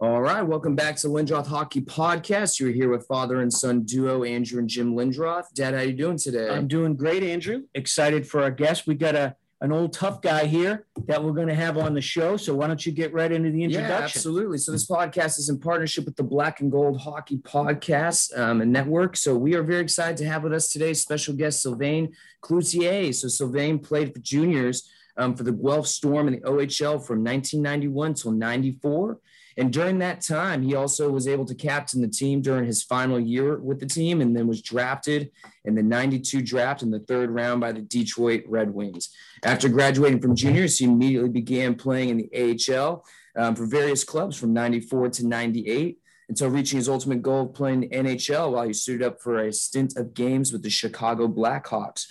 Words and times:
All 0.00 0.20
right, 0.20 0.42
welcome 0.42 0.74
back 0.74 0.96
to 0.96 1.06
Lindroth 1.06 1.46
Hockey 1.46 1.80
Podcast. 1.80 2.58
You're 2.58 2.72
here 2.72 2.90
with 2.90 3.06
father 3.06 3.42
and 3.42 3.52
son 3.52 3.84
duo 3.84 4.24
Andrew 4.24 4.58
and 4.58 4.68
Jim 4.68 4.96
Lindroth. 4.96 5.54
Dad, 5.54 5.72
how 5.72 5.80
are 5.80 5.84
you 5.84 5.92
doing 5.92 6.18
today? 6.18 6.48
I'm 6.48 6.66
doing 6.66 6.96
great, 6.96 7.22
Andrew. 7.22 7.62
Excited 7.76 8.26
for 8.26 8.42
our 8.42 8.50
guest. 8.50 8.88
We 8.88 8.96
got 8.96 9.14
a 9.14 9.36
an 9.60 9.70
old 9.70 9.92
tough 9.92 10.20
guy 10.20 10.46
here 10.46 10.84
that 11.06 11.22
we're 11.22 11.32
going 11.32 11.46
to 11.46 11.54
have 11.54 11.78
on 11.78 11.94
the 11.94 12.00
show. 12.00 12.36
So 12.36 12.56
why 12.56 12.66
don't 12.66 12.84
you 12.84 12.90
get 12.90 13.14
right 13.14 13.30
into 13.30 13.52
the 13.52 13.62
introduction? 13.62 13.96
Yeah, 13.96 14.04
absolutely. 14.04 14.58
So 14.58 14.72
this 14.72 14.86
podcast 14.86 15.38
is 15.38 15.48
in 15.48 15.58
partnership 15.58 16.04
with 16.04 16.16
the 16.16 16.24
Black 16.24 16.60
and 16.60 16.72
Gold 16.72 17.00
Hockey 17.00 17.38
Podcast 17.38 18.36
um, 18.36 18.60
and 18.60 18.72
Network. 18.72 19.16
So 19.16 19.36
we 19.36 19.54
are 19.54 19.62
very 19.62 19.80
excited 19.80 20.16
to 20.18 20.26
have 20.26 20.42
with 20.42 20.52
us 20.52 20.70
today 20.70 20.92
special 20.92 21.34
guest 21.34 21.62
Sylvain 21.62 22.12
Cloutier. 22.42 23.14
So 23.14 23.28
Sylvain 23.28 23.78
played 23.78 24.12
for 24.12 24.18
juniors 24.18 24.90
um, 25.16 25.34
for 25.36 25.44
the 25.44 25.52
Guelph 25.52 25.86
Storm 25.86 26.26
in 26.26 26.34
the 26.34 26.40
OHL 26.40 27.02
from 27.06 27.22
1991 27.24 28.14
till 28.14 28.32
94. 28.32 29.18
And 29.56 29.72
during 29.72 29.98
that 29.98 30.20
time, 30.20 30.62
he 30.62 30.74
also 30.74 31.10
was 31.10 31.28
able 31.28 31.44
to 31.44 31.54
captain 31.54 32.00
the 32.00 32.08
team 32.08 32.40
during 32.40 32.64
his 32.64 32.82
final 32.82 33.20
year 33.20 33.58
with 33.58 33.78
the 33.78 33.86
team 33.86 34.20
and 34.20 34.36
then 34.36 34.48
was 34.48 34.62
drafted 34.62 35.30
in 35.64 35.74
the 35.74 35.82
92 35.82 36.42
draft 36.42 36.82
in 36.82 36.90
the 36.90 37.00
third 37.00 37.30
round 37.30 37.60
by 37.60 37.72
the 37.72 37.80
Detroit 37.80 38.42
Red 38.46 38.74
Wings. 38.74 39.10
After 39.44 39.68
graduating 39.68 40.20
from 40.20 40.34
juniors, 40.34 40.78
he 40.78 40.86
immediately 40.86 41.30
began 41.30 41.76
playing 41.76 42.08
in 42.08 42.16
the 42.16 42.68
AHL 42.74 43.04
um, 43.36 43.54
for 43.54 43.66
various 43.66 44.04
clubs 44.04 44.36
from 44.36 44.52
94 44.52 45.10
to 45.10 45.26
98 45.26 45.98
until 46.28 46.48
reaching 46.48 46.78
his 46.78 46.88
ultimate 46.88 47.22
goal 47.22 47.42
of 47.42 47.54
playing 47.54 47.80
the 47.80 47.88
NHL 47.88 48.52
while 48.52 48.66
he 48.66 48.72
suited 48.72 49.06
up 49.06 49.20
for 49.20 49.38
a 49.38 49.52
stint 49.52 49.96
of 49.96 50.14
games 50.14 50.52
with 50.52 50.62
the 50.62 50.70
Chicago 50.70 51.28
Blackhawks. 51.28 52.06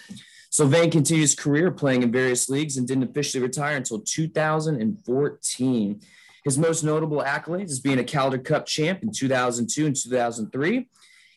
Sylvain 0.49 0.91
continued 0.91 1.21
his 1.21 1.35
career 1.35 1.71
playing 1.71 2.03
in 2.03 2.11
various 2.11 2.47
leagues 2.47 2.77
and 2.77 2.87
didn't 2.87 3.09
officially 3.09 3.41
retire 3.41 3.75
until 3.75 3.99
2014. 3.99 6.01
His 6.43 6.57
most 6.57 6.83
notable 6.83 7.21
accolades 7.21 7.69
is 7.69 7.79
being 7.79 7.99
a 7.99 8.03
Calder 8.03 8.37
Cup 8.37 8.65
champ 8.65 9.01
in 9.01 9.11
2002 9.11 9.85
and 9.85 9.95
2003, 9.95 10.89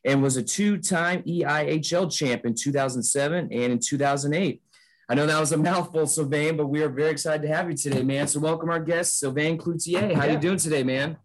and 0.05 0.23
was 0.23 0.37
a 0.37 0.43
two-time 0.43 1.23
EIHL 1.23 2.13
champ 2.13 2.45
in 2.45 2.55
2007 2.55 3.49
and 3.53 3.53
in 3.53 3.79
2008. 3.79 4.63
I 5.09 5.15
know 5.15 5.27
that 5.27 5.39
was 5.39 5.53
a 5.53 5.57
mouthful, 5.71 6.07
Sylvain, 6.07 6.57
but 6.57 6.67
we 6.67 6.83
are 6.83 6.89
very 6.89 7.11
excited 7.11 7.43
to 7.43 7.55
have 7.55 7.71
you 7.71 7.77
today, 7.77 8.03
man. 8.03 8.27
So 8.27 8.41
welcome 8.41 8.71
our 8.71 8.81
guest, 8.81 9.21
Sylvain 9.21 9.59
Cloutier. 9.59 10.13
How 10.15 10.25
yeah. 10.25 10.33
you 10.33 10.39
doing 10.39 10.59
today, 10.59 10.83
man? 10.83 11.17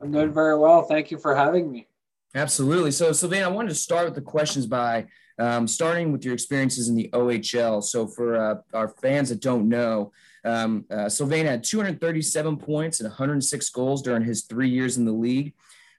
I'm 0.00 0.12
doing 0.12 0.32
very 0.32 0.58
well. 0.58 0.82
Thank 0.82 1.10
you 1.10 1.18
for 1.18 1.34
having 1.34 1.70
me. 1.70 1.88
Absolutely. 2.34 2.90
So, 2.90 3.12
Sylvain, 3.12 3.44
I 3.44 3.48
wanted 3.48 3.68
to 3.68 3.74
start 3.76 4.06
with 4.06 4.14
the 4.14 4.20
questions 4.20 4.66
by 4.66 5.06
um, 5.38 5.68
starting 5.68 6.12
with 6.12 6.24
your 6.24 6.34
experiences 6.34 6.88
in 6.88 6.94
the 6.94 7.08
OHL. 7.12 7.82
So, 7.82 8.06
for 8.06 8.36
uh, 8.36 8.56
our 8.72 8.88
fans 8.88 9.28
that 9.28 9.40
don't 9.40 9.68
know, 9.68 10.12
um, 10.44 10.84
uh, 10.90 11.08
Sylvain 11.08 11.46
had 11.46 11.64
237 11.64 12.56
points 12.56 13.00
and 13.00 13.08
106 13.08 13.70
goals 13.70 14.02
during 14.02 14.22
his 14.22 14.42
three 14.42 14.68
years 14.68 14.96
in 14.96 15.04
the 15.04 15.12
league. 15.12 15.54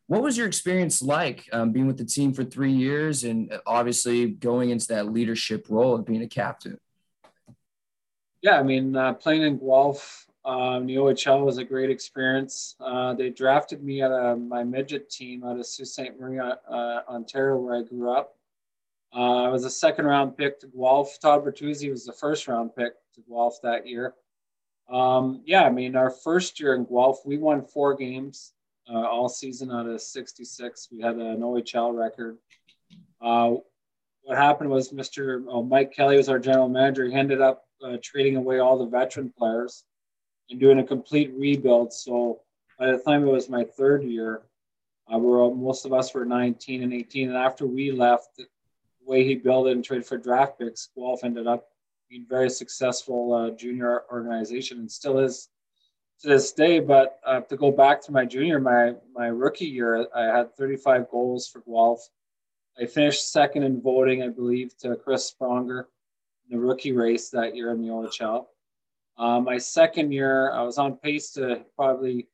What 0.07 0.21
was 0.21 0.37
your 0.37 0.45
experience 0.45 1.01
like 1.01 1.49
um, 1.51 1.71
being 1.71 1.87
with 1.87 1.97
the 1.97 2.05
team 2.05 2.33
for 2.33 2.43
three 2.43 2.71
years 2.71 3.23
and 3.23 3.51
uh, 3.51 3.59
obviously 3.65 4.27
going 4.27 4.69
into 4.69 4.87
that 4.89 5.11
leadership 5.11 5.65
role 5.69 5.95
of 5.95 6.05
being 6.05 6.21
a 6.21 6.27
captain? 6.27 6.79
Yeah, 8.41 8.59
I 8.59 8.63
mean, 8.63 8.95
uh, 8.95 9.13
playing 9.13 9.41
in 9.41 9.57
Guelph 9.57 10.25
um, 10.45 10.85
the 10.85 10.95
OHL 10.97 11.43
was 11.43 11.57
a 11.57 11.63
great 11.63 11.89
experience. 11.89 12.75
Uh, 12.79 13.15
they 13.15 13.31
drafted 13.31 13.83
me 13.83 14.03
at 14.03 14.11
a, 14.11 14.35
my 14.35 14.63
midget 14.63 15.09
team 15.09 15.43
out 15.43 15.57
of 15.57 15.65
Sault 15.65 15.87
Ste. 15.87 16.19
Marie, 16.19 16.39
uh, 16.39 16.99
Ontario, 17.09 17.57
where 17.57 17.75
I 17.75 17.81
grew 17.81 18.11
up. 18.11 18.35
Uh, 19.13 19.43
I 19.43 19.49
was 19.49 19.65
a 19.65 19.69
second 19.69 20.05
round 20.05 20.37
pick 20.37 20.59
to 20.59 20.67
Guelph. 20.67 21.19
Todd 21.19 21.43
Bertuzzi 21.43 21.89
was 21.89 22.05
the 22.05 22.13
first 22.13 22.47
round 22.47 22.75
pick 22.75 22.93
to 23.15 23.21
Guelph 23.27 23.59
that 23.63 23.87
year. 23.87 24.13
Um, 24.89 25.41
yeah, 25.45 25.63
I 25.63 25.71
mean, 25.71 25.95
our 25.95 26.09
first 26.09 26.59
year 26.59 26.75
in 26.75 26.85
Guelph, 26.85 27.25
we 27.25 27.37
won 27.37 27.63
four 27.63 27.95
games 27.95 28.53
uh, 28.89 29.07
all 29.07 29.29
season 29.29 29.71
out 29.71 29.87
of 29.87 30.01
66. 30.01 30.89
We 30.91 31.01
had 31.01 31.15
an 31.15 31.41
OHL 31.41 31.97
record. 31.97 32.37
Uh, 33.21 33.55
what 34.23 34.37
happened 34.37 34.69
was 34.69 34.91
Mr. 34.91 35.43
Oh, 35.47 35.63
Mike 35.63 35.93
Kelly 35.93 36.17
was 36.17 36.29
our 36.29 36.39
general 36.39 36.69
manager. 36.69 37.05
He 37.05 37.13
ended 37.13 37.41
up 37.41 37.65
uh, 37.83 37.97
trading 38.01 38.35
away 38.35 38.59
all 38.59 38.77
the 38.77 38.85
veteran 38.85 39.31
players 39.37 39.83
and 40.49 40.59
doing 40.59 40.79
a 40.79 40.83
complete 40.83 41.33
rebuild. 41.35 41.93
So 41.93 42.41
by 42.79 42.91
the 42.91 42.97
time 42.97 43.23
it 43.23 43.31
was 43.31 43.49
my 43.49 43.63
third 43.63 44.03
year, 44.03 44.41
uh, 45.11 45.17
we 45.17 45.27
were, 45.27 45.53
most 45.53 45.85
of 45.85 45.93
us 45.93 46.13
were 46.13 46.25
19 46.25 46.83
and 46.83 46.93
18. 46.93 47.29
And 47.29 47.37
after 47.37 47.65
we 47.65 47.91
left, 47.91 48.37
the 48.37 48.47
way 49.05 49.23
he 49.23 49.35
built 49.35 49.67
it 49.67 49.71
and 49.71 49.83
traded 49.83 50.07
for 50.07 50.17
draft 50.17 50.59
picks, 50.59 50.89
Guelph 50.95 51.23
ended 51.23 51.47
up 51.47 51.67
being 52.09 52.25
very 52.27 52.49
successful 52.49 53.33
uh, 53.33 53.49
junior 53.51 54.03
organization 54.11 54.79
and 54.79 54.91
still 54.91 55.19
is 55.19 55.49
to 56.21 56.27
this 56.27 56.51
day. 56.51 56.79
But 56.79 57.19
uh, 57.25 57.41
to 57.41 57.57
go 57.57 57.71
back 57.71 58.01
to 58.03 58.11
my 58.11 58.25
junior, 58.25 58.59
my 58.59 58.93
my 59.13 59.27
rookie 59.27 59.65
year, 59.65 60.07
I 60.15 60.23
had 60.23 60.55
35 60.55 61.09
goals 61.09 61.47
for 61.47 61.61
Guelph. 61.61 62.07
I 62.79 62.85
finished 62.85 63.31
second 63.31 63.63
in 63.63 63.81
voting, 63.81 64.23
I 64.23 64.27
believe, 64.27 64.77
to 64.79 64.95
Chris 64.95 65.33
Pronger 65.39 65.85
in 66.49 66.57
the 66.57 66.59
rookie 66.59 66.91
race 66.91 67.29
that 67.29 67.55
year 67.55 67.71
in 67.71 67.81
the 67.81 67.87
OHL. 67.87 68.47
Uh, 69.17 69.39
my 69.39 69.57
second 69.57 70.11
year, 70.11 70.51
I 70.51 70.61
was 70.61 70.77
on 70.77 70.97
pace 70.97 71.31
to 71.31 71.63
probably 71.77 72.27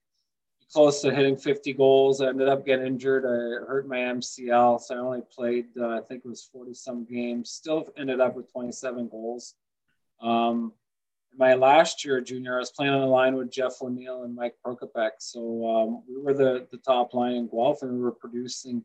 close 0.71 1.01
to 1.01 1.13
hitting 1.13 1.37
50 1.37 1.73
goals. 1.73 2.21
I 2.21 2.29
ended 2.29 2.47
up 2.47 2.65
getting 2.65 2.85
injured. 2.85 3.25
I 3.25 3.65
hurt 3.65 3.87
my 3.87 3.97
MCL, 3.97 4.79
so 4.81 4.95
I 4.95 4.99
only 4.99 5.21
played, 5.21 5.65
uh, 5.79 5.97
I 5.97 6.01
think 6.01 6.23
it 6.23 6.29
was 6.29 6.43
40 6.43 6.73
some 6.73 7.05
games. 7.05 7.49
Still 7.49 7.87
ended 7.97 8.19
up 8.19 8.35
with 8.35 8.51
27 8.51 9.09
goals. 9.09 9.55
Um, 10.21 10.73
my 11.37 11.53
last 11.55 12.03
year 12.05 12.21
junior, 12.21 12.55
I 12.55 12.59
was 12.59 12.71
playing 12.71 12.93
on 12.93 13.01
the 13.01 13.07
line 13.07 13.35
with 13.35 13.51
Jeff 13.51 13.81
O'Neill 13.81 14.23
and 14.23 14.35
Mike 14.35 14.55
Prokopec. 14.65 15.11
So 15.19 15.69
um, 15.69 16.03
we 16.07 16.21
were 16.21 16.33
the, 16.33 16.67
the 16.71 16.77
top 16.77 17.13
line 17.13 17.33
in 17.33 17.47
Guelph 17.47 17.81
and 17.81 17.93
we 17.93 17.99
were 17.99 18.11
producing. 18.11 18.83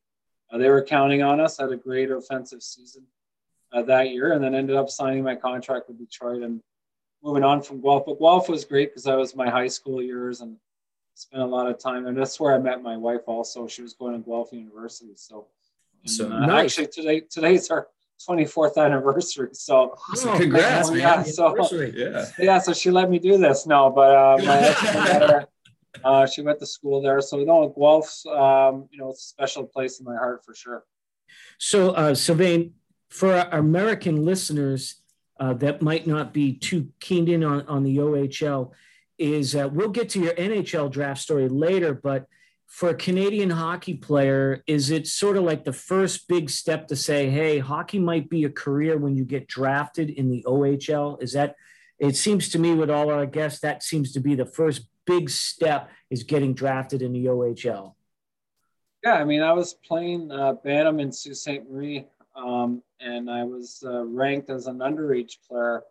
Uh, 0.51 0.59
they 0.59 0.69
were 0.69 0.83
counting 0.83 1.23
on 1.23 1.41
us. 1.41 1.59
Had 1.59 1.73
a 1.73 1.77
great 1.77 2.11
offensive 2.11 2.63
season 2.63 3.05
uh, 3.73 3.83
that 3.83 4.11
year 4.11 4.33
and 4.33 4.43
then 4.43 4.55
ended 4.55 4.77
up 4.77 4.91
signing 4.91 5.25
my 5.25 5.35
contract 5.35 5.89
with 5.89 5.99
Detroit 5.99 6.43
and 6.43 6.61
moving 7.23 7.43
on 7.43 7.63
from 7.63 7.81
Guelph. 7.81 8.05
But 8.07 8.21
Guelph 8.21 8.49
was 8.49 8.65
great 8.65 8.91
because 8.91 9.05
that 9.05 9.19
was 9.19 9.35
my 9.35 9.51
high 9.51 9.69
school 9.69 10.01
years 10.01 10.41
and 10.41 10.57
spent 11.17 11.43
a 11.43 11.47
lot 11.47 11.67
of 11.67 11.79
time. 11.79 12.07
And 12.07 12.17
that's 12.17 12.39
where 12.39 12.55
I 12.55 12.59
met 12.59 12.83
my 12.83 12.97
wife 12.97 13.23
also. 13.27 13.67
She 13.67 13.83
was 13.83 13.95
going 13.95 14.13
to 14.13 14.19
Guelph 14.19 14.53
University. 14.53 15.13
So, 15.17 15.47
so 16.05 16.31
uh, 16.31 16.47
nice. 16.47 16.79
actually 16.79 16.89
today, 16.89 17.21
today's 17.21 17.71
our 17.71 17.89
24th 18.29 18.77
anniversary. 18.77 19.49
So, 19.53 19.95
oh, 19.97 20.37
congrats, 20.39 20.91
man. 20.91 20.99
Yeah, 20.99 21.23
so, 21.23 21.55
yeah. 21.83 22.27
yeah, 22.39 22.59
so 22.59 22.73
she 22.73 22.91
let 22.91 23.11
me 23.11 23.19
do 23.19 23.39
this. 23.39 23.67
No, 23.67 23.91
but 23.91 24.15
uh, 24.15 24.39
my 24.45 25.47
uh, 26.05 26.27
she 26.27 26.43
went 26.43 26.59
to 26.61 26.67
school 26.67 27.01
there. 27.01 27.21
So, 27.21 27.39
no, 27.39 27.69
Guelph's, 27.69 28.27
um, 28.27 28.89
you 28.91 28.99
know, 28.99 29.11
it's 29.11 29.25
a 29.25 29.29
special 29.29 29.65
place 29.65 29.99
in 29.99 30.05
my 30.05 30.17
heart 30.17 30.45
for 30.45 30.55
sure. 30.55 30.85
So, 31.59 31.91
uh, 31.91 32.15
Sylvain, 32.15 32.75
for 33.09 33.35
our 33.35 33.59
American 33.59 34.25
listeners 34.25 34.97
uh, 35.39 35.55
that 35.55 35.83
might 35.83 36.07
not 36.07 36.33
be 36.33 36.53
too 36.55 36.89
keen 37.01 37.29
in 37.29 37.45
on, 37.45 37.67
on 37.69 37.83
the 37.83 37.99
OHL, 37.99 38.73
is 39.19 39.55
uh, 39.55 39.69
we'll 39.73 39.89
get 39.89 40.11
to 40.11 40.21
your 40.21 40.35
NHL 40.35 40.91
draft 40.91 41.21
story 41.21 41.49
later, 41.49 41.95
but 41.95 42.27
for 42.67 42.91
a 42.91 42.95
Canadian 42.95 43.51
hockey 43.51 43.95
player, 43.95 44.63
is 44.67 44.91
it 44.91 45.07
sort 45.07 45.37
of 45.37 45.45
like 45.45 45.65
the 45.65 45.73
first 45.73 46.29
big 46.29 46.51
step 46.51 46.89
to 46.89 46.97
say, 46.97 47.31
hey, 47.31 47.59
hockey 47.59 47.99
might 47.99 48.29
be 48.29 48.45
a 48.45 48.51
career 48.51 48.99
when 48.99 49.17
you 49.17 49.25
get 49.25 49.47
drafted 49.47 50.11
in 50.11 50.29
the 50.29 50.43
OHL? 50.47 51.23
Is 51.23 51.33
that, 51.33 51.55
it 51.99 52.17
seems 52.17 52.49
to 52.51 52.59
me 52.59 52.75
with 52.75 52.91
all 52.91 53.11
our 53.11 53.25
guests, 53.25 53.61
that 53.61 53.83
seems 53.83 54.13
to 54.13 54.21
be 54.21 54.35
the 54.35 54.45
first 54.45 54.89
big 55.07 55.31
step 55.31 55.89
is 56.11 56.25
getting 56.25 56.53
drafted 56.55 57.03
in 57.03 57.13
the 57.13 57.27
OHL. 57.27 57.95
Yeah, 59.05 59.15
I 59.15 59.25
mean, 59.25 59.43
I 59.43 59.53
was 59.53 59.75
playing 59.75 60.33
uh, 60.33 60.55
Bantam 60.55 60.99
in 60.99 61.13
Sault 61.13 61.37
Ste. 61.37 61.71
Marie, 61.71 62.07
um, 62.35 62.83
and 63.01 63.31
I 63.31 63.45
was 63.45 63.83
uh, 63.87 64.05
ranked 64.05 64.51
as 64.51 64.67
an 64.67 64.79
underage 64.79 65.37
player 65.49 65.83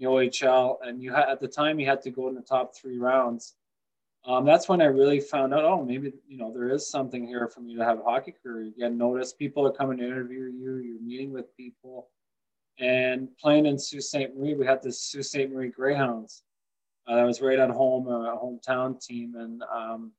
the 0.00 0.06
OHL. 0.06 0.78
And 0.82 1.00
you 1.00 1.12
had 1.12 1.28
at 1.28 1.38
the 1.38 1.48
time 1.48 1.78
you 1.78 1.86
had 1.86 2.02
to 2.02 2.10
go 2.10 2.28
in 2.28 2.34
the 2.34 2.40
top 2.40 2.74
three 2.74 2.98
rounds 2.98 3.54
um, 4.24 4.44
that's 4.44 4.68
when 4.68 4.82
I 4.82 4.86
really 4.86 5.18
found 5.20 5.54
out, 5.54 5.64
oh, 5.64 5.82
maybe, 5.82 6.12
you 6.28 6.36
know, 6.36 6.52
there 6.52 6.68
is 6.68 6.88
something 6.88 7.26
here 7.26 7.48
for 7.48 7.60
me 7.60 7.74
to 7.76 7.84
have 7.84 8.00
a 8.00 8.02
hockey 8.02 8.34
career. 8.42 8.64
You 8.64 8.72
get 8.78 8.92
noticed, 8.92 9.38
people 9.38 9.66
are 9.66 9.72
coming 9.72 9.96
to 9.98 10.04
interview 10.04 10.40
you, 10.40 10.76
you're 10.76 11.00
meeting 11.00 11.32
with 11.32 11.56
people. 11.56 12.08
And 12.78 13.28
playing 13.38 13.66
in 13.66 13.78
Sault 13.78 14.02
Ste. 14.02 14.36
Marie, 14.36 14.54
we 14.54 14.66
had 14.66 14.82
the 14.82 14.92
Sault 14.92 15.24
Ste. 15.24 15.50
Marie 15.50 15.70
Greyhounds. 15.70 16.42
Uh, 17.06 17.16
that 17.16 17.24
was 17.24 17.40
right 17.40 17.58
on 17.58 17.70
home, 17.70 18.08
uh, 18.08 18.36
hometown 18.36 19.02
team. 19.02 19.34
And, 19.36 19.62
um, 19.74 20.12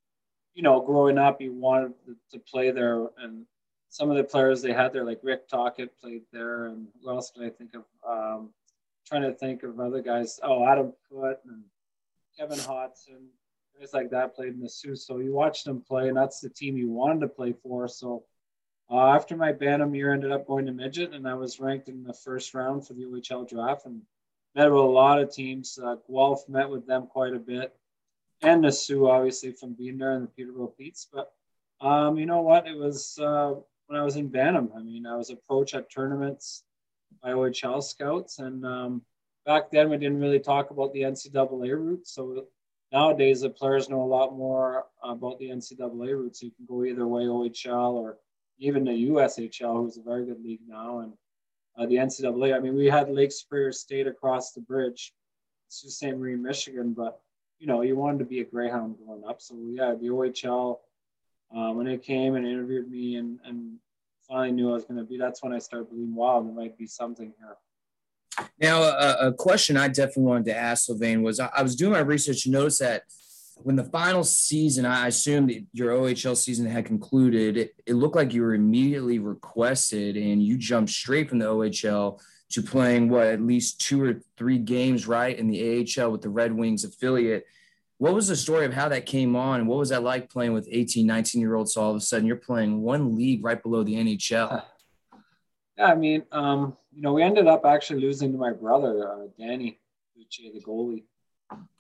you 0.56 0.64
know, 0.64 0.82
growing 0.82 1.18
up, 1.18 1.40
you 1.40 1.54
wanted 1.54 1.94
to, 2.32 2.40
play 2.40 2.72
there. 2.72 3.08
And 3.18 3.46
some 3.90 4.10
of 4.10 4.18
the 4.18 4.24
players 4.24 4.62
they 4.62 4.74
had 4.74 4.94
there, 4.94 5.06
like 5.06 5.20
Rick 5.24 5.48
Tocchet 5.48 6.00
played 6.02 6.24
there. 6.34 6.66
And 6.66 6.88
who 7.02 7.10
else 7.10 7.32
did 7.32 7.46
I 7.46 7.50
think 7.50 7.76
of? 7.76 7.84
Um, 8.08 8.50
trying 9.12 9.24
to 9.24 9.34
think 9.34 9.64
of 9.64 9.80
other 9.80 10.02
guys. 10.02 10.40
Oh, 10.42 10.66
Adam 10.66 10.94
Foote 11.10 11.40
and 11.46 11.64
Kevin 12.38 12.60
Hodson 12.60 13.28
guys 13.82 13.94
like 13.94 14.12
that 14.12 14.36
played 14.36 14.54
in 14.54 14.60
the 14.60 14.70
Soo. 14.70 14.96
So 14.96 15.18
you 15.18 15.34
watched 15.34 15.66
them 15.66 15.82
play, 15.82 16.08
and 16.08 16.16
that's 16.16 16.40
the 16.40 16.50
team 16.50 16.78
you 16.78 16.90
wanted 16.90 17.22
to 17.22 17.28
play 17.28 17.54
for. 17.64 17.88
So 17.88 18.24
uh, 18.90 19.16
after 19.16 19.36
my 19.36 19.52
Bantam 19.52 19.96
year, 19.96 20.14
ended 20.14 20.32
up 20.32 20.48
going 20.48 20.66
to 20.68 20.72
midget, 20.72 21.14
and 21.14 21.28
I 21.28 21.34
was 21.34 21.60
ranked 21.60 21.90
in 21.90 22.04
the 22.04 22.14
first 22.14 22.54
round 22.54 22.86
for 22.86 22.94
the 22.94 23.06
OHL 23.06 23.50
draft, 23.50 23.86
and 23.86 24.02
met 24.56 24.72
with 24.72 24.80
a 24.80 24.84
lot 24.84 25.20
of 25.20 25.34
teams. 25.34 25.80
Uh, 25.82 25.96
Guelph 26.08 26.48
met 26.48 26.70
with 26.70 26.86
them 26.86 27.08
quite 27.08 27.34
a 27.34 27.40
bit, 27.40 27.74
and 28.42 28.64
the 28.64 28.72
Soo 28.72 29.10
obviously 29.10 29.52
from 29.52 29.74
being 29.74 29.98
there 29.98 30.14
in 30.14 30.22
the 30.22 30.28
Peterborough 30.28 30.74
Petes. 30.78 31.08
But 31.12 31.32
um, 31.82 32.18
you 32.18 32.26
know 32.26 32.42
what? 32.42 32.68
It 32.68 32.78
was 32.78 33.18
uh, 33.20 33.56
when 33.88 34.00
I 34.00 34.04
was 34.04 34.16
in 34.16 34.28
Bantam. 34.28 34.72
I 34.76 34.82
mean, 34.82 35.06
I 35.06 35.16
was 35.16 35.32
approached 35.32 35.74
at 35.74 35.92
tournaments 35.92 36.64
by 37.22 37.32
OHL 37.32 37.84
scouts, 37.84 38.40
and 38.40 38.66
um, 38.66 39.02
back 39.46 39.72
then 39.72 39.90
we 39.90 39.98
didn't 39.98 40.22
really 40.22 40.40
talk 40.40 40.72
about 40.72 40.94
the 40.94 41.02
NCAA 41.02 41.78
route. 41.78 42.08
So 42.08 42.46
nowadays 42.92 43.42
the 43.42 43.50
players 43.50 43.90
know 43.90 44.02
a 44.02 44.04
lot 44.04 44.36
more 44.36 44.86
about 45.04 45.40
the 45.40 45.50
NCAA 45.50 46.18
route. 46.18 46.36
So 46.36 46.46
you 46.46 46.52
can 46.52 46.66
go 46.66 46.84
either 46.84 47.08
way, 47.08 47.24
OHL 47.24 47.94
or 47.94 48.18
even 48.60 48.84
the 48.84 49.10
USHL, 49.10 49.84
who's 49.84 49.98
a 49.98 50.04
very 50.04 50.26
good 50.26 50.44
league 50.44 50.62
now, 50.68 51.00
and 51.00 51.14
uh, 51.78 51.86
the 51.88 51.96
NCAA. 51.96 52.56
I 52.56 52.60
mean, 52.60 52.76
we 52.76 52.88
had 52.88 53.10
Lake 53.10 53.32
Superior 53.32 53.72
State 53.72 54.08
across 54.08 54.52
the 54.52 54.62
bridge, 54.62 55.14
Sault 55.68 55.92
Ste. 55.92 56.18
Marie, 56.18 56.36
Michigan, 56.36 56.94
but 56.94 57.20
you 57.60 57.68
know, 57.68 57.82
you 57.82 57.96
wanted 57.96 58.20
to 58.20 58.26
be 58.26 58.42
a 58.42 58.46
Greyhound 58.46 58.98
growing 59.04 59.24
up. 59.28 59.42
So 59.42 59.56
yeah, 59.72 59.96
the 60.00 60.08
OHL. 60.08 60.80
Um, 61.54 61.76
when 61.76 61.86
they 61.86 61.98
came 61.98 62.36
and 62.36 62.48
interviewed 62.48 62.90
me 62.90 63.18
and, 63.18 63.38
and 63.44 63.76
finally 64.32 64.52
knew 64.54 64.70
I 64.70 64.74
was 64.74 64.86
going 64.86 64.98
to 64.98 65.04
be, 65.04 65.18
that's 65.18 65.44
when 65.44 65.54
I 65.54 65.60
started 65.60 65.90
believing, 65.90 66.16
wow, 66.16 66.42
there 66.42 66.54
might 66.54 66.78
be 66.78 66.88
something 66.88 67.34
here. 67.38 68.48
Now, 68.60 68.82
a, 68.84 69.28
a 69.28 69.34
question 69.34 69.76
I 69.76 69.90
definitely 69.90 70.24
wanted 70.24 70.46
to 70.46 70.58
ask 70.58 70.86
Sylvain 70.86 71.22
was 71.22 71.40
I, 71.40 71.50
I 71.56 71.62
was 71.62 71.76
doing 71.76 71.92
my 71.92 72.00
research 72.00 72.46
and 72.46 72.54
noticed 72.54 72.80
that 72.80 73.04
when 73.58 73.76
the 73.76 73.84
final 73.84 74.24
season, 74.24 74.86
I 74.86 75.08
assumed 75.08 75.68
your 75.74 75.92
OHL 75.92 76.38
season 76.38 76.66
had 76.66 76.86
concluded, 76.86 77.58
it, 77.58 77.76
it, 77.86 77.94
looked 77.94 78.16
like 78.16 78.34
you 78.34 78.42
were 78.42 78.56
immediately 78.56 79.20
requested 79.20 80.16
and 80.16 80.42
you 80.42 80.58
jumped 80.58 80.92
straight 80.92 81.30
from 81.30 81.40
the 81.40 81.46
OHL 81.46 82.20
to 82.52 82.62
playing 82.62 83.10
what 83.10 83.28
at 83.28 83.42
least 83.42 83.82
two 83.82 84.04
or 84.04 84.22
three 84.38 84.58
games 84.58 85.08
right 85.08 85.38
in 85.38 85.48
the 85.48 85.86
AHL 86.00 86.12
with 86.12 86.22
the 86.22 86.30
Red 86.30 86.54
Wings 86.54 86.84
affiliate. 86.84 87.46
What 88.02 88.16
was 88.16 88.28
the 88.28 88.36
story 88.36 88.66
of 88.66 88.74
how 88.74 88.90
that 88.90 89.06
came 89.06 89.36
on? 89.36 89.68
What 89.68 89.78
was 89.78 89.90
that 89.90 90.02
like 90.02 90.28
playing 90.28 90.54
with 90.54 90.68
18, 90.72 91.06
19 91.06 91.40
year 91.40 91.54
olds? 91.54 91.76
So 91.76 91.84
all 91.84 91.92
of 91.92 91.98
a 91.98 92.00
sudden 92.00 92.26
you're 92.26 92.36
playing 92.36 92.82
one 92.82 93.16
league 93.16 93.46
right 93.46 93.62
below 93.62 93.84
the 93.84 93.94
NHL. 93.94 94.64
Yeah, 95.78 95.86
I 95.86 95.96
mean, 95.96 96.24
um, 96.32 96.76
you 96.94 97.02
know, 97.02 97.14
we 97.14 97.24
ended 97.24 97.48
up 97.48 97.66
actually 97.66 98.02
losing 98.02 98.32
to 98.34 98.38
my 98.38 98.52
brother, 98.52 99.10
uh, 99.10 99.28
Danny 99.40 99.80
the 100.16 100.62
goalie. 100.62 101.04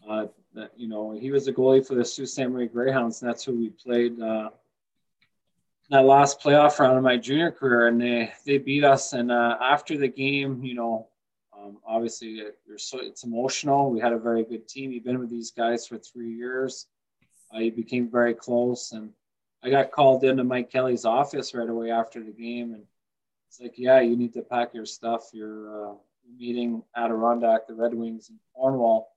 Uh, 0.09 0.27
you 0.75 0.88
know, 0.88 1.12
he 1.12 1.29
was 1.29 1.45
the 1.45 1.53
goalie 1.53 1.85
for 1.85 1.95
the 1.95 2.06
Sault 2.06 2.29
Ste. 2.29 2.71
Greyhounds, 2.71 3.21
and 3.21 3.29
that's 3.29 3.44
who 3.44 3.57
we 3.57 3.69
played 3.69 4.19
uh, 4.21 4.50
that 5.89 6.06
last 6.06 6.41
playoff 6.41 6.79
round 6.79 6.97
of 6.97 7.03
my 7.03 7.18
junior 7.18 7.51
career. 7.51 7.88
And 7.88 8.00
they 8.01 8.31
they 8.45 8.57
beat 8.57 8.83
us. 8.83 9.13
And 9.13 9.31
uh, 9.31 9.57
after 9.62 9.97
the 9.97 10.07
game, 10.07 10.63
you 10.63 10.73
know, 10.73 11.07
um, 11.61 11.77
obviously 11.85 12.39
it, 12.39 12.57
so, 12.77 12.99
it's 12.99 13.23
emotional. 13.23 13.91
We 13.91 13.99
had 13.99 14.13
a 14.13 14.17
very 14.17 14.43
good 14.43 14.67
team. 14.67 14.91
You've 14.91 15.03
been 15.03 15.19
with 15.19 15.29
these 15.29 15.51
guys 15.51 15.87
for 15.87 15.97
three 15.97 16.33
years. 16.33 16.87
Uh, 17.53 17.59
you 17.59 17.71
became 17.71 18.09
very 18.09 18.33
close, 18.33 18.93
and 18.93 19.11
I 19.63 19.69
got 19.69 19.91
called 19.91 20.23
into 20.23 20.43
Mike 20.43 20.71
Kelly's 20.71 21.05
office 21.05 21.53
right 21.53 21.69
away 21.69 21.91
after 21.91 22.23
the 22.23 22.31
game, 22.31 22.73
and 22.73 22.83
it's 23.49 23.59
like, 23.59 23.73
yeah, 23.77 23.99
you 23.99 24.15
need 24.15 24.33
to 24.33 24.41
pack 24.41 24.73
your 24.73 24.85
stuff. 24.85 25.29
You're 25.33 25.91
uh, 25.91 25.93
meeting 26.37 26.83
Adirondack, 26.95 27.67
the 27.67 27.75
Red 27.75 27.93
Wings 27.93 28.29
in 28.29 28.39
Cornwall 28.55 29.09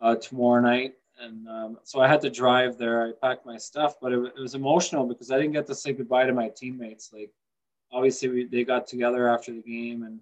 uh, 0.00 0.16
tomorrow 0.16 0.60
night. 0.60 0.94
And 1.20 1.48
um, 1.48 1.78
so 1.82 2.00
I 2.00 2.06
had 2.06 2.20
to 2.20 2.30
drive 2.30 2.78
there. 2.78 3.02
I 3.02 3.12
packed 3.20 3.46
my 3.46 3.56
stuff, 3.56 3.94
but 4.00 4.12
it, 4.12 4.18
it, 4.36 4.40
was 4.40 4.54
emotional 4.54 5.06
because 5.06 5.32
I 5.32 5.38
didn't 5.38 5.54
get 5.54 5.66
to 5.66 5.74
say 5.74 5.92
goodbye 5.92 6.26
to 6.26 6.32
my 6.32 6.48
teammates. 6.48 7.10
Like, 7.12 7.30
obviously, 7.90 8.28
we, 8.28 8.44
they 8.44 8.64
got 8.64 8.86
together 8.86 9.28
after 9.28 9.52
the 9.52 9.62
game 9.62 10.04
and, 10.04 10.20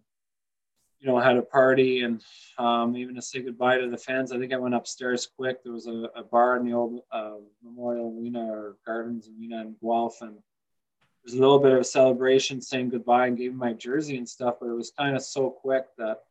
you 1.00 1.06
know, 1.06 1.19
had 1.19 1.37
a 1.37 1.43
party 1.43 2.02
and 2.02 2.22
um, 2.58 2.96
even 2.96 3.14
to 3.14 3.22
say 3.22 3.40
goodbye 3.40 3.78
to 3.78 3.88
the 3.88 3.98
fans. 3.98 4.32
I 4.32 4.38
think 4.38 4.52
I 4.52 4.56
went 4.56 4.75
upstairs 4.75 5.28
quick. 5.37 5.62
There 5.62 5.72
was 5.72 5.87
a, 5.87 6.08
a 6.16 6.22
bar 6.22 6.56
in 6.56 6.64
the 6.64 6.72
old 6.72 7.02
uh, 7.12 7.34
Memorial 7.62 8.16
Arena 8.19 8.44
or 8.50 8.76
Gardens 8.87 9.28
Arena 9.28 9.60
in 9.60 9.76
Guelph. 9.82 10.22
And 10.22 10.32
there 10.32 11.25
was 11.25 11.34
a 11.34 11.40
little 11.40 11.58
bit 11.58 11.72
of 11.72 11.81
a 11.81 11.84
celebration 11.84 12.62
saying 12.62 12.90
goodbye 12.90 13.26
and 13.26 13.37
gave 13.37 13.54
my 13.54 13.72
jersey 13.72 14.16
and 14.16 14.28
stuff, 14.28 14.56
but 14.60 14.69
it 14.69 14.76
was 14.76 14.90
kind 14.90 15.14
of 15.14 15.22
so 15.22 15.50
quick 15.50 15.84
that 15.98 16.22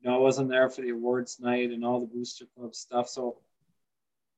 you 0.00 0.08
know, 0.08 0.16
I 0.16 0.18
wasn't 0.18 0.48
there 0.48 0.68
for 0.68 0.82
the 0.82 0.90
awards 0.90 1.40
night 1.40 1.70
and 1.70 1.84
all 1.84 2.00
the 2.00 2.06
booster 2.06 2.46
club 2.56 2.74
stuff. 2.74 3.08
So 3.08 3.38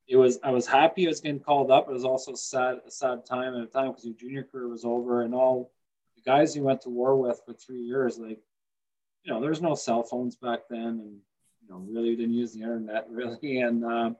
it 0.07 0.17
was, 0.17 0.39
I 0.43 0.51
was 0.51 0.67
happy 0.67 1.07
I 1.07 1.09
was 1.09 1.21
getting 1.21 1.39
called 1.39 1.71
up. 1.71 1.89
It 1.89 1.93
was 1.93 2.05
also 2.05 2.33
sad, 2.33 2.79
a 2.85 2.91
sad 2.91 3.25
time 3.25 3.55
at 3.55 3.63
a 3.63 3.67
time 3.67 3.91
because 3.91 4.05
your 4.05 4.15
junior 4.15 4.43
career 4.43 4.67
was 4.67 4.83
over 4.85 5.21
and 5.21 5.33
all 5.33 5.71
the 6.15 6.21
guys 6.21 6.55
you 6.55 6.63
went 6.63 6.81
to 6.81 6.89
war 6.89 7.15
with 7.15 7.41
for 7.45 7.53
three 7.53 7.81
years, 7.81 8.17
like, 8.17 8.39
you 9.23 9.33
know, 9.33 9.41
there's 9.41 9.61
no 9.61 9.75
cell 9.75 10.03
phones 10.03 10.35
back 10.35 10.61
then 10.69 10.79
and, 10.81 11.17
you 11.61 11.69
know, 11.69 11.77
really 11.89 12.15
didn't 12.15 12.33
use 12.33 12.53
the 12.53 12.61
internet 12.61 13.07
really. 13.09 13.61
And, 13.61 13.85
uh, 13.85 14.11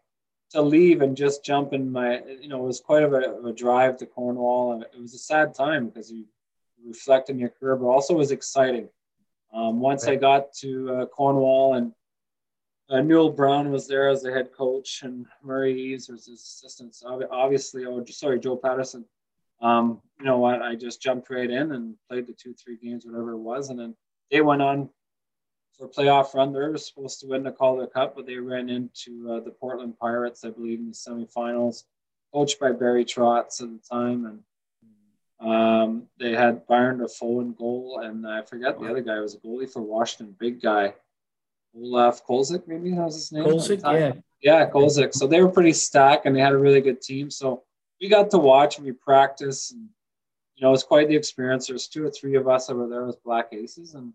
to 0.51 0.61
leave 0.61 1.01
and 1.01 1.17
just 1.17 1.43
jump 1.43 1.73
in 1.73 1.91
my, 1.91 2.21
you 2.39 2.47
know, 2.47 2.63
it 2.63 2.67
was 2.67 2.79
quite 2.79 3.01
a, 3.01 3.45
a 3.45 3.51
drive 3.51 3.97
to 3.97 4.05
Cornwall. 4.05 4.73
And 4.73 4.83
it 4.83 5.01
was 5.01 5.15
a 5.15 5.17
sad 5.17 5.55
time 5.55 5.87
because 5.87 6.11
you 6.11 6.25
reflect 6.85 7.31
on 7.31 7.39
your 7.39 7.49
career, 7.49 7.75
but 7.75 7.87
also 7.87 8.13
was 8.13 8.31
exciting 8.31 8.87
um, 9.53 9.79
once 9.79 10.07
I 10.07 10.15
got 10.15 10.53
to 10.55 10.93
uh, 10.93 11.05
Cornwall 11.05 11.75
and 11.75 11.93
uh, 12.89 13.01
Newell 13.01 13.31
Brown 13.31 13.71
was 13.71 13.87
there 13.87 14.09
as 14.09 14.21
the 14.23 14.31
head 14.31 14.51
coach 14.51 15.01
and 15.03 15.25
Murray 15.43 15.79
Eves 15.79 16.09
was 16.09 16.25
his 16.25 16.41
assistant. 16.41 16.95
So 16.95 17.27
obviously, 17.31 17.85
oh, 17.85 18.03
sorry, 18.05 18.39
Joe 18.39 18.57
Patterson. 18.57 19.05
Um, 19.61 20.01
you 20.19 20.25
know 20.25 20.39
what? 20.39 20.61
I 20.61 20.75
just 20.75 21.01
jumped 21.01 21.29
right 21.29 21.49
in 21.49 21.71
and 21.71 21.95
played 22.09 22.27
the 22.27 22.33
two, 22.33 22.53
three 22.53 22.77
games, 22.77 23.05
whatever 23.05 23.31
it 23.31 23.37
was. 23.37 23.69
And 23.69 23.79
then 23.79 23.95
they 24.33 24.41
went 24.41 24.63
on 24.63 24.89
for 25.77 25.87
playoff 25.87 26.33
run. 26.33 26.51
They 26.51 26.59
were 26.59 26.77
supposed 26.77 27.19
to 27.19 27.27
win 27.27 27.43
the 27.43 27.51
Calder 27.51 27.85
Cup, 27.85 28.15
but 28.15 28.25
they 28.25 28.37
ran 28.37 28.67
into 28.67 29.31
uh, 29.31 29.39
the 29.41 29.51
Portland 29.51 29.97
Pirates, 29.99 30.43
I 30.43 30.49
believe, 30.49 30.79
in 30.79 30.87
the 30.87 30.93
semifinals, 30.93 31.83
coached 32.33 32.59
by 32.59 32.71
Barry 32.71 33.05
Trotz 33.05 33.61
at 33.61 33.69
the 33.69 33.79
time. 33.89 34.43
And 35.39 35.49
um, 35.49 36.03
they 36.19 36.31
had 36.31 36.65
Byron 36.65 36.97
Dafoe 36.97 37.41
in 37.41 37.53
goal, 37.53 38.01
and 38.03 38.27
I 38.27 38.41
forget 38.41 38.79
the 38.79 38.87
other 38.87 39.01
guy 39.01 39.19
was 39.19 39.35
a 39.35 39.37
goalie 39.37 39.71
for 39.71 39.81
Washington, 39.81 40.35
big 40.39 40.61
guy. 40.61 40.95
Olaf 41.75 42.25
Kolzig, 42.25 42.67
maybe 42.67 42.91
that 42.91 43.01
was 43.01 43.15
his 43.15 43.31
name. 43.31 43.43
Kolzig, 43.43 43.81
yeah. 43.83 44.13
Yeah, 44.41 44.69
Kolzig. 44.69 45.13
So 45.13 45.27
they 45.27 45.41
were 45.41 45.49
pretty 45.49 45.73
stacked 45.73 46.25
and 46.25 46.35
they 46.35 46.41
had 46.41 46.53
a 46.53 46.57
really 46.57 46.81
good 46.81 47.01
team. 47.01 47.31
So 47.31 47.63
we 47.99 48.09
got 48.09 48.29
to 48.31 48.37
watch 48.37 48.77
and 48.77 48.85
we 48.85 48.91
practice 48.91 49.71
and 49.71 49.89
you 50.55 50.61
know, 50.63 50.69
it 50.69 50.71
was 50.71 50.83
quite 50.83 51.07
the 51.07 51.15
experience. 51.15 51.67
There's 51.67 51.87
two 51.87 52.05
or 52.05 52.11
three 52.11 52.35
of 52.35 52.47
us 52.47 52.69
over 52.69 52.87
there 52.87 53.07
as 53.07 53.15
Black 53.15 53.49
Aces. 53.51 53.95
And 53.95 54.13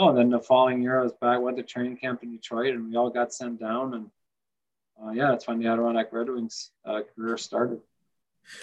no, 0.00 0.08
and 0.08 0.18
then 0.18 0.30
the 0.30 0.40
following 0.40 0.82
year 0.82 0.98
I 0.98 1.02
was 1.04 1.12
back, 1.12 1.40
went 1.40 1.56
to 1.58 1.62
training 1.62 1.98
camp 1.98 2.22
in 2.22 2.32
Detroit 2.32 2.74
and 2.74 2.88
we 2.88 2.96
all 2.96 3.10
got 3.10 3.32
sent 3.32 3.60
down. 3.60 3.94
And 3.94 4.10
uh, 5.00 5.10
yeah, 5.12 5.30
that's 5.30 5.46
when 5.46 5.60
the 5.60 5.68
Adirondack 5.68 6.12
Red 6.12 6.28
Wings 6.28 6.70
uh, 6.84 7.02
career 7.14 7.36
started 7.36 7.80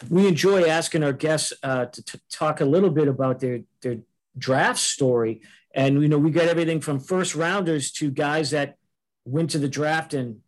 we 0.09 0.27
enjoy 0.27 0.65
asking 0.65 1.03
our 1.03 1.13
guests 1.13 1.53
uh, 1.63 1.85
to, 1.85 2.03
to, 2.03 2.19
talk 2.31 2.61
a 2.61 2.65
little 2.65 2.89
bit 2.89 3.07
about 3.07 3.39
their 3.39 3.61
their 3.81 3.97
draft 4.37 4.79
story, 4.79 5.41
and 5.73 6.01
you 6.01 6.07
know 6.07 6.17
we 6.17 6.31
got 6.31 6.47
everything 6.47 6.81
from 6.81 6.99
first 6.99 7.35
rounders 7.35 7.91
to 7.93 8.11
guys 8.11 8.51
that 8.51 8.77
went 9.25 9.49
to 9.51 9.59
the 9.59 9.69
draft 9.69 10.13
and 10.13 10.39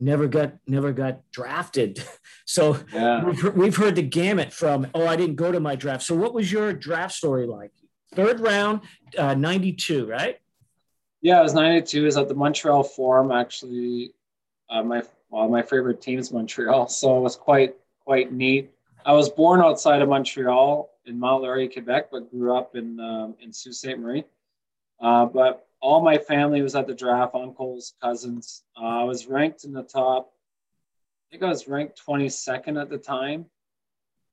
never 0.00 0.28
got 0.28 0.54
never 0.66 0.92
got 0.92 1.20
drafted. 1.30 2.02
So 2.48 2.78
yeah. 2.92 3.24
we've, 3.24 3.54
we've 3.56 3.76
heard 3.76 3.96
the 3.96 4.02
gamut 4.02 4.52
from 4.52 4.86
oh 4.94 5.04
I 5.04 5.16
didn't 5.16 5.34
go 5.34 5.50
to 5.50 5.58
my 5.58 5.74
draft. 5.74 6.04
So 6.04 6.14
what 6.14 6.32
was 6.32 6.52
your 6.52 6.72
draft 6.72 7.12
story 7.12 7.44
like? 7.44 7.72
Third 8.14 8.40
round, 8.40 8.80
uh, 9.18 9.34
ninety 9.34 9.72
two, 9.72 10.06
right? 10.06 10.38
Yeah, 11.20 11.40
it 11.40 11.42
was 11.42 11.54
ninety 11.54 11.86
two. 11.86 12.02
It 12.02 12.06
was 12.06 12.16
at 12.16 12.28
the 12.28 12.34
Montreal 12.34 12.82
Forum 12.82 13.32
actually. 13.32 14.12
Uh, 14.68 14.82
my 14.82 15.02
well, 15.30 15.48
my 15.48 15.62
favorite 15.62 16.00
team 16.00 16.18
is 16.18 16.32
Montreal, 16.32 16.88
so 17.00 17.18
it 17.18 17.20
was 17.20 17.36
quite 17.36 17.74
quite 18.04 18.32
neat. 18.32 18.70
I 19.04 19.12
was 19.12 19.28
born 19.30 19.60
outside 19.60 20.02
of 20.02 20.08
Montreal 20.08 20.90
in 21.06 21.18
Mont-Laurier, 21.18 21.68
Quebec, 21.68 22.10
but 22.10 22.30
grew 22.30 22.56
up 22.56 22.74
in 22.74 22.98
um, 23.00 23.34
in 23.40 23.52
Sault 23.52 23.74
Ste. 23.74 23.98
Marie. 23.98 24.24
Uh, 25.00 25.26
but 25.26 25.66
all 25.80 26.02
my 26.02 26.18
family 26.18 26.62
was 26.62 26.74
at 26.74 26.86
the 26.86 26.94
draft, 26.94 27.34
uncles, 27.34 27.94
cousins. 28.02 28.62
Uh, 28.80 29.02
I 29.02 29.04
was 29.04 29.26
ranked 29.26 29.64
in 29.64 29.72
the 29.72 29.82
top. 29.82 30.32
I 31.28 31.30
think 31.30 31.42
I 31.42 31.48
was 31.48 31.68
ranked 31.68 32.00
22nd 32.06 32.80
at 32.80 32.88
the 32.88 32.98
time. 32.98 33.46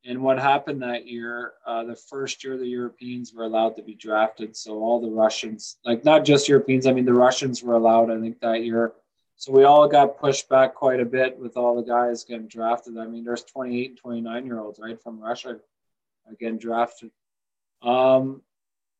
And 0.05 0.21
what 0.21 0.37
happened 0.37 0.81
that 0.81 1.07
year, 1.07 1.53
uh, 1.65 1.85
the 1.85 1.95
first 1.95 2.43
year 2.43 2.57
the 2.57 2.67
Europeans 2.67 3.33
were 3.33 3.43
allowed 3.43 3.77
to 3.77 3.81
be 3.81 3.95
drafted. 3.95 4.55
So 4.55 4.79
all 4.79 4.99
the 4.99 5.09
Russians, 5.09 5.77
like 5.85 6.03
not 6.03 6.25
just 6.25 6.49
Europeans, 6.49 6.85
I 6.85 6.91
mean, 6.91 7.05
the 7.05 7.13
Russians 7.13 7.63
were 7.63 7.75
allowed, 7.75 8.11
I 8.11 8.19
think, 8.19 8.41
that 8.41 8.63
year. 8.63 8.93
So 9.37 9.53
we 9.53 9.63
all 9.63 9.87
got 9.87 10.19
pushed 10.19 10.49
back 10.49 10.75
quite 10.75 10.99
a 10.99 11.05
bit 11.05 11.37
with 11.37 11.55
all 11.55 11.75
the 11.75 11.87
guys 11.87 12.25
getting 12.25 12.47
drafted. 12.47 12.97
I 12.97 13.07
mean, 13.07 13.23
there's 13.23 13.43
28 13.43 13.89
and 13.91 13.97
29 13.97 14.45
year 14.45 14.59
olds, 14.59 14.79
right, 14.79 15.01
from 15.01 15.19
Russia 15.19 15.59
again 16.29 16.57
drafted. 16.57 17.11
Um, 17.81 18.41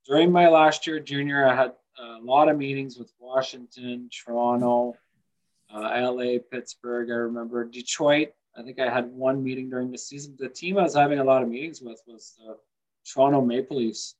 during 0.05 0.31
my 0.31 0.49
last 0.49 0.87
year 0.87 0.99
junior, 0.99 1.45
I 1.47 1.55
had 1.55 1.73
a 1.99 2.19
lot 2.21 2.49
of 2.49 2.57
meetings 2.57 2.97
with 2.97 3.11
Washington, 3.19 4.09
Toronto, 4.09 4.95
uh, 5.73 6.11
LA, 6.11 6.39
Pittsburgh. 6.51 7.09
I 7.09 7.15
remember 7.15 7.63
Detroit. 7.65 8.33
I 8.55 8.61
think 8.61 8.79
I 8.79 8.89
had 8.89 9.11
one 9.11 9.43
meeting 9.43 9.69
during 9.69 9.91
the 9.91 9.97
season. 9.97 10.35
The 10.37 10.49
team 10.49 10.77
I 10.77 10.83
was 10.83 10.95
having 10.95 11.19
a 11.19 11.23
lot 11.23 11.41
of 11.41 11.49
meetings 11.49 11.81
with 11.81 12.01
was 12.05 12.33
the 12.37 12.57
Toronto 13.11 13.41
Maple 13.41 13.77
Leafs, 13.77 14.15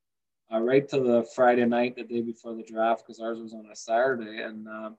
uh, 0.52 0.60
right 0.60 0.88
to 0.90 1.00
the 1.00 1.24
Friday 1.36 1.66
night, 1.66 1.96
the 1.96 2.04
day 2.04 2.22
before 2.22 2.56
the 2.56 2.64
draft, 2.64 3.04
because 3.06 3.20
ours 3.20 3.40
was 3.40 3.54
on 3.54 3.68
a 3.72 3.76
Saturday. 3.76 4.42
And 4.42 4.68
um, 4.68 4.98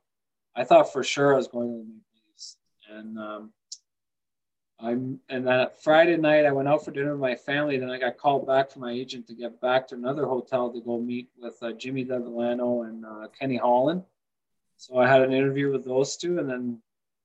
I 0.54 0.64
thought 0.64 0.92
for 0.92 1.02
sure 1.02 1.34
I 1.34 1.36
was 1.36 1.48
going 1.48 1.68
to 1.68 1.78
the 1.78 1.84
Maple 1.84 2.22
Leafs. 2.28 2.56
And 2.88 3.18
um, 3.18 3.52
I'm 4.80 5.20
and 5.28 5.46
that 5.46 5.82
Friday 5.82 6.16
night 6.16 6.46
I 6.46 6.52
went 6.52 6.68
out 6.68 6.84
for 6.84 6.90
dinner 6.90 7.12
with 7.12 7.20
my 7.20 7.34
family. 7.34 7.78
Then 7.78 7.90
I 7.90 7.98
got 7.98 8.18
called 8.18 8.46
back 8.46 8.70
from 8.70 8.82
my 8.82 8.92
agent 8.92 9.26
to 9.28 9.34
get 9.34 9.60
back 9.60 9.88
to 9.88 9.94
another 9.94 10.26
hotel 10.26 10.72
to 10.72 10.80
go 10.80 11.00
meet 11.00 11.28
with 11.38 11.56
uh, 11.62 11.72
Jimmy 11.72 12.04
Devellano 12.04 12.88
and 12.88 13.04
uh, 13.04 13.28
Kenny 13.38 13.56
Holland. 13.56 14.02
So 14.76 14.98
I 14.98 15.08
had 15.08 15.22
an 15.22 15.32
interview 15.32 15.72
with 15.72 15.84
those 15.84 16.16
two, 16.16 16.38
and 16.38 16.50
then 16.50 16.80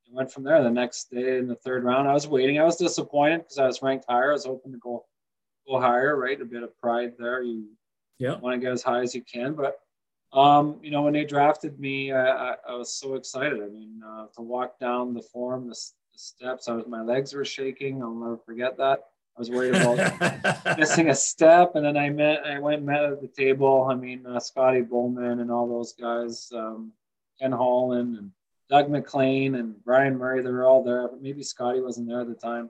I 0.10 0.16
went 0.16 0.32
from 0.32 0.44
there. 0.44 0.64
The 0.64 0.72
next 0.72 1.12
day 1.12 1.38
in 1.38 1.48
the 1.48 1.56
third 1.56 1.84
round, 1.84 2.08
I 2.08 2.14
was 2.14 2.28
waiting. 2.28 2.60
I 2.60 2.64
was 2.64 2.78
disappointed 2.78 3.40
because 3.40 3.60
I 3.60 3.68
was 3.68 3.82
ranked 3.82 4.06
higher. 4.10 4.32
I 4.32 4.34
was 4.34 4.46
hoping 4.46 4.72
to 4.72 4.80
go 4.80 5.06
go 5.68 5.80
higher, 5.80 6.16
right? 6.16 6.40
A 6.42 6.46
bit 6.46 6.64
of 6.64 6.78
pride 6.80 7.14
there. 7.20 7.44
You 7.44 7.68
yeah. 8.18 8.38
want 8.40 8.56
to 8.56 8.60
get 8.60 8.74
as 8.74 8.82
high 8.82 9.02
as 9.02 9.14
you 9.14 9.22
can, 9.22 9.54
but 9.54 9.80
um, 10.32 10.80
you 10.84 10.92
know, 10.92 11.02
when 11.02 11.14
they 11.14 11.26
drafted 11.26 11.80
me, 11.80 12.12
I, 12.12 12.52
I, 12.52 12.56
I 12.70 12.76
was 12.76 12.94
so 12.94 13.16
excited. 13.16 13.62
I 13.62 13.68
mean, 13.68 14.02
uh, 14.06 14.28
to 14.36 14.42
walk 14.42 14.80
down 14.80 15.14
the 15.14 15.24
form, 15.24 15.68
the, 15.68 15.76
the, 16.14 16.20
steps, 16.20 16.68
I 16.68 16.74
was 16.74 16.86
my 16.88 17.02
legs 17.02 17.34
were 17.34 17.46
shaking. 17.46 18.04
I'll 18.04 18.14
never 18.14 18.38
forget 18.38 18.78
that. 18.78 19.00
I 19.36 19.40
was 19.40 19.50
worried 19.50 19.76
about 19.76 20.78
missing 20.78 21.10
a 21.10 21.16
step, 21.16 21.76
and 21.76 21.86
then 21.86 21.98
I 21.98 22.10
met, 22.10 22.46
I 22.46 22.60
went 22.60 22.78
and 22.78 22.86
met 22.86 23.06
at 23.06 23.22
the 23.22 23.28
table. 23.28 23.88
I 23.90 23.96
mean, 23.96 24.26
uh, 24.26 24.40
Scotty 24.40 24.82
Bowman 24.82 25.40
and 25.40 25.50
all 25.50 25.68
those 25.68 25.94
guys, 25.94 26.52
um, 26.54 26.92
Ken 27.40 27.52
Holland 27.52 28.18
and 28.18 28.32
Doug 28.70 28.90
MacLean 28.90 29.56
and 29.56 29.84
Brian 29.84 30.18
Murray. 30.18 30.42
They 30.42 30.52
were 30.52 30.66
all 30.66 30.84
there, 30.84 31.08
but 31.08 31.22
maybe 31.22 31.44
Scotty 31.44 31.82
wasn't 31.82 32.08
there 32.08 32.22
at 32.22 32.28
the 32.28 32.36
time. 32.36 32.70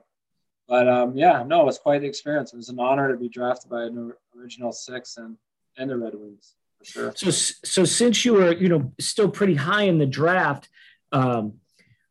But 0.66 0.88
um, 0.88 1.16
yeah, 1.16 1.42
no, 1.46 1.62
it 1.62 1.66
was 1.66 1.78
quite 1.78 2.00
the 2.00 2.06
experience. 2.06 2.52
It 2.52 2.56
was 2.56 2.68
an 2.68 2.78
honor 2.78 3.10
to 3.10 3.18
be 3.18 3.28
drafted 3.28 3.70
by 3.70 3.84
an 3.84 4.12
original 4.38 4.72
six 4.72 5.16
and 5.16 5.36
and 5.76 5.90
the 5.90 5.96
Red 5.96 6.14
Wings 6.14 6.54
for 6.80 6.84
sure. 6.84 7.12
So, 7.16 7.30
so 7.30 7.84
since 7.84 8.24
you 8.24 8.34
were, 8.34 8.52
you 8.54 8.68
know, 8.68 8.92
still 8.98 9.28
pretty 9.28 9.54
high 9.54 9.84
in 9.84 9.98
the 9.98 10.06
draft, 10.06 10.68
um, 11.12 11.54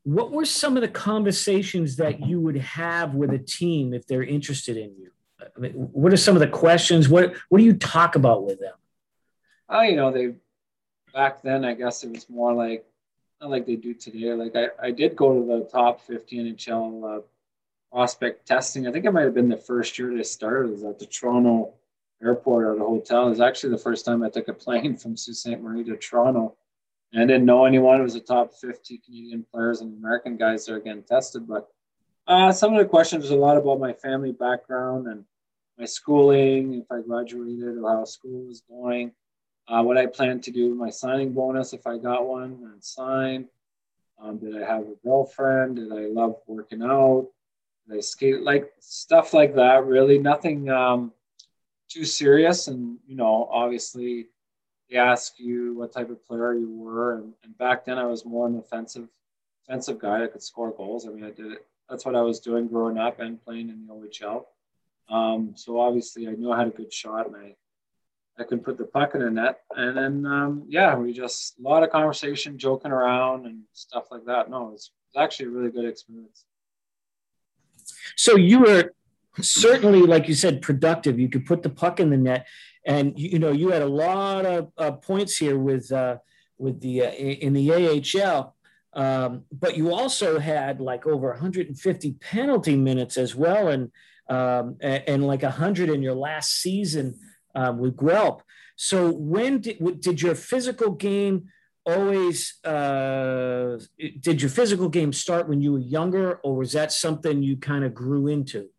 what 0.04 0.32
were 0.32 0.46
some 0.46 0.76
of 0.76 0.82
the 0.82 0.88
conversations 0.88 1.98
that 1.98 2.26
you 2.26 2.40
would 2.40 2.58
have 2.58 3.16
with 3.16 3.32
a 3.32 3.38
team 3.38 3.94
if 3.94 4.08
they're 4.08 4.24
interested 4.24 4.78
in 4.78 4.96
you? 4.98 5.12
I 5.42 5.60
mean, 5.60 5.74
what 5.74 6.14
are 6.14 6.18
some 6.18 6.36
of 6.36 6.40
the 6.40 6.48
questions? 6.48 7.10
What 7.10 7.34
What 7.50 7.60
do 7.60 7.64
you 7.64 7.74
talk 7.74 8.16
about 8.16 8.46
with 8.46 8.60
them? 8.60 8.74
Oh, 9.70 9.82
you 9.82 9.96
know, 9.96 10.12
they 10.12 10.34
back 11.14 11.42
then. 11.42 11.64
I 11.64 11.74
guess 11.74 12.04
it 12.04 12.12
was 12.12 12.30
more 12.30 12.54
like 12.54 12.86
not 13.42 13.50
like 13.50 13.66
they 13.66 13.76
do 13.76 13.94
today. 13.94 14.34
Like 14.34 14.56
I, 14.56 14.88
I 14.88 14.92
did 14.92 15.16
go 15.16 15.34
to 15.34 15.46
the 15.46 15.70
top 15.70 16.02
50 16.02 16.38
NHL 16.38 17.20
uh, 17.20 17.22
prospect 17.92 18.48
testing. 18.48 18.88
I 18.88 18.92
think 18.92 19.06
it 19.06 19.12
might 19.12 19.24
have 19.24 19.34
been 19.34 19.50
the 19.50 19.58
first 19.58 19.98
year 19.98 20.14
they 20.16 20.24
started. 20.24 20.72
Was 20.72 20.84
at 20.84 21.00
the 21.00 21.06
Toronto 21.06 21.74
airport 22.22 22.66
or 22.66 22.76
the 22.76 22.86
hotel. 22.86 23.28
It 23.28 23.32
was 23.32 23.42
actually 23.42 23.72
the 23.72 23.78
first 23.78 24.06
time 24.06 24.24
I 24.24 24.30
took 24.30 24.48
a 24.48 24.54
plane 24.54 24.98
from 24.98 25.16
Sault 25.16 25.38
Ste. 25.38 25.62
Marie 25.62 25.84
to 25.86 25.96
Toronto. 25.96 26.56
And 27.14 27.24
I 27.24 27.26
didn't 27.26 27.46
know 27.46 27.66
anyone. 27.66 28.00
It 28.00 28.04
was 28.04 28.14
the 28.14 28.20
top 28.20 28.54
50 28.54 29.00
Canadian 29.00 29.46
players 29.52 29.82
and 29.82 29.98
American 29.98 30.38
guys 30.38 30.66
that 30.66 30.74
are 30.74 30.80
getting 30.80 31.04
tested. 31.04 31.48
But 31.48 31.68
uh, 32.28 32.52
some 32.52 32.74
of 32.74 32.80
the 32.80 32.86
questions 32.86 33.24
was 33.24 33.32
a 33.32 33.36
lot 33.36 33.58
about 33.58 33.80
my 33.80 33.94
family 33.94 34.32
background 34.32 35.08
and 35.08 35.24
my 35.80 35.86
schooling, 35.86 36.76
if 36.76 36.92
I 36.92 37.02
graduated 37.02 37.78
or 37.78 37.90
how 37.90 38.04
school 38.04 38.46
was 38.46 38.62
going, 38.70 39.14
uh, 39.70 39.84
what 39.84 39.98
I 39.98 40.08
plan 40.08 40.42
to 40.42 40.52
do 40.52 40.70
with 40.70 40.78
my 40.78 40.90
signing 40.90 41.32
bonus 41.32 41.74
if 41.74 41.86
I 41.86 41.98
got 41.98 42.28
one 42.28 42.60
and 42.64 42.84
sign. 42.84 43.48
Um, 44.22 44.38
did 44.40 44.62
I 44.62 44.66
have 44.66 44.82
a 44.82 44.96
girlfriend? 45.04 45.78
Did 45.78 45.92
I 45.92 46.08
love 46.08 46.38
working 46.48 46.82
out? 46.82 47.28
Did 47.88 47.98
I 47.98 48.02
skate? 48.02 48.42
Like 48.42 48.72
stuff 48.80 49.34
like 49.34 49.56
that, 49.56 49.86
really. 49.86 50.18
Nothing 50.18 50.70
um, 50.70 51.14
too 51.88 52.04
serious. 52.04 52.68
And, 52.68 52.98
you 53.08 53.16
know, 53.16 53.48
obviously 53.52 54.28
they 54.90 54.98
ask 54.98 55.40
you 55.40 55.76
what 55.76 55.94
type 55.94 56.10
of 56.10 56.26
player 56.26 56.54
you 56.54 56.72
were. 56.72 57.20
And, 57.20 57.34
and 57.44 57.58
back 57.58 57.86
then 57.86 58.00
I 58.00 58.06
was 58.06 58.26
more 58.26 58.48
an 58.48 58.58
offensive, 58.58 59.08
offensive 59.64 60.00
guy 60.00 60.20
that 60.20 60.34
could 60.34 60.44
score 60.44 60.72
goals. 60.72 61.08
I 61.08 61.12
mean, 61.12 61.24
I 61.24 61.32
did 61.32 61.52
it. 61.52 61.66
That's 61.90 62.06
what 62.06 62.16
I 62.16 62.22
was 62.22 62.40
doing 62.40 62.68
growing 62.68 62.98
up 62.98 63.20
and 63.20 63.44
playing 63.44 63.70
in 63.70 63.86
the 63.86 63.94
OHL. 63.94 64.46
Um, 65.10 65.54
so 65.56 65.80
obviously 65.80 66.28
I 66.28 66.32
knew 66.32 66.52
I 66.52 66.58
had 66.58 66.68
a 66.68 66.72
good 66.72 66.92
shot 66.92 67.28
and 67.28 67.36
I, 67.36 67.56
I 68.40 68.44
could 68.44 68.64
put 68.64 68.78
the 68.78 68.86
puck 68.86 69.16
in 69.16 69.22
the 69.22 69.30
net. 69.30 69.60
And 69.76 69.98
then, 69.98 70.26
um, 70.26 70.66
yeah, 70.68 70.96
we 70.96 71.12
just 71.12 71.60
a 71.60 71.62
lot 71.62 71.84
of 71.84 71.90
conversation, 71.90 72.58
joking 72.58 72.92
around 72.92 73.46
and 73.46 73.64
stuff 73.74 74.06
like 74.12 74.26
that. 74.26 74.50
No, 74.50 74.72
it's, 74.74 74.92
actually 75.18 75.48
a 75.48 75.50
really 75.50 75.72
good 75.72 75.86
experience. 75.86 76.46
So 78.16 78.36
you 78.36 78.60
were 78.60 78.94
certainly, 79.42 80.02
like 80.02 80.28
you 80.28 80.36
said, 80.36 80.62
productive. 80.62 81.20
You 81.20 81.30
could 81.30 81.48
put 81.48 81.64
the 81.64 81.70
puck 81.72 82.00
in 82.00 82.12
the 82.12 82.18
net, 82.18 82.48
and 82.86 83.18
you 83.20 83.40
know 83.40 83.52
you 83.52 83.70
had 83.70 83.82
a 83.82 83.88
lot 83.88 84.46
of 84.46 84.72
uh, 84.78 84.92
points 84.92 85.36
here 85.36 85.58
with 85.58 85.92
uh, 85.92 86.18
with 86.60 86.80
the 86.80 87.08
uh, 87.08 87.10
in 87.10 87.54
the 87.54 87.74
AHL. 87.74 88.56
Um, 88.94 89.46
but 89.52 89.76
you 89.76 89.92
also 89.92 90.38
had 90.38 90.80
like 90.80 91.08
over 91.08 91.30
150 91.30 92.12
penalty 92.22 92.76
minutes 92.76 93.18
as 93.18 93.34
well, 93.34 93.70
and 93.70 93.92
um, 94.30 94.78
and, 94.80 95.04
and, 95.08 95.28
like 95.28 95.42
100 95.42 95.90
in 95.90 96.04
your 96.04 96.14
last 96.14 96.62
season 96.62 97.20
um, 97.56 97.78
with 97.78 97.98
Guelph. 97.98 98.44
So 98.76 99.12
when 99.12 99.62
did 99.62 100.02
did 100.02 100.22
your 100.22 100.36
physical 100.36 100.92
game 100.92 101.50
always 101.86 102.64
uh, 102.64 103.80
did 104.20 104.42
your 104.42 104.50
physical 104.50 104.90
game 104.90 105.12
start 105.14 105.50
when 105.50 105.62
you 105.62 105.74
were 105.74 105.80
younger, 105.80 106.36
or 106.44 106.56
was 106.56 106.74
that 106.74 106.92
something 106.92 107.44
you 107.44 107.58
kind 107.58 107.84
of 107.84 107.94
grew 107.94 108.28
into? 108.28 108.70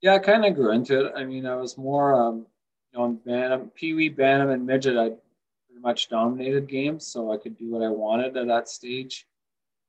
Yeah, 0.00 0.14
I 0.14 0.18
kind 0.18 0.44
of 0.44 0.54
grew 0.54 0.72
into 0.72 1.06
it. 1.06 1.12
I 1.14 1.24
mean, 1.24 1.44
I 1.44 1.56
was 1.56 1.76
more, 1.76 2.14
um, 2.14 2.46
you 2.92 2.98
know, 2.98 3.20
Bantam, 3.24 3.70
Pee 3.74 3.92
Wee, 3.92 4.08
Bantam, 4.08 4.50
and 4.50 4.66
Midget, 4.66 4.96
I 4.96 5.10
pretty 5.66 5.82
much 5.82 6.08
dominated 6.08 6.68
games, 6.68 7.06
so 7.06 7.32
I 7.32 7.36
could 7.36 7.58
do 7.58 7.70
what 7.70 7.82
I 7.82 7.88
wanted 7.88 8.36
at 8.36 8.46
that 8.46 8.68
stage. 8.68 9.26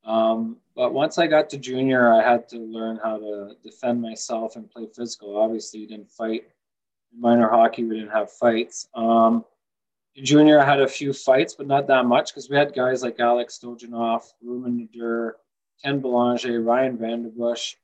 Um, 0.04 0.58
but 0.76 0.94
once 0.94 1.18
I 1.18 1.28
got 1.28 1.50
to 1.52 1.58
junior, 1.58 2.14
I 2.14 2.28
had 2.28 2.50
to 2.50 2.58
learn 2.58 3.00
how 3.02 3.20
to 3.20 3.56
defend 3.64 4.02
myself 4.02 4.56
and 4.56 4.70
play 4.70 4.88
physical. 4.94 5.38
Obviously, 5.38 5.80
you 5.80 5.88
didn't 5.88 6.12
fight. 6.12 6.44
In 7.14 7.22
minor 7.22 7.50
hockey, 7.50 7.84
we 7.84 8.00
didn't 8.00 8.12
have 8.12 8.32
fights. 8.32 8.88
Um, 8.94 9.46
in 10.16 10.26
junior, 10.26 10.60
I 10.60 10.66
had 10.66 10.82
a 10.82 10.88
few 10.88 11.14
fights, 11.14 11.54
but 11.54 11.68
not 11.68 11.88
that 11.88 12.06
much 12.06 12.32
because 12.32 12.50
we 12.50 12.58
had 12.58 12.74
guys 12.74 13.02
like 13.02 13.20
Alex 13.20 13.60
Stojanov, 13.62 14.24
Ruben 14.44 14.90
Nader, 14.94 15.34
Ken 15.84 16.00
Belanger, 16.00 16.62
Ryan 16.62 16.98
VandenBussche 16.98 17.76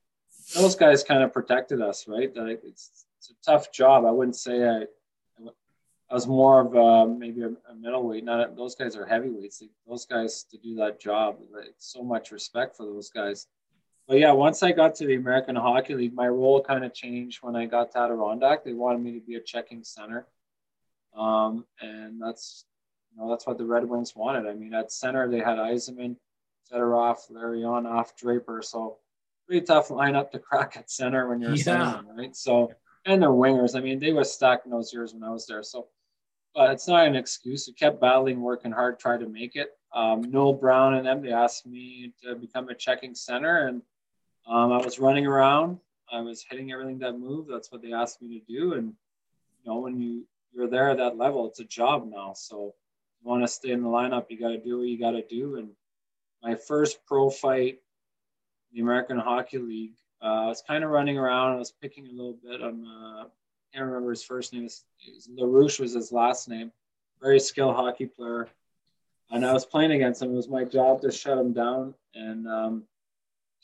those 0.56 0.76
guys 0.76 1.04
kind 1.04 1.24
of 1.24 1.34
protected 1.34 1.82
us, 1.82 2.08
right? 2.08 2.36
Like 2.36 2.62
it's, 2.64 3.06
it's 3.18 3.32
a 3.32 3.34
tough 3.46 3.72
job. 3.72 4.06
I 4.06 4.12
wouldn't 4.12 4.36
say 4.36 4.68
I, 4.68 4.86
I 6.10 6.14
was 6.14 6.28
more 6.28 6.62
of 6.62 6.76
a, 6.76 7.08
maybe 7.14 7.42
a, 7.42 7.50
a 7.50 7.76
middleweight. 7.78 8.24
Not 8.24 8.56
those 8.56 8.76
guys 8.76 8.96
are 8.96 9.06
heavyweights. 9.06 9.64
Those 9.88 10.06
guys 10.06 10.44
to 10.52 10.58
do 10.58 10.76
that 10.76 11.00
job, 11.00 11.38
like, 11.54 11.74
so 11.78 12.02
much 12.02 12.32
respect 12.32 12.78
for 12.78 12.86
those 12.86 13.10
guys. 13.10 13.48
But 14.08 14.20
yeah, 14.20 14.32
once 14.32 14.64
I 14.64 14.72
got 14.72 14.96
to 14.96 15.06
the 15.06 15.16
American 15.16 15.58
Hockey 15.58 15.94
League, 15.94 16.14
my 16.14 16.28
role 16.28 16.64
kind 16.64 16.86
of 16.86 16.94
changed 16.94 17.40
when 17.42 17.58
I 17.58 17.66
got 17.66 17.92
to 17.92 18.00
Adirondack. 18.00 18.64
They 18.64 18.74
wanted 18.74 19.02
me 19.02 19.14
to 19.14 19.26
be 19.26 19.36
a 19.36 19.42
checking 19.42 19.84
center, 19.84 20.28
um, 21.16 21.66
and 21.82 22.22
that's 22.22 22.66
you 23.12 23.22
know 23.22 23.30
that's 23.30 23.46
what 23.46 23.58
the 23.58 23.66
Red 23.66 23.84
Wings 23.84 24.16
wanted. 24.16 24.48
I 24.48 24.54
mean, 24.54 24.74
at 24.74 24.94
center 24.94 25.30
they 25.30 25.40
had 25.40 25.58
Yzerman, 25.58 26.16
Fedorov, 26.72 27.30
Larionov, 27.32 28.16
Draper. 28.18 28.62
So 28.62 29.00
pretty 29.48 29.66
tough 29.66 29.90
lineup 29.90 30.32
to 30.32 30.40
crack 30.40 30.76
at 30.78 30.92
center 30.92 31.28
when 31.28 31.42
you're 31.42 31.56
yeah. 31.56 31.64
center, 31.64 32.02
right? 32.16 32.36
So, 32.36 32.72
and 33.06 33.22
their 33.22 33.30
wingers. 33.30 33.76
I 33.76 33.82
mean, 33.82 34.00
they 34.00 34.14
were 34.14 34.24
stacking 34.24 34.72
those 34.72 34.94
years 34.94 35.14
when 35.14 35.24
I 35.24 35.32
was 35.32 35.46
there. 35.48 35.64
So, 35.64 35.88
but 36.54 36.72
it's 36.72 36.88
not 36.88 37.08
an 37.08 37.16
excuse. 37.16 37.68
We 37.68 37.74
kept 37.74 38.02
battling, 38.02 38.42
working 38.42 38.72
hard, 38.72 39.00
tried 39.00 39.22
to 39.22 39.28
make 39.28 39.56
it. 39.56 39.70
Um, 39.94 40.22
Newell 40.22 40.54
Brown 40.54 40.96
and 40.96 41.06
them, 41.06 41.22
they 41.22 41.32
asked 41.32 41.66
me 41.66 42.14
to 42.24 42.36
become 42.36 42.70
a 42.70 42.76
checking 42.76 43.16
center, 43.16 43.68
and 43.68 43.82
um, 44.48 44.72
I 44.72 44.78
was 44.78 45.00
running 45.00 45.26
around. 45.26 45.80
I 46.12 46.22
was 46.22 46.46
hitting 46.50 46.72
everything 46.72 47.00
that 47.00 47.20
moved. 47.20 47.50
That's 47.52 47.72
what 47.72 47.82
they 47.82 47.94
asked 47.94 48.22
me 48.22 48.40
to 48.40 48.46
do. 48.46 48.74
And 48.74 48.94
you 49.64 49.72
know, 49.72 49.80
when 49.80 50.00
you 50.00 50.26
you're 50.54 50.70
there 50.70 50.90
at 50.90 50.98
that 50.98 51.18
level, 51.18 51.48
it's 51.48 51.60
a 51.60 51.66
job 51.66 52.10
now. 52.10 52.34
So, 52.34 52.74
you 53.22 53.30
want 53.30 53.44
to 53.44 53.48
stay 53.48 53.72
in 53.72 53.84
the 53.84 53.90
lineup, 53.90 54.28
you 54.30 54.40
got 54.40 54.50
to 54.50 54.58
do 54.58 54.78
what 54.78 54.88
you 54.88 55.00
got 55.00 55.12
to 55.12 55.26
do. 55.28 55.58
And 55.58 55.70
my 56.42 56.56
first 56.56 57.06
pro 57.06 57.30
fight 57.30 57.80
the 58.74 58.82
American 58.82 59.18
Hockey 59.18 59.58
League. 59.58 59.96
Uh, 60.22 60.46
I 60.46 60.48
was 60.48 60.64
kind 60.68 60.84
of 60.84 60.90
running 60.90 61.18
around. 61.18 61.56
I 61.56 61.60
was 61.60 61.72
picking 61.72 62.08
a 62.08 62.12
little 62.12 62.38
bit 62.44 62.62
on. 62.62 62.86
Uh, 62.86 63.24
I 63.24 63.28
can't 63.74 63.86
remember 63.86 64.12
his 64.12 64.24
first 64.24 64.54
name. 64.54 64.64
Was, 64.64 64.84
Larouche 65.38 65.80
was 65.80 65.94
his 65.94 66.12
last 66.12 66.50
name. 66.50 66.72
Very 67.22 67.40
skilled 67.40 67.76
hockey 67.76 68.06
player, 68.06 68.48
and 69.32 69.46
I 69.46 69.54
was 69.54 69.66
playing 69.66 69.92
against 69.92 70.22
him. 70.22 70.32
It 70.32 70.36
was 70.36 70.50
my 70.50 70.64
job 70.64 71.02
to 71.02 71.12
shut 71.12 71.38
him 71.38 71.54
down. 71.54 71.94
And 72.14 72.48
um, 72.48 72.84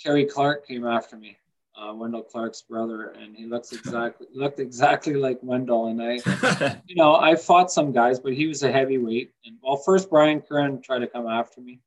Kerry 0.03 0.25
Clark 0.25 0.67
came 0.67 0.85
after 0.85 1.15
me, 1.15 1.37
uh, 1.77 1.93
Wendel 1.93 2.23
Clark's 2.23 2.61
brother, 2.61 3.11
and 3.11 3.35
he 3.35 3.45
looks 3.45 3.71
exactly 3.71 4.27
looked 4.33 4.59
exactly 4.59 5.13
like 5.13 5.39
Wendel. 5.41 5.87
And 5.87 6.01
I, 6.01 6.77
you 6.87 6.95
know, 6.95 7.15
I 7.15 7.35
fought 7.35 7.71
some 7.71 7.91
guys, 7.91 8.19
but 8.19 8.33
he 8.33 8.47
was 8.47 8.63
a 8.63 8.71
heavyweight. 8.71 9.33
And 9.45 9.57
well, 9.61 9.77
first 9.77 10.09
Brian 10.09 10.41
Curran 10.41 10.81
tried 10.81 10.99
to 10.99 11.07
come 11.07 11.27
after 11.27 11.61
me. 11.61 11.79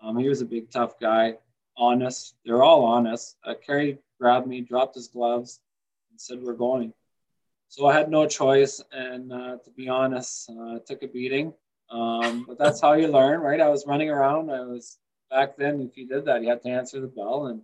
Um, 0.00 0.16
he 0.16 0.28
was 0.28 0.40
a 0.40 0.46
big 0.46 0.70
tough 0.70 0.98
guy 1.00 1.36
honest. 1.76 2.36
They're 2.44 2.62
all 2.62 2.84
honest. 2.84 3.36
Uh, 3.44 3.54
Kerry 3.54 3.98
grabbed 4.20 4.46
me, 4.46 4.60
dropped 4.60 4.94
his 4.94 5.08
gloves, 5.08 5.60
and 6.10 6.20
said, 6.20 6.40
"We're 6.40 6.52
going." 6.52 6.92
So 7.68 7.86
I 7.86 7.94
had 7.94 8.10
no 8.10 8.26
choice, 8.26 8.82
and 8.92 9.32
uh, 9.32 9.56
to 9.64 9.70
be 9.76 9.88
honest, 9.88 10.50
uh, 10.50 10.76
I 10.76 10.78
took 10.86 11.02
a 11.02 11.08
beating. 11.08 11.54
Um, 11.90 12.44
but 12.46 12.58
that's 12.58 12.80
how 12.80 12.92
you 12.92 13.08
learn, 13.08 13.40
right? 13.40 13.60
I 13.60 13.68
was 13.68 13.86
running 13.86 14.10
around. 14.10 14.50
I 14.50 14.60
was 14.60 14.98
back 15.30 15.56
then. 15.56 15.80
If 15.80 15.96
you 15.96 16.06
did 16.06 16.24
that, 16.26 16.42
you 16.42 16.48
had 16.48 16.62
to 16.62 16.68
answer 16.68 17.00
the 17.00 17.06
bell, 17.06 17.46
and 17.46 17.62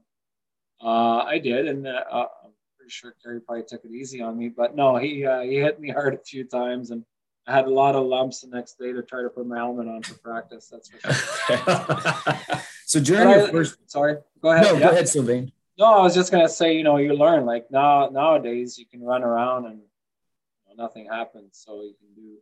Uh, 0.78 1.24
I 1.24 1.38
did, 1.38 1.66
and 1.68 1.86
uh, 1.86 2.04
I'm 2.12 2.52
pretty 2.76 2.90
sure 2.90 3.14
Kerry 3.22 3.40
probably 3.40 3.64
took 3.64 3.82
it 3.84 3.90
easy 3.92 4.20
on 4.20 4.36
me, 4.36 4.50
but 4.50 4.76
no, 4.76 4.96
he 4.96 5.24
uh, 5.24 5.40
he 5.40 5.56
hit 5.56 5.80
me 5.80 5.88
hard 5.88 6.12
a 6.14 6.18
few 6.18 6.44
times, 6.44 6.90
and 6.90 7.02
I 7.46 7.54
had 7.54 7.64
a 7.64 7.70
lot 7.70 7.94
of 7.94 8.04
lumps 8.06 8.40
the 8.42 8.48
next 8.48 8.78
day 8.78 8.92
to 8.92 9.02
try 9.02 9.22
to 9.22 9.30
put 9.30 9.46
my 9.46 9.56
helmet 9.56 9.88
on 9.88 10.02
for 10.02 10.18
practice. 10.18 10.68
That's 10.68 10.88
for 10.90 10.98
sure. 11.00 12.60
so 12.84 13.00
during 13.00 13.30
your 13.30 13.48
first, 13.48 13.78
sorry, 13.90 14.18
go 14.42 14.50
ahead. 14.50 14.66
No, 14.66 14.72
yeah. 14.74 14.80
go 14.86 14.90
ahead, 14.90 15.08
Sylvain. 15.08 15.50
No, 15.78 15.86
I 15.86 16.02
was 16.02 16.14
just 16.14 16.30
gonna 16.30 16.48
say, 16.48 16.76
you 16.76 16.84
know, 16.84 16.96
you 16.98 17.14
learn 17.14 17.46
like 17.46 17.70
now 17.70 18.08
nowadays 18.10 18.78
you 18.78 18.84
can 18.86 19.02
run 19.02 19.22
around 19.22 19.64
and 19.66 19.78
you 19.78 20.76
know, 20.76 20.82
nothing 20.84 21.06
happens. 21.06 21.52
So 21.64 21.82
you 21.82 21.94
can 21.98 22.12
do 22.14 22.36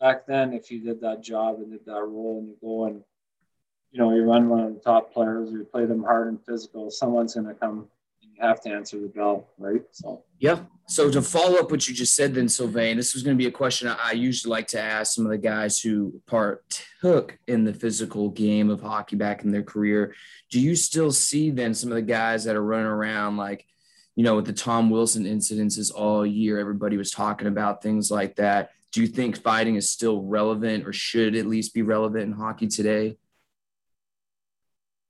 back 0.00 0.26
then 0.26 0.52
if 0.52 0.70
you 0.70 0.80
did 0.80 1.00
that 1.02 1.22
job 1.22 1.56
and 1.56 1.70
did 1.70 1.84
that 1.86 2.02
role 2.02 2.38
and 2.38 2.48
you 2.48 2.56
go 2.60 2.86
and 2.86 3.02
you 3.90 3.98
know 3.98 4.14
you 4.14 4.24
run 4.24 4.48
one 4.48 4.60
of 4.60 4.74
the 4.74 4.80
top 4.80 5.12
players 5.12 5.50
you 5.50 5.64
play 5.64 5.86
them 5.86 6.02
hard 6.02 6.28
and 6.28 6.44
physical, 6.44 6.90
someone's 6.90 7.34
gonna 7.34 7.54
come 7.54 7.88
and 8.22 8.32
you 8.34 8.42
have 8.42 8.60
to 8.62 8.70
answer 8.70 8.98
the 9.00 9.08
bell, 9.08 9.48
right? 9.58 9.82
So 9.92 10.24
yeah. 10.38 10.60
So 10.88 11.10
to 11.10 11.20
follow 11.20 11.58
up 11.58 11.70
what 11.70 11.88
you 11.88 11.94
just 11.94 12.14
said, 12.14 12.34
then 12.34 12.48
Sylvain, 12.48 12.96
this 12.96 13.12
was 13.12 13.24
going 13.24 13.36
to 13.36 13.42
be 13.42 13.48
a 13.48 13.52
question 13.52 13.88
I 13.88 14.12
usually 14.12 14.52
like 14.52 14.68
to 14.68 14.80
ask 14.80 15.14
some 15.14 15.24
of 15.24 15.32
the 15.32 15.38
guys 15.38 15.80
who 15.80 16.20
partook 16.26 17.36
in 17.48 17.64
the 17.64 17.74
physical 17.74 18.30
game 18.30 18.70
of 18.70 18.80
hockey 18.80 19.16
back 19.16 19.42
in 19.42 19.50
their 19.50 19.64
career. 19.64 20.14
Do 20.48 20.60
you 20.60 20.76
still 20.76 21.10
see 21.10 21.50
then 21.50 21.74
some 21.74 21.90
of 21.90 21.96
the 21.96 22.02
guys 22.02 22.44
that 22.44 22.54
are 22.54 22.62
running 22.62 22.86
around 22.86 23.36
like, 23.36 23.66
you 24.14 24.22
know, 24.22 24.36
with 24.36 24.46
the 24.46 24.52
Tom 24.52 24.88
Wilson 24.88 25.24
incidences 25.24 25.92
all 25.92 26.24
year, 26.24 26.60
everybody 26.60 26.96
was 26.96 27.10
talking 27.10 27.48
about 27.48 27.82
things 27.82 28.08
like 28.08 28.36
that. 28.36 28.70
Do 28.92 29.00
you 29.00 29.08
think 29.08 29.42
fighting 29.42 29.74
is 29.74 29.90
still 29.90 30.22
relevant 30.22 30.86
or 30.86 30.92
should 30.92 31.34
at 31.34 31.46
least 31.46 31.74
be 31.74 31.82
relevant 31.82 32.24
in 32.24 32.32
hockey 32.32 32.68
today? 32.68 33.18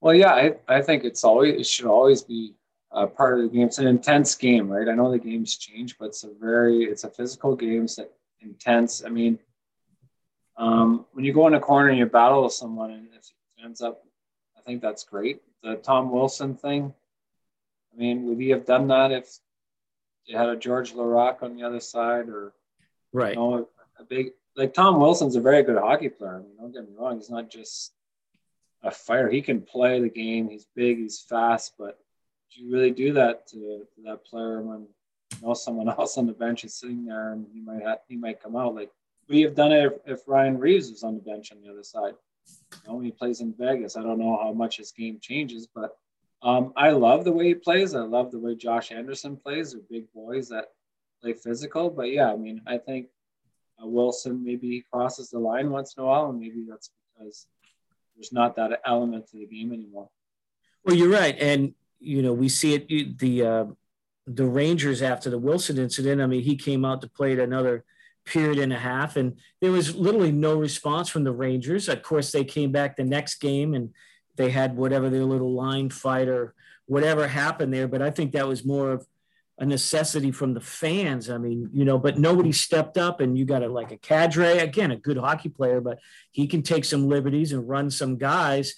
Well, 0.01 0.13
yeah, 0.13 0.31
I, 0.31 0.55
I 0.67 0.81
think 0.81 1.03
it's 1.03 1.23
always 1.23 1.59
it 1.59 1.65
should 1.65 1.87
always 1.87 2.21
be 2.21 2.53
uh, 2.91 3.07
part 3.07 3.39
of 3.39 3.43
the 3.43 3.49
game. 3.49 3.67
It's 3.67 3.79
an 3.79 3.87
intense 3.87 4.35
game, 4.35 4.69
right? 4.69 4.87
I 4.87 4.93
know 4.93 5.11
the 5.11 5.17
games 5.17 5.57
change, 5.57 5.97
but 5.97 6.05
it's 6.05 6.23
a 6.23 6.31
very 6.39 6.83
it's 6.83 7.03
a 7.03 7.09
physical 7.09 7.55
game. 7.55 7.83
It's 7.83 7.99
intense. 8.41 9.03
I 9.03 9.09
mean, 9.09 9.39
um, 10.57 11.05
when 11.13 11.25
you 11.25 11.33
go 11.33 11.47
in 11.47 11.55
a 11.55 11.59
corner 11.59 11.89
and 11.89 11.97
you 11.97 12.05
battle 12.05 12.43
with 12.43 12.53
someone, 12.53 12.91
and 12.91 13.07
if 13.13 13.31
it 13.57 13.63
ends 13.63 13.81
up, 13.81 14.03
I 14.57 14.61
think 14.61 14.81
that's 14.81 15.03
great. 15.03 15.41
The 15.63 15.75
Tom 15.75 16.11
Wilson 16.11 16.55
thing. 16.55 16.93
I 17.93 17.97
mean, 17.97 18.25
would 18.25 18.39
he 18.39 18.49
have 18.49 18.65
done 18.65 18.87
that 18.87 19.11
if 19.11 19.27
you 20.25 20.37
had 20.37 20.49
a 20.49 20.55
Georges 20.55 20.95
Laraque 20.95 21.41
on 21.41 21.55
the 21.55 21.63
other 21.63 21.79
side, 21.79 22.29
or 22.29 22.53
right? 23.13 23.33
You 23.33 23.39
know, 23.39 23.53
a, 23.99 24.01
a 24.01 24.05
big 24.05 24.31
like 24.55 24.73
Tom 24.73 24.99
Wilson's 24.99 25.35
a 25.35 25.41
very 25.41 25.63
good 25.63 25.77
hockey 25.77 26.09
player. 26.09 26.35
I 26.35 26.39
mean, 26.39 26.57
don't 26.57 26.71
get 26.71 26.87
me 26.87 26.95
wrong; 26.97 27.17
he's 27.17 27.29
not 27.29 27.49
just 27.49 27.93
a 28.83 28.91
fighter. 28.91 29.29
He 29.29 29.41
can 29.41 29.61
play 29.61 29.99
the 29.99 30.09
game. 30.09 30.49
He's 30.49 30.67
big. 30.75 30.97
He's 30.97 31.19
fast, 31.19 31.73
but 31.77 31.99
do 32.53 32.63
you 32.63 32.71
really 32.71 32.91
do 32.91 33.13
that 33.13 33.47
to, 33.47 33.85
to 33.95 34.01
that 34.05 34.25
player 34.25 34.61
when 34.61 34.87
you 35.39 35.47
know 35.47 35.53
someone 35.53 35.89
else 35.99 36.17
on 36.17 36.27
the 36.27 36.33
bench 36.33 36.63
is 36.63 36.75
sitting 36.75 37.05
there 37.05 37.33
and 37.33 37.45
he 37.53 37.61
might 37.61 37.83
have, 37.83 37.99
he 38.07 38.15
might 38.15 38.41
come 38.41 38.55
out 38.55 38.75
like 38.75 38.91
we 39.27 39.41
have 39.41 39.55
done 39.55 39.71
it 39.71 39.85
if, 39.85 40.19
if 40.19 40.27
Ryan 40.27 40.57
Reaves 40.57 40.89
was 40.89 41.03
on 41.03 41.15
the 41.15 41.21
bench 41.21 41.51
on 41.51 41.61
the 41.61 41.69
other 41.69 41.83
side. 41.83 42.13
You 42.47 42.79
know, 42.87 42.95
when 42.95 43.05
he 43.05 43.11
plays 43.11 43.41
in 43.41 43.53
Vegas, 43.53 43.97
I 43.97 44.03
don't 44.03 44.19
know 44.19 44.39
how 44.41 44.53
much 44.53 44.77
his 44.77 44.91
game 44.91 45.19
changes, 45.21 45.67
but 45.67 45.97
um, 46.41 46.71
I 46.77 46.91
love 46.91 47.25
the 47.25 47.31
way 47.31 47.47
he 47.47 47.55
plays. 47.55 47.93
I 47.93 48.01
love 48.01 48.31
the 48.31 48.39
way 48.39 48.55
Josh 48.55 48.91
Anderson 48.91 49.35
plays. 49.35 49.73
They're 49.73 49.81
big 49.89 50.05
boys 50.13 50.49
that 50.49 50.69
play 51.21 51.33
physical. 51.33 51.89
But 51.89 52.11
yeah, 52.11 52.31
I 52.31 52.37
mean, 52.37 52.61
I 52.65 52.77
think 52.77 53.07
uh, 53.81 53.87
Wilson 53.87 54.43
maybe 54.43 54.85
crosses 54.91 55.29
the 55.29 55.39
line 55.39 55.71
once 55.71 55.95
in 55.97 56.03
a 56.03 56.05
while, 56.05 56.29
and 56.29 56.39
maybe 56.39 56.65
that's 56.69 56.89
because 57.17 57.47
there's 58.17 58.33
not 58.33 58.55
that 58.55 58.81
element 58.85 59.29
to 59.31 59.37
the 59.37 59.45
game 59.45 59.71
anymore. 59.71 60.09
Well, 60.83 60.95
you're 60.95 61.09
right, 61.09 61.37
and 61.39 61.73
you 61.99 62.21
know, 62.21 62.33
we 62.33 62.49
see 62.49 62.73
it 62.73 63.19
the 63.19 63.45
uh, 63.45 63.65
the 64.25 64.45
Rangers 64.45 65.01
after 65.01 65.29
the 65.29 65.37
Wilson 65.37 65.77
incident. 65.77 66.21
I 66.21 66.27
mean, 66.27 66.43
he 66.43 66.55
came 66.55 66.83
out 66.83 67.01
to 67.01 67.09
play 67.09 67.37
another 67.39 67.85
period 68.25 68.59
and 68.59 68.73
a 68.73 68.77
half, 68.77 69.15
and 69.15 69.37
there 69.61 69.71
was 69.71 69.95
literally 69.95 70.31
no 70.31 70.57
response 70.57 71.09
from 71.09 71.23
the 71.23 71.31
Rangers. 71.31 71.87
Of 71.87 72.01
course, 72.01 72.31
they 72.31 72.43
came 72.43 72.71
back 72.71 72.95
the 72.95 73.03
next 73.03 73.35
game 73.35 73.73
and 73.73 73.93
they 74.35 74.51
had 74.51 74.75
whatever 74.75 75.09
their 75.09 75.23
little 75.23 75.53
line 75.53 75.89
fight 75.89 76.27
or 76.27 76.53
whatever 76.85 77.27
happened 77.27 77.73
there. 77.73 77.87
But 77.87 78.01
I 78.01 78.11
think 78.11 78.33
that 78.33 78.47
was 78.47 78.65
more 78.65 78.91
of 78.91 79.07
a 79.59 79.65
necessity 79.65 80.31
from 80.31 80.53
the 80.53 80.61
fans. 80.61 81.29
I 81.29 81.37
mean, 81.37 81.69
you 81.73 81.83
know, 81.83 81.97
but 81.97 82.19
nobody 82.19 82.51
stepped 82.51 82.97
up, 82.97 83.21
and 83.21 83.37
you 83.37 83.45
got 83.45 83.63
a 83.63 83.67
like 83.67 83.91
a 83.91 83.97
Kadri, 83.97 84.61
again, 84.61 84.91
a 84.91 84.97
good 84.97 85.17
hockey 85.17 85.49
player, 85.49 85.81
but 85.81 85.99
he 86.31 86.47
can 86.47 86.61
take 86.61 86.85
some 86.85 87.07
liberties 87.07 87.53
and 87.53 87.67
run 87.67 87.89
some 87.89 88.17
guys. 88.17 88.75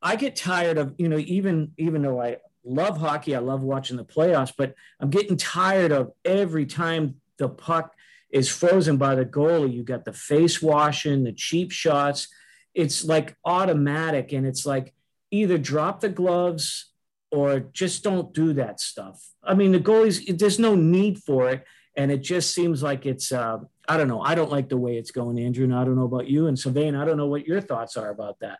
I 0.00 0.16
get 0.16 0.36
tired 0.36 0.78
of, 0.78 0.94
you 0.98 1.08
know, 1.08 1.18
even 1.18 1.72
even 1.76 2.02
though 2.02 2.20
I 2.20 2.38
love 2.64 2.98
hockey. 2.98 3.34
I 3.34 3.38
love 3.38 3.62
watching 3.62 3.96
the 3.96 4.04
playoffs, 4.04 4.52
but 4.56 4.74
I'm 5.00 5.10
getting 5.10 5.36
tired 5.36 5.92
of 5.92 6.12
every 6.24 6.66
time 6.66 7.16
the 7.38 7.48
puck 7.48 7.94
is 8.30 8.48
frozen 8.48 8.96
by 8.96 9.14
the 9.14 9.24
goalie. 9.24 9.72
You 9.72 9.82
got 9.84 10.04
the 10.04 10.12
face 10.12 10.60
washing, 10.60 11.24
the 11.24 11.32
cheap 11.32 11.70
shots. 11.70 12.28
It's 12.74 13.04
like 13.04 13.36
automatic, 13.44 14.32
and 14.32 14.46
it's 14.46 14.66
like 14.66 14.94
either 15.30 15.58
drop 15.58 16.00
the 16.00 16.08
gloves 16.08 16.92
or 17.30 17.60
just 17.60 18.04
don't 18.04 18.32
do 18.32 18.52
that 18.54 18.80
stuff. 18.80 19.22
I 19.42 19.54
mean, 19.54 19.72
the 19.72 19.80
goalies, 19.80 20.38
there's 20.38 20.58
no 20.58 20.74
need 20.74 21.18
for 21.18 21.50
it. 21.50 21.64
And 21.96 22.10
it 22.12 22.18
just 22.18 22.54
seems 22.54 22.82
like 22.82 23.06
it's, 23.06 23.32
uh, 23.32 23.58
I 23.88 23.96
don't 23.96 24.08
know. 24.08 24.20
I 24.20 24.34
don't 24.34 24.50
like 24.50 24.68
the 24.68 24.76
way 24.76 24.96
it's 24.96 25.10
going, 25.10 25.38
Andrew. 25.38 25.64
And 25.64 25.74
I 25.74 25.84
don't 25.84 25.96
know 25.96 26.04
about 26.04 26.28
you. 26.28 26.46
And 26.46 26.58
Sylvain, 26.58 26.94
I 26.94 27.04
don't 27.04 27.16
know 27.16 27.26
what 27.26 27.46
your 27.46 27.60
thoughts 27.60 27.96
are 27.96 28.10
about 28.10 28.38
that. 28.40 28.58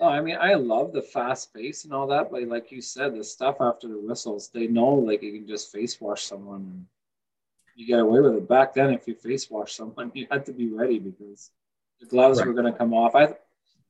Oh, 0.00 0.08
I 0.08 0.20
mean, 0.20 0.36
I 0.40 0.54
love 0.54 0.92
the 0.92 1.02
fast 1.02 1.52
pace 1.52 1.84
and 1.84 1.92
all 1.92 2.06
that, 2.06 2.30
but 2.30 2.44
like 2.44 2.70
you 2.70 2.80
said, 2.80 3.16
the 3.16 3.24
stuff 3.24 3.56
after 3.60 3.88
the 3.88 3.98
whistles, 3.98 4.48
they 4.48 4.68
know 4.68 4.90
like 4.90 5.22
you 5.22 5.32
can 5.32 5.48
just 5.48 5.72
face 5.72 6.00
wash 6.00 6.22
someone 6.22 6.60
and 6.60 6.86
you 7.74 7.84
get 7.84 7.98
away 7.98 8.20
with 8.20 8.34
it. 8.34 8.48
Back 8.48 8.74
then, 8.74 8.90
if 8.92 9.08
you 9.08 9.16
face 9.16 9.50
wash 9.50 9.74
someone, 9.74 10.12
you 10.14 10.28
had 10.30 10.46
to 10.46 10.52
be 10.52 10.68
ready 10.68 11.00
because 11.00 11.50
the 12.00 12.06
gloves 12.06 12.38
right. 12.38 12.46
were 12.46 12.54
going 12.54 12.72
to 12.72 12.78
come 12.78 12.94
off. 12.94 13.16
I'm 13.16 13.34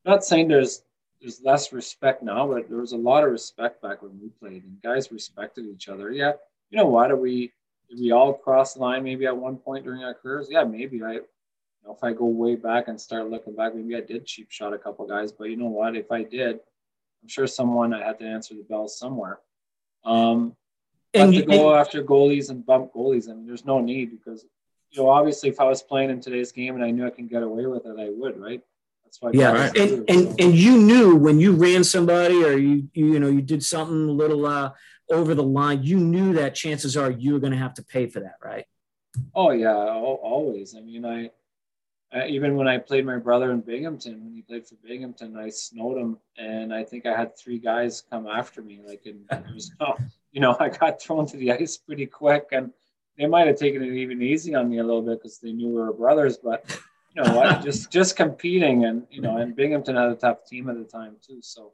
not 0.07 0.25
saying 0.25 0.49
there's 0.49 0.83
there's 1.21 1.43
less 1.43 1.73
respect 1.73 2.23
now, 2.23 2.47
but 2.47 2.69
there 2.69 2.79
was 2.79 2.93
a 2.93 2.97
lot 2.97 3.25
of 3.25 3.31
respect 3.31 3.83
back 3.83 4.03
when 4.03 4.19
we 4.21 4.29
played, 4.29 4.65
and 4.65 4.81
guys 4.83 5.11
respected 5.11 5.67
each 5.67 5.89
other. 5.89 6.13
Yeah, 6.13 6.33
you 6.71 6.79
know 6.79 6.87
what? 6.87 7.11
Are 7.11 7.17
we 7.17 7.53
did 7.89 8.01
we 8.01 8.13
all 8.13 8.35
cross 8.35 8.75
the 8.75 8.81
line 8.81 9.03
maybe 9.03 9.27
at 9.27 9.37
one 9.37 9.57
point 9.57 9.85
during 9.85 10.05
our 10.05 10.15
careers? 10.15 10.49
Yeah, 10.51 10.65
maybe. 10.65 11.03
I 11.03 11.21
know, 11.89 11.95
if 11.95 12.05
I 12.05 12.13
go 12.13 12.27
way 12.27 12.55
back 12.55 12.89
and 12.89 13.01
start 13.01 13.31
looking 13.31 13.55
back, 13.55 13.75
maybe 13.75 13.97
I 13.97 14.01
did 14.01 14.27
cheap 14.27 14.51
shot 14.51 14.73
a 14.73 14.79
couple 14.79 15.07
guys, 15.07 15.33
but 15.33 15.45
you 15.45 15.57
know 15.57 15.67
what? 15.67 15.97
If 15.97 16.13
I 16.13 16.23
did, 16.23 16.61
I'm 17.23 17.29
sure 17.29 17.47
someone 17.47 17.95
I 17.95 18.05
had 18.05 18.19
to 18.21 18.27
answer 18.27 18.55
the 18.55 18.63
bell 18.63 18.89
somewhere. 18.89 19.41
Um, 20.05 20.55
and 21.15 21.33
to 21.33 21.43
go 21.43 21.73
and, 21.73 21.81
after 21.81 22.03
goalies 22.05 22.51
and 22.51 22.65
bump 22.65 22.93
goalies, 22.93 23.29
I 23.29 23.35
mean, 23.35 23.47
there's 23.47 23.65
no 23.65 23.81
need 23.81 24.11
because, 24.11 24.45
you 24.91 25.03
know, 25.03 25.09
obviously 25.09 25.49
if 25.49 25.61
I 25.61 25.65
was 25.65 25.83
playing 25.83 26.11
in 26.11 26.21
today's 26.21 26.53
game 26.53 26.75
and 26.75 26.85
I 26.85 26.91
knew 26.91 27.07
I 27.07 27.11
can 27.11 27.27
get 27.27 27.43
away 27.43 27.67
with 27.67 27.87
it, 27.87 27.99
I 27.99 28.11
would, 28.11 28.39
right? 28.39 28.61
That's. 29.21 29.35
Yeah, 29.35 29.53
right. 29.53 29.77
and, 29.77 30.11
and 30.11 30.41
and 30.41 30.55
you 30.55 30.79
knew 30.79 31.17
when 31.17 31.41
you 31.41 31.53
ran 31.53 31.85
somebody 31.85 32.45
or 32.45 32.53
you 32.53 32.89
you, 32.93 33.13
you 33.13 33.21
know 33.21 33.29
you 33.29 33.43
did 33.43 33.65
something 33.65 34.09
a 34.09 34.13
little 34.13 34.47
uh, 34.47 34.73
over 35.11 35.35
the 35.35 35.43
line, 35.43 35.83
you 35.83 35.99
knew 35.99 36.35
that 36.35 36.55
chances 36.55 36.97
are 36.97 37.11
you 37.11 37.35
were 37.35 37.39
going 37.39 37.53
to 37.53 37.59
have 37.59 37.75
to 37.75 37.83
pay 37.83 38.07
for 38.07 38.21
that, 38.21 38.37
right? 38.43 38.67
Oh 39.35 39.51
yeah, 39.51 39.75
always. 39.75 40.77
I 40.77 40.81
mean, 40.81 41.05
I 41.05 41.31
uh, 42.15 42.25
even 42.27 42.57
when 42.57 42.67
I 42.67 42.79
played 42.79 43.05
my 43.05 43.19
brother 43.19 43.53
in 43.53 43.61
Binghamton, 43.61 44.25
when 44.25 44.33
he 44.33 44.41
played 44.41 44.67
for 44.67 44.77
Binghamton, 44.77 45.37
I 45.37 45.51
snowed 45.51 45.99
him, 45.99 46.19
and 46.39 46.73
I 46.73 46.83
think 46.83 47.05
I 47.05 47.15
had 47.15 47.37
three 47.37 47.59
guys 47.59 48.03
come 48.11 48.27
after 48.27 48.63
me. 48.63 48.81
Like, 48.87 49.03
and 49.05 49.45
was, 49.55 49.73
you 50.33 50.41
know, 50.41 50.57
I 50.59 50.71
got 50.71 51.03
thrown 51.03 51.27
to 51.27 51.37
the 51.37 51.53
ice 51.53 51.77
pretty 51.77 52.07
quick, 52.07 52.47
and 52.53 52.73
they 53.19 53.27
might 53.27 53.47
have 53.47 53.57
taken 53.57 53.83
it 53.83 53.93
even 53.93 54.23
easy 54.23 54.55
on 54.55 54.71
me 54.71 54.79
a 54.79 54.85
little 54.85 55.03
bit 55.03 55.19
because 55.19 55.39
they 55.39 55.53
knew 55.53 55.69
we 55.69 55.75
were 55.75 55.93
brothers. 55.93 56.39
But 56.39 56.65
you 57.19 57.25
know 57.25 57.37
what? 57.37 57.63
just 57.65 57.91
just 57.91 58.17
competing, 58.17 58.85
and 58.85 59.07
you 59.11 59.21
know, 59.21 59.39
and 59.39 59.55
Binghamton 59.55 59.97
had 59.97 60.09
a 60.09 60.15
tough 60.15 60.45
team 60.47 60.69
at 60.69 60.77
the 60.77 60.85
time 60.85 61.17
too. 61.27 61.41
So, 61.43 61.73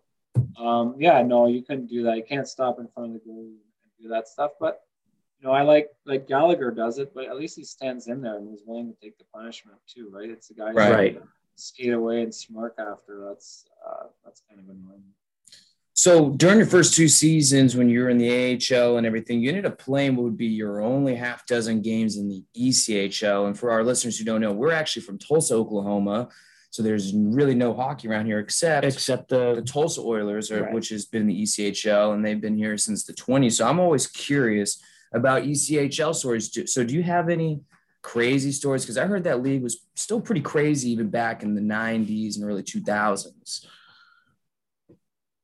um, 0.58 0.96
yeah, 0.98 1.22
no, 1.22 1.46
you 1.46 1.62
couldn't 1.62 1.86
do 1.86 2.02
that. 2.04 2.16
You 2.16 2.24
can't 2.24 2.48
stop 2.48 2.78
in 2.78 2.88
front 2.88 3.14
of 3.14 3.14
the 3.14 3.26
goal 3.26 3.40
and 3.40 3.58
do 4.00 4.08
that 4.08 4.28
stuff. 4.28 4.52
But 4.58 4.82
you 5.40 5.46
know, 5.46 5.52
I 5.52 5.62
like 5.62 5.90
like 6.06 6.26
Gallagher 6.26 6.70
does 6.70 6.98
it, 6.98 7.12
but 7.14 7.24
at 7.24 7.36
least 7.36 7.56
he 7.56 7.64
stands 7.64 8.08
in 8.08 8.22
there 8.22 8.36
and 8.36 8.48
he's 8.48 8.62
willing 8.64 8.92
to 8.92 9.00
take 9.00 9.18
the 9.18 9.24
punishment 9.34 9.78
too, 9.86 10.10
right? 10.10 10.30
It's 10.30 10.48
the 10.48 10.54
guy 10.54 10.72
right. 10.72 11.20
skate 11.56 11.92
away 11.92 12.22
and 12.22 12.34
smirk 12.34 12.76
after. 12.78 13.26
That's 13.28 13.66
uh, 13.86 14.06
that's 14.24 14.42
kind 14.48 14.60
of 14.60 14.68
annoying. 14.68 15.02
So 15.96 16.30
during 16.30 16.58
your 16.58 16.66
first 16.66 16.94
two 16.94 17.06
seasons, 17.06 17.76
when 17.76 17.88
you 17.88 18.00
were 18.00 18.08
in 18.08 18.18
the 18.18 18.28
AHL 18.28 18.96
and 18.96 19.06
everything, 19.06 19.40
you 19.40 19.48
ended 19.48 19.64
up 19.64 19.78
playing 19.78 20.16
what 20.16 20.24
would 20.24 20.36
be 20.36 20.46
your 20.46 20.80
only 20.80 21.14
half 21.14 21.46
dozen 21.46 21.82
games 21.82 22.16
in 22.16 22.28
the 22.28 22.42
ECHL. 22.56 23.46
And 23.46 23.56
for 23.56 23.70
our 23.70 23.84
listeners 23.84 24.18
who 24.18 24.24
don't 24.24 24.40
know, 24.40 24.52
we're 24.52 24.72
actually 24.72 25.02
from 25.02 25.18
Tulsa, 25.18 25.54
Oklahoma. 25.54 26.28
So 26.70 26.82
there's 26.82 27.14
really 27.14 27.54
no 27.54 27.72
hockey 27.72 28.08
around 28.08 28.26
here 28.26 28.40
except 28.40 28.84
except 28.84 29.28
the, 29.28 29.54
the 29.54 29.62
Tulsa 29.62 30.00
Oilers, 30.00 30.50
or, 30.50 30.64
right. 30.64 30.74
which 30.74 30.88
has 30.88 31.04
been 31.04 31.28
the 31.28 31.42
ECHL, 31.42 32.12
and 32.12 32.24
they've 32.24 32.40
been 32.40 32.56
here 32.56 32.76
since 32.76 33.04
the 33.04 33.12
20s. 33.12 33.52
So 33.52 33.68
I'm 33.68 33.78
always 33.78 34.08
curious 34.08 34.82
about 35.12 35.44
ECHL 35.44 36.12
stories. 36.12 36.50
So, 36.72 36.82
do 36.82 36.92
you 36.92 37.04
have 37.04 37.28
any 37.28 37.60
crazy 38.02 38.50
stories? 38.50 38.82
Because 38.82 38.98
I 38.98 39.06
heard 39.06 39.22
that 39.22 39.44
league 39.44 39.62
was 39.62 39.86
still 39.94 40.20
pretty 40.20 40.40
crazy 40.40 40.90
even 40.90 41.08
back 41.10 41.44
in 41.44 41.54
the 41.54 41.60
90s 41.60 42.34
and 42.34 42.44
early 42.44 42.64
2000s. 42.64 43.66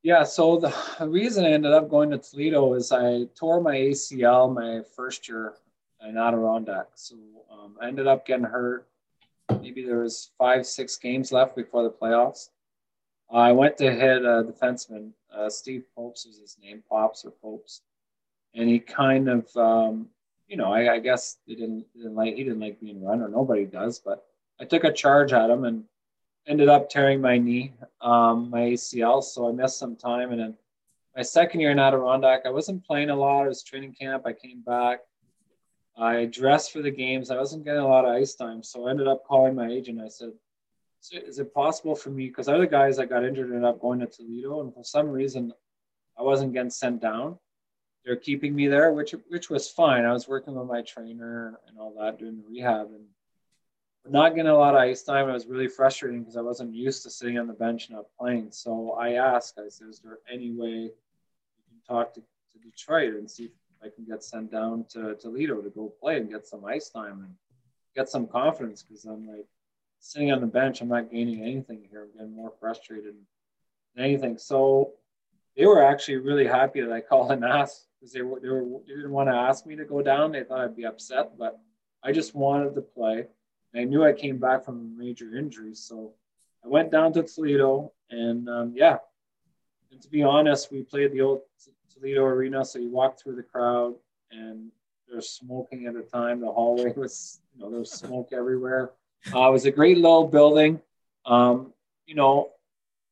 Yeah, 0.03 0.23
so 0.23 0.57
the 0.57 0.73
reason 1.07 1.45
I 1.45 1.51
ended 1.51 1.73
up 1.73 1.89
going 1.89 2.09
to 2.11 2.17
Toledo 2.17 2.73
is 2.73 2.91
I 2.91 3.25
tore 3.35 3.61
my 3.61 3.75
ACL 3.75 4.53
my 4.53 4.81
first 4.95 5.27
year 5.27 5.53
in 6.07 6.17
Adirondack. 6.17 6.87
So 6.95 7.15
um, 7.51 7.77
I 7.81 7.87
ended 7.87 8.07
up 8.07 8.25
getting 8.25 8.45
hurt. 8.45 8.87
Maybe 9.61 9.85
there 9.85 9.99
was 9.99 10.31
five, 10.37 10.65
six 10.65 10.97
games 10.97 11.31
left 11.31 11.55
before 11.55 11.83
the 11.83 11.91
playoffs. 11.91 12.49
I 13.29 13.51
went 13.51 13.77
to 13.77 13.91
hit 13.91 14.23
a 14.23 14.43
defenseman. 14.43 15.11
Uh, 15.33 15.49
Steve 15.49 15.83
Popes 15.95 16.25
was 16.25 16.37
his 16.39 16.57
name, 16.61 16.83
Pops 16.89 17.23
or 17.23 17.31
Popes, 17.31 17.81
and 18.53 18.67
he 18.67 18.79
kind 18.79 19.29
of, 19.29 19.55
um, 19.55 20.07
you 20.47 20.57
know, 20.57 20.73
I, 20.73 20.95
I 20.95 20.99
guess 20.99 21.37
didn't, 21.47 21.85
didn't 21.95 22.15
like 22.15 22.35
he 22.35 22.43
didn't 22.43 22.59
like 22.59 22.81
being 22.81 23.01
run, 23.01 23.21
or 23.21 23.29
nobody 23.29 23.65
does. 23.65 23.99
But 23.99 24.25
I 24.59 24.65
took 24.65 24.83
a 24.83 24.91
charge 24.91 25.31
at 25.31 25.49
him 25.49 25.63
and 25.63 25.85
ended 26.47 26.69
up 26.69 26.89
tearing 26.89 27.21
my 27.21 27.37
knee, 27.37 27.73
um, 28.01 28.49
my 28.49 28.61
ACL. 28.61 29.23
So 29.23 29.47
I 29.47 29.51
missed 29.51 29.77
some 29.77 29.95
time, 29.95 30.31
and 30.31 30.39
then 30.39 30.57
my 31.15 31.21
second 31.21 31.59
year 31.59 31.71
in 31.71 31.79
Adirondack, 31.79 32.41
I 32.45 32.49
wasn't 32.49 32.85
playing 32.85 33.09
a 33.09 33.15
lot. 33.15 33.45
It 33.45 33.49
was 33.49 33.63
training 33.63 33.93
camp. 33.93 34.23
I 34.25 34.33
came 34.33 34.61
back. 34.61 34.99
I 35.97 36.25
dressed 36.25 36.71
for 36.71 36.81
the 36.81 36.91
games. 36.91 37.31
I 37.31 37.37
wasn't 37.37 37.65
getting 37.65 37.81
a 37.81 37.87
lot 37.87 38.05
of 38.05 38.11
ice 38.11 38.33
time, 38.33 38.63
so 38.63 38.87
I 38.87 38.91
ended 38.91 39.07
up 39.07 39.25
calling 39.25 39.55
my 39.55 39.67
agent. 39.67 40.01
I 40.01 40.07
said, 40.07 40.31
is 41.11 41.39
it 41.39 41.53
possible 41.53 41.95
for 41.95 42.09
me 42.09 42.27
because 42.27 42.47
other 42.47 42.65
guys 42.65 42.97
that 42.97 43.09
got 43.09 43.25
injured 43.25 43.47
ended 43.47 43.65
up 43.65 43.81
going 43.81 43.99
to 43.99 44.07
Toledo, 44.07 44.61
and 44.61 44.73
for 44.73 44.83
some 44.83 45.09
reason, 45.09 45.53
I 46.17 46.23
wasn't 46.23 46.53
getting 46.53 46.69
sent 46.69 47.01
down. 47.01 47.37
They're 48.05 48.15
keeping 48.15 48.55
me 48.55 48.67
there, 48.67 48.93
which 48.93 49.13
which 49.27 49.49
was 49.49 49.69
fine. 49.69 50.05
I 50.05 50.13
was 50.13 50.27
working 50.27 50.55
with 50.55 50.67
my 50.67 50.81
trainer 50.81 51.59
and 51.67 51.77
all 51.77 51.93
that, 51.99 52.19
doing 52.19 52.37
the 52.37 52.47
rehab, 52.47 52.87
and 52.87 53.05
not 54.09 54.35
getting 54.35 54.51
a 54.51 54.57
lot 54.57 54.73
of 54.73 54.81
ice 54.81 55.03
time. 55.03 55.29
It 55.29 55.33
was 55.33 55.45
really 55.45 55.67
frustrating 55.67 56.21
because 56.21 56.37
I 56.37 56.41
wasn't 56.41 56.73
used 56.73 57.03
to 57.03 57.09
sitting 57.09 57.37
on 57.37 57.47
the 57.47 57.53
bench 57.53 57.87
and 57.87 57.97
not 57.97 58.05
playing. 58.19 58.51
So 58.51 58.91
I 58.91 59.13
asked, 59.13 59.59
I 59.59 59.69
said, 59.69 59.87
"Is 59.89 59.99
there 59.99 60.19
any 60.31 60.51
way 60.51 60.69
you 60.69 60.91
can 61.69 61.81
talk 61.87 62.13
to, 62.15 62.21
to 62.21 62.59
Detroit 62.59 63.13
and 63.13 63.29
see 63.29 63.45
if 63.45 63.51
I 63.83 63.89
can 63.93 64.05
get 64.05 64.23
sent 64.23 64.51
down 64.51 64.85
to 64.89 65.15
Toledo 65.15 65.61
to 65.61 65.69
go 65.69 65.93
play 66.01 66.17
and 66.17 66.29
get 66.29 66.47
some 66.47 66.65
ice 66.65 66.89
time 66.89 67.23
and 67.23 67.35
get 67.95 68.09
some 68.09 68.27
confidence?" 68.27 68.83
Because 68.83 69.05
I'm 69.05 69.27
like 69.27 69.45
sitting 69.99 70.31
on 70.31 70.41
the 70.41 70.47
bench, 70.47 70.81
I'm 70.81 70.89
not 70.89 71.11
gaining 71.11 71.43
anything 71.43 71.87
here. 71.89 72.03
I'm 72.03 72.11
getting 72.17 72.35
more 72.35 72.53
frustrated 72.59 73.13
than 73.95 74.03
anything. 74.03 74.37
So 74.37 74.93
they 75.55 75.65
were 75.65 75.83
actually 75.83 76.17
really 76.17 76.47
happy 76.47 76.81
that 76.81 76.91
I 76.91 77.01
called 77.01 77.31
and 77.31 77.45
asked 77.45 77.87
because 77.99 78.13
they 78.13 78.23
were, 78.23 78.39
they 78.39 78.49
were 78.49 78.65
they 78.87 78.95
didn't 78.95 79.11
want 79.11 79.29
to 79.29 79.35
ask 79.35 79.65
me 79.65 79.75
to 79.75 79.85
go 79.85 80.01
down. 80.01 80.31
They 80.31 80.43
thought 80.43 80.61
I'd 80.61 80.75
be 80.75 80.85
upset, 80.85 81.37
but 81.37 81.59
I 82.03 82.11
just 82.11 82.33
wanted 82.33 82.73
to 82.75 82.81
play. 82.81 83.27
I 83.75 83.83
knew 83.85 84.03
I 84.03 84.13
came 84.13 84.37
back 84.37 84.65
from 84.65 84.79
a 84.79 84.99
major 85.01 85.35
injury, 85.35 85.73
so 85.73 86.13
I 86.63 86.67
went 86.67 86.91
down 86.91 87.13
to 87.13 87.23
Toledo, 87.23 87.93
and 88.09 88.49
um, 88.49 88.73
yeah. 88.75 88.97
And 89.91 90.01
to 90.01 90.09
be 90.09 90.23
honest, 90.23 90.71
we 90.71 90.83
played 90.83 91.11
the 91.11 91.21
old 91.21 91.41
Toledo 91.93 92.23
Arena, 92.23 92.63
so 92.65 92.79
you 92.79 92.89
walk 92.89 93.19
through 93.19 93.35
the 93.35 93.43
crowd, 93.43 93.95
and 94.31 94.71
there's 95.07 95.29
smoking 95.29 95.87
at 95.87 95.93
the 95.93 96.01
time. 96.01 96.41
The 96.41 96.51
hallway 96.51 96.93
was, 96.97 97.39
you 97.53 97.61
know, 97.61 97.69
there 97.69 97.79
was 97.79 97.91
smoke 97.91 98.29
everywhere. 98.33 98.91
Uh, 99.33 99.47
it 99.47 99.51
was 99.51 99.65
a 99.65 99.71
great 99.71 99.97
little 99.97 100.27
building. 100.27 100.81
Um, 101.25 101.73
you 102.05 102.15
know, 102.15 102.51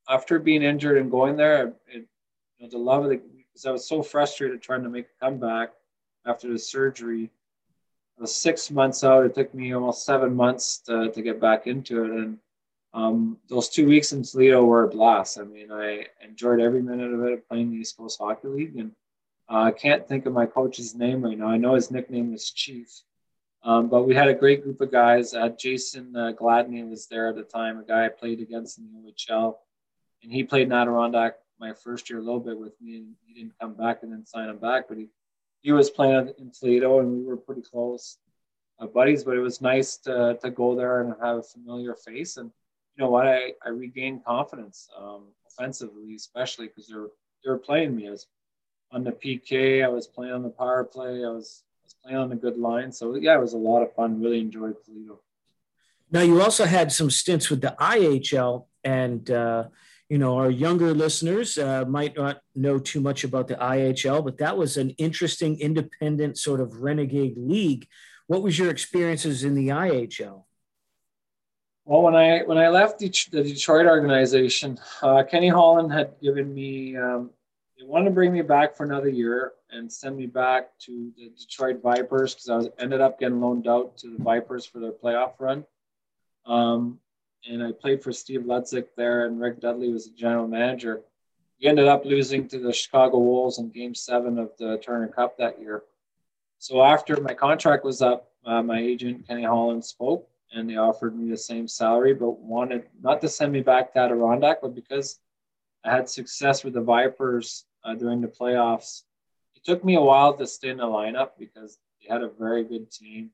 after 0.10 0.40
being 0.40 0.64
injured 0.64 0.98
and 0.98 1.12
going 1.12 1.38
there, 1.38 1.74
it, 1.88 2.06
you 2.58 2.66
know, 2.66 2.70
the 2.70 2.78
love 2.78 3.04
of 3.04 3.12
the 3.12 3.22
because 3.60 3.66
I 3.66 3.72
was 3.72 3.88
so 3.88 4.02
frustrated 4.02 4.62
trying 4.62 4.84
to 4.84 4.90
make 4.90 5.06
a 5.06 5.26
comeback 5.26 5.72
after 6.26 6.52
the 6.52 6.60
surgery. 6.60 7.30
Six 8.26 8.70
months 8.70 9.04
out. 9.04 9.26
It 9.26 9.34
took 9.34 9.54
me 9.54 9.74
almost 9.74 10.06
seven 10.06 10.36
months 10.36 10.80
to, 10.88 11.10
to 11.10 11.22
get 11.22 11.40
back 11.40 11.68
into 11.68 12.04
it, 12.04 12.12
and 12.12 12.38
um, 12.94 13.38
those 13.48 13.70
two 13.70 13.88
weeks 13.88 14.12
in 14.12 14.24
Toledo 14.24 14.66
were 14.66 14.84
a 14.84 14.90
blast. 14.90 15.40
I 15.40 15.44
mean, 15.44 15.72
I 15.72 16.08
enjoyed 16.22 16.60
every 16.60 16.82
minute 16.82 17.14
of 17.14 17.24
it 17.26 17.48
playing 17.48 17.72
the 17.72 17.78
East 17.78 17.98
Coast 17.98 18.20
Hockey 18.20 18.48
League, 18.48 18.76
and 18.78 18.92
uh, 19.50 19.62
I 19.64 19.72
can't 19.72 20.08
think 20.08 20.26
of 20.26 20.34
my 20.34 20.46
coach's 20.46 20.96
name 20.96 21.22
right 21.24 21.38
now. 21.38 21.48
I 21.48 21.58
know 21.58 21.76
his 21.76 21.92
nickname 21.92 22.32
was 22.32 22.52
Chief, 22.52 22.90
um, 23.64 23.90
but 23.90 24.04
we 24.04 24.16
had 24.16 24.28
a 24.28 24.34
great 24.34 24.64
group 24.64 24.82
of 24.82 24.92
guys. 24.92 25.34
Uh, 25.34 25.50
Jason 25.50 26.16
uh, 26.16 26.34
Gladney 26.40 26.88
was 26.90 27.08
there 27.08 27.30
at 27.30 27.36
the 27.36 27.44
time, 27.44 27.80
a 27.80 27.84
guy 27.84 28.06
I 28.06 28.10
played 28.10 28.42
against 28.42 28.80
in 28.80 28.86
the 28.86 29.12
OHL. 29.12 29.56
And 30.24 30.32
he 30.32 30.44
played 30.44 30.68
in 30.68 30.74
Adirondack 30.74 31.36
my 31.60 31.74
first 31.74 32.10
year 32.10 32.20
a 32.20 32.22
little 32.22 32.40
bit 32.40 32.58
with 32.58 32.80
me, 32.82 32.98
and 32.98 33.16
he 33.26 33.34
didn't 33.34 33.58
come 33.60 33.74
back 33.74 34.04
and 34.04 34.12
then 34.12 34.26
sign 34.26 34.50
him 34.50 34.58
back. 34.58 34.88
But 34.88 34.98
he, 34.98 35.08
he 35.62 35.72
was 35.72 35.90
playing 35.90 36.34
in 36.38 36.52
Toledo, 36.52 37.00
and 37.00 37.12
we 37.12 37.24
were 37.26 37.38
pretty 37.38 37.62
close 37.62 38.18
uh, 38.80 38.88
buddies. 38.88 39.24
But 39.24 39.36
it 39.36 39.42
was 39.42 39.62
nice 39.62 39.98
to, 39.98 40.38
to 40.42 40.50
go 40.50 40.76
there 40.76 41.02
and 41.02 41.14
have 41.22 41.38
a 41.38 41.44
familiar 41.44 41.96
face. 41.96 42.38
And 42.38 42.52
you 42.96 43.04
know 43.04 43.10
what? 43.10 43.28
I, 43.28 43.54
I 43.66 43.70
regained 43.70 44.26
confidence 44.26 44.90
um, 44.98 45.24
offensively, 45.48 46.16
especially 46.16 46.68
because 46.68 46.88
they 46.88 46.96
were, 46.96 47.12
they 47.44 47.52
were 47.52 47.58
playing 47.58 47.96
me 47.96 48.08
as 48.08 48.28
on 48.92 49.04
the 49.04 49.12
PK. 49.12 49.84
I 49.84 49.90
was 49.90 50.08
playing 50.08 50.34
on 50.34 50.44
the 50.44 50.50
power 50.50 50.84
play. 50.84 51.26
I 51.26 51.30
was 51.30 51.64
playing 52.04 52.18
on 52.18 52.32
a 52.32 52.36
good 52.36 52.58
line. 52.58 52.92
So 52.92 53.16
yeah, 53.16 53.36
it 53.36 53.42
was 53.42 53.54
a 53.54 53.58
lot 53.58 53.82
of 53.82 53.94
fun. 53.94 54.22
Really 54.22 54.40
enjoyed 54.40 54.76
Toledo. 54.84 55.20
Now 56.12 56.22
you 56.22 56.42
also 56.42 56.66
had 56.66 56.92
some 56.92 57.12
stints 57.12 57.50
with 57.50 57.62
the 57.62 57.76
IHL, 57.80 58.66
and 58.84 59.30
uh, 59.30 59.66
you 60.10 60.18
know 60.18 60.38
our 60.38 60.50
younger 60.50 60.94
listeners 60.94 61.58
uh, 61.58 61.86
might 61.86 62.18
not 62.18 62.42
know 62.56 62.80
too 62.80 63.00
much 63.00 63.24
about 63.24 63.48
the 63.48 63.56
IHL, 63.56 64.24
but 64.26 64.40
that 64.40 64.58
was 64.58 64.76
an 64.76 64.90
interesting, 64.92 65.60
independent 65.60 66.38
sort 66.38 66.60
of 66.60 66.82
renegade 66.82 67.38
league. 67.38 67.88
What 68.28 68.42
was 68.42 68.58
your 68.60 68.70
experiences 68.70 69.44
in 69.44 69.56
the 69.56 69.70
IHL? 69.70 70.44
Well, 71.86 72.02
when 72.02 72.16
I 72.16 72.42
when 72.44 72.58
I 72.58 72.70
left 72.70 73.00
the 73.00 73.10
Detroit 73.10 73.86
organization, 73.86 74.80
uh, 75.02 75.24
Kenny 75.24 75.50
Holland 75.50 75.92
had 75.92 76.16
given 76.22 76.54
me 76.54 76.98
um, 76.98 77.30
they 77.80 77.86
wanted 77.86 78.06
to 78.06 78.12
bring 78.12 78.34
me 78.34 78.42
back 78.42 78.76
for 78.76 78.84
another 78.84 79.10
year 79.10 79.54
and 79.72 79.92
send 79.92 80.18
me 80.18 80.26
back 80.26 80.78
to 80.80 81.12
the 81.16 81.32
Detroit 81.40 81.82
Vipers 81.82 82.34
because 82.34 82.50
I 82.50 82.56
was 82.58 82.70
ended 82.78 83.00
up 83.00 83.20
getting 83.20 83.40
loaned 83.40 83.68
out 83.68 83.98
to 84.00 84.16
the 84.16 84.24
Vipers 84.24 84.66
for 84.66 84.80
their 84.80 84.92
playoff 84.92 85.34
run. 85.40 85.66
Um, 86.46 87.00
and 87.48 87.64
I 87.64 87.72
played 87.72 88.04
for 88.04 88.12
Steve 88.12 88.42
Ludzik 88.42 88.88
there, 88.96 89.26
and 89.26 89.40
Rick 89.40 89.60
Dudley 89.62 89.92
was 89.92 90.06
the 90.06 90.16
general 90.16 90.48
manager. 90.48 91.02
We 91.62 91.68
ended 91.68 91.88
up 91.88 92.06
losing 92.06 92.48
to 92.50 92.60
the 92.60 92.74
Chicago 92.74 93.18
Wolves 93.18 93.60
in 93.60 93.70
Game 93.70 93.94
Seven 93.94 94.40
of 94.40 94.52
the 94.58 94.78
Turner 94.78 95.08
Cup 95.08 95.38
that 95.38 95.60
year. 95.60 95.84
So 96.58 96.82
after 96.84 97.20
my 97.22 97.34
contract 97.34 97.84
was 97.84 98.02
up, 98.02 98.32
uh, 98.46 98.62
my 98.62 98.80
agent 98.80 99.28
Kenny 99.28 99.44
Holland 99.44 99.84
spoke, 99.84 100.28
and 100.54 100.70
they 100.70 100.78
offered 100.78 101.18
me 101.18 101.30
the 101.30 101.38
same 101.38 101.68
salary, 101.68 102.14
but 102.14 102.40
wanted 102.40 102.86
not 103.02 103.22
to 103.22 103.30
send 103.30 103.52
me 103.52 103.62
back 103.62 103.94
to 103.94 104.00
Adirondack, 104.00 104.62
but 104.62 104.76
because 104.76 105.20
I 105.84 105.92
had 105.92 106.10
success 106.10 106.64
with 106.64 106.74
the 106.74 106.82
Vipers 106.82 107.66
uh, 107.84 107.96
during 107.96 108.22
the 108.22 108.28
playoffs 108.28 109.04
it 109.60 109.66
took 109.66 109.84
me 109.84 109.96
a 109.96 110.02
while 110.02 110.34
to 110.34 110.48
stay 110.48 110.70
in 110.70 110.78
the 110.78 110.84
lineup 110.84 111.32
because 111.38 111.80
they 112.00 112.08
had 112.08 112.24
a 112.24 112.30
very 112.30 112.64
good 112.64 112.90
team. 112.90 113.32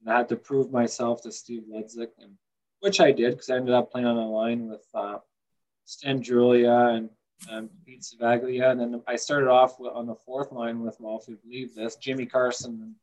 And 0.00 0.10
I 0.10 0.16
had 0.16 0.28
to 0.30 0.36
prove 0.36 0.72
myself 0.72 1.22
to 1.22 1.32
Steve 1.32 1.64
Ludzik, 1.70 2.08
and 2.18 2.32
which 2.80 3.00
I 3.00 3.12
did 3.12 3.32
because 3.32 3.50
I 3.50 3.56
ended 3.56 3.74
up 3.74 3.90
playing 3.90 4.06
on 4.06 4.16
the 4.16 4.22
line 4.22 4.68
with 4.68 4.86
uh, 4.94 5.18
Stan 5.84 6.22
Drulia 6.22 6.96
and 6.96 7.10
um, 7.50 7.70
Pete 7.84 8.02
Ciavaglia. 8.02 8.70
And 8.70 8.80
then 8.80 9.02
I 9.06 9.16
started 9.16 9.48
off 9.48 9.80
on 9.80 10.06
the 10.06 10.14
fourth 10.14 10.52
line 10.52 10.80
with, 10.80 10.96
well, 11.00 11.18
if 11.20 11.28
you 11.28 11.36
believe 11.36 11.74
this, 11.74 11.96
Jimmy 11.96 12.26
Carson 12.26 12.94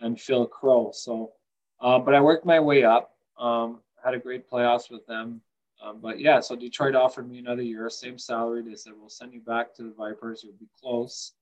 and, 0.00 0.20
Phil 0.20 0.46
Crowe. 0.46 0.90
So, 0.92 1.32
uh, 1.80 1.98
but 1.98 2.14
I 2.14 2.20
worked 2.20 2.44
my 2.44 2.60
way 2.60 2.84
up. 2.84 3.14
Um, 3.38 3.80
had 4.02 4.14
a 4.14 4.18
great 4.18 4.50
playoffs 4.50 4.90
with 4.90 5.06
them. 5.06 5.40
Um, 5.82 5.98
but 6.00 6.20
yeah, 6.20 6.40
so 6.40 6.54
Detroit 6.54 6.94
offered 6.94 7.28
me 7.28 7.38
another 7.38 7.62
year, 7.62 7.88
same 7.90 8.18
salary. 8.18 8.62
They 8.62 8.76
said, 8.76 8.92
we'll 8.98 9.08
send 9.08 9.32
you 9.32 9.40
back 9.40 9.74
to 9.74 9.82
the 9.82 9.94
Vipers. 9.96 10.42
You'll 10.44 10.52
be 10.54 10.68
close. 10.80 11.32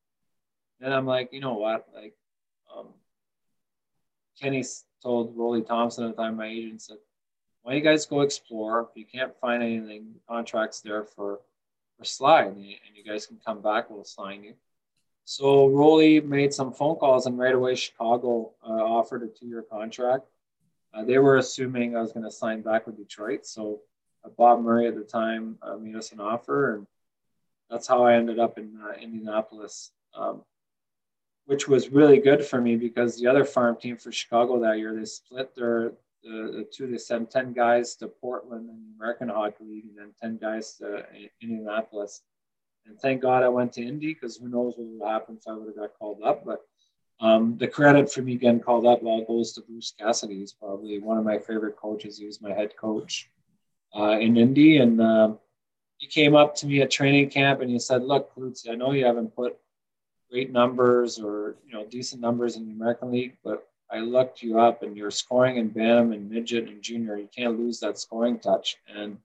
And 0.80 0.94
I'm 0.94 1.06
like, 1.06 1.30
you 1.32 1.40
know 1.40 1.54
what? 1.54 1.88
Like, 1.94 2.14
um, 2.74 2.88
Kenny 4.40 4.64
told 5.02 5.36
Rolly 5.36 5.62
Thompson 5.62 6.04
at 6.04 6.16
the 6.16 6.22
time, 6.22 6.36
my 6.36 6.46
agent 6.46 6.80
said, 6.80 6.96
why 7.62 7.72
don't 7.72 7.78
you 7.78 7.84
guys 7.84 8.06
go 8.06 8.20
explore? 8.22 8.88
If 8.90 8.96
you 8.96 9.04
can't 9.04 9.38
find 9.40 9.62
anything, 9.62 10.14
contract's 10.28 10.80
there 10.80 11.04
for, 11.04 11.40
for 11.98 12.04
slide 12.04 12.46
and 12.46 12.64
you, 12.64 12.76
and 12.86 12.96
you 12.96 13.04
guys 13.04 13.26
can 13.26 13.38
come 13.44 13.60
back, 13.60 13.90
we'll 13.90 14.04
sign 14.04 14.42
you. 14.42 14.54
So 15.24 15.68
Rolly 15.68 16.20
made 16.20 16.52
some 16.52 16.72
phone 16.72 16.96
calls 16.96 17.26
and 17.26 17.38
right 17.38 17.54
away 17.54 17.74
Chicago 17.74 18.52
uh, 18.66 18.72
offered 18.72 19.22
a 19.22 19.28
two-year 19.28 19.64
contract. 19.70 20.24
Uh, 20.92 21.04
they 21.04 21.18
were 21.18 21.36
assuming 21.36 21.96
I 21.96 22.00
was 22.00 22.12
going 22.12 22.24
to 22.24 22.30
sign 22.30 22.62
back 22.62 22.86
with 22.86 22.96
Detroit. 22.96 23.46
So 23.46 23.80
Bob 24.36 24.60
Murray 24.62 24.88
at 24.88 24.96
the 24.96 25.04
time 25.04 25.58
uh, 25.62 25.76
made 25.76 25.96
us 25.96 26.12
an 26.12 26.20
offer 26.20 26.74
and 26.74 26.86
that's 27.70 27.86
how 27.86 28.04
I 28.04 28.14
ended 28.14 28.40
up 28.40 28.58
in 28.58 28.80
uh, 28.82 28.94
Indianapolis. 29.00 29.92
Um, 30.14 30.42
which 31.50 31.66
was 31.66 31.88
really 31.88 32.18
good 32.18 32.44
for 32.44 32.60
me 32.60 32.76
because 32.76 33.18
the 33.18 33.26
other 33.26 33.44
farm 33.44 33.76
team 33.76 33.96
for 33.96 34.12
Chicago 34.12 34.60
that 34.60 34.78
year 34.78 34.94
they 34.94 35.04
split 35.04 35.52
their 35.56 35.92
the, 36.22 36.52
the 36.56 36.68
two 36.72 36.87
they 36.87 36.98
sent 36.98 37.30
10 37.30 37.52
guys 37.52 37.96
to 37.96 38.09
Portland 38.09 38.68
and 38.68 38.78
the 38.78 38.96
American 38.96 39.28
Hockey 39.28 39.64
League 39.64 39.87
and 39.87 39.98
then 39.98 40.12
10 40.20 40.38
guys 40.38 40.74
to 40.76 41.04
Indianapolis. 41.40 42.22
And 42.87 42.98
thank 42.98 43.22
God 43.22 43.42
I 43.42 43.48
went 43.48 43.72
to 43.74 43.83
Indy 43.83 44.14
because 44.14 44.37
who 44.37 44.48
knows 44.48 44.74
what 44.76 44.87
would 44.87 45.09
happen 45.09 45.37
if 45.38 45.48
I 45.48 45.52
would 45.52 45.66
have 45.66 45.76
got 45.76 45.98
called 45.98 46.22
up. 46.24 46.44
But 46.44 46.61
um, 47.20 47.56
the 47.59 47.68
credit 47.68 48.11
for 48.11 48.22
me 48.22 48.37
getting 48.37 48.61
called 48.61 48.87
up 48.87 49.02
all 49.02 49.24
goes 49.24 49.52
to 49.52 49.61
Bruce 49.61 49.92
Cassidy. 49.98 50.38
He's 50.38 50.52
probably 50.52 50.98
one 50.98 51.18
of 51.18 51.24
my 51.24 51.38
favorite 51.38 51.76
coaches. 51.76 52.18
He 52.18 52.26
was 52.26 52.40
my 52.40 52.52
head 52.52 52.76
coach 52.76 53.30
uh, 53.94 54.18
in 54.18 54.37
Indy. 54.37 54.78
And 54.78 55.00
uh, 55.00 55.35
you 55.98 56.09
came 56.09 56.35
up 56.35 56.54
to 56.56 56.66
me 56.66 56.80
at 56.80 56.90
training 56.90 57.30
camp 57.30 57.61
and 57.61 57.70
he 57.70 57.78
said, 57.78 58.02
"Look, 58.02 58.33
Lutz, 58.37 58.66
I 58.68 58.74
know 58.74 58.92
you 58.92 59.04
haven't 59.04 59.35
put 59.37 59.59
great 60.30 60.50
numbers 60.50 61.18
or 61.18 61.56
you 61.66 61.74
know 61.74 61.85
decent 61.87 62.22
numbers 62.22 62.56
in 62.56 62.66
the 62.66 62.72
American 62.72 63.11
League, 63.12 63.37
but 63.44 63.68
I 63.92 64.00
looked 64.00 64.42
you 64.42 64.61
up 64.61 64.83
and 64.83 64.96
you're 64.96 65.11
scoring 65.11 65.57
in 65.57 65.68
Bantam 65.68 66.12
and 66.12 66.31
midget 66.31 66.68
and 66.68 66.83
junior. 66.83 67.16
You 67.16 67.29
can't 67.35 67.59
lose 67.59 67.81
that 67.81 67.98
scoring 67.98 68.38
touch." 68.38 68.76
And 68.88 69.18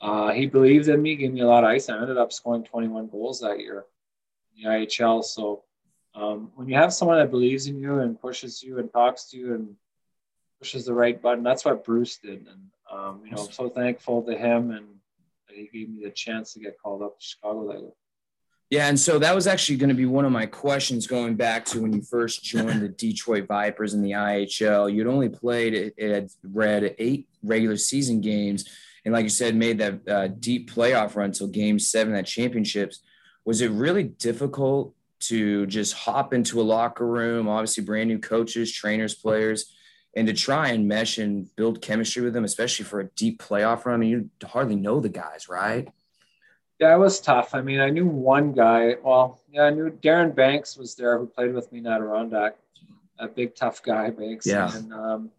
uh, 0.00 0.32
he 0.32 0.46
believed 0.46 0.88
in 0.88 1.00
me, 1.00 1.14
gave 1.14 1.32
me 1.32 1.40
a 1.40 1.46
lot 1.46 1.62
of 1.62 1.70
ice. 1.70 1.88
I 1.88 1.96
ended 1.96 2.18
up 2.18 2.32
scoring 2.32 2.64
21 2.64 3.08
goals 3.08 3.40
that 3.40 3.60
year 3.60 3.84
in 4.56 4.64
the 4.64 4.68
IHL. 4.68 5.22
So 5.22 5.62
um, 6.14 6.50
when 6.56 6.68
you 6.68 6.74
have 6.74 6.92
someone 6.92 7.18
that 7.18 7.30
believes 7.30 7.68
in 7.68 7.78
you 7.78 8.00
and 8.00 8.20
pushes 8.20 8.62
you 8.62 8.80
and 8.80 8.92
talks 8.92 9.30
to 9.30 9.38
you 9.38 9.54
and 9.54 9.76
pushes 10.58 10.86
the 10.86 10.92
right 10.92 11.22
button, 11.22 11.44
that's 11.44 11.64
what 11.64 11.84
Bruce 11.84 12.18
did. 12.18 12.48
And 12.48 12.70
um, 12.90 13.22
you 13.24 13.30
know, 13.30 13.42
I'm 13.42 13.52
so 13.52 13.68
thankful 13.68 14.22
to 14.22 14.36
him 14.36 14.72
and 14.72 14.86
he 15.48 15.68
gave 15.72 15.88
me 15.88 16.04
the 16.04 16.10
chance 16.10 16.52
to 16.54 16.60
get 16.60 16.80
called 16.82 17.02
up 17.02 17.18
to 17.18 17.24
Chicago 17.24 17.68
that 17.72 17.80
year. 17.80 17.92
Yeah, 18.72 18.88
and 18.88 18.98
so 18.98 19.18
that 19.18 19.34
was 19.34 19.46
actually 19.46 19.76
going 19.76 19.90
to 19.90 19.94
be 19.94 20.06
one 20.06 20.24
of 20.24 20.32
my 20.32 20.46
questions 20.46 21.06
going 21.06 21.34
back 21.34 21.66
to 21.66 21.82
when 21.82 21.92
you 21.92 22.00
first 22.00 22.42
joined 22.42 22.80
the 22.80 22.88
Detroit 22.96 23.46
Vipers 23.46 23.92
in 23.92 24.00
the 24.00 24.12
IHL. 24.12 24.90
You'd 24.90 25.08
only 25.08 25.28
played 25.28 25.74
it 25.74 26.10
had 26.10 26.30
read 26.42 26.94
eight 26.98 27.28
regular 27.42 27.76
season 27.76 28.22
games, 28.22 28.64
and 29.04 29.12
like 29.12 29.24
you 29.24 29.28
said, 29.28 29.54
made 29.54 29.76
that 29.76 30.08
uh, 30.08 30.28
deep 30.28 30.72
playoff 30.72 31.16
run 31.16 31.26
until 31.26 31.48
Game 31.48 31.78
Seven 31.78 32.14
at 32.14 32.24
championships. 32.24 33.00
Was 33.44 33.60
it 33.60 33.70
really 33.72 34.04
difficult 34.04 34.94
to 35.24 35.66
just 35.66 35.92
hop 35.92 36.32
into 36.32 36.58
a 36.58 36.62
locker 36.62 37.06
room? 37.06 37.50
Obviously, 37.50 37.84
brand 37.84 38.08
new 38.08 38.20
coaches, 38.20 38.72
trainers, 38.72 39.14
players 39.14 39.76
and 40.16 40.26
to 40.26 40.32
try 40.32 40.68
and 40.68 40.88
mesh 40.88 41.18
and 41.18 41.54
build 41.56 41.82
chemistry 41.82 42.22
with 42.22 42.32
them, 42.32 42.44
especially 42.44 42.84
for 42.86 43.00
a 43.00 43.08
deep 43.16 43.42
playoff 43.42 43.84
run. 43.84 43.94
I 43.94 43.98
mean, 43.98 44.10
you 44.10 44.30
hardly 44.46 44.76
know 44.76 45.00
the 45.00 45.08
guys, 45.10 45.46
right? 45.48 45.88
Yeah, 46.82 46.96
it 46.96 46.98
was 46.98 47.20
tough. 47.20 47.54
I 47.54 47.60
mean, 47.60 47.78
I 47.78 47.90
knew 47.90 48.08
one 48.08 48.50
guy. 48.50 48.96
Well, 49.04 49.38
yeah, 49.52 49.66
I 49.66 49.70
knew 49.70 49.88
Darren 49.88 50.34
Banks 50.34 50.76
was 50.76 50.96
there 50.96 51.16
who 51.16 51.28
played 51.28 51.54
with 51.54 51.70
me 51.70 51.78
in 51.78 51.86
Adirondack. 51.86 52.56
A 53.20 53.28
big 53.28 53.54
tough 53.54 53.84
guy, 53.84 54.10
Banks. 54.10 54.48
Yeah. 54.48 54.68
And 54.76 54.92
um, 54.92 55.30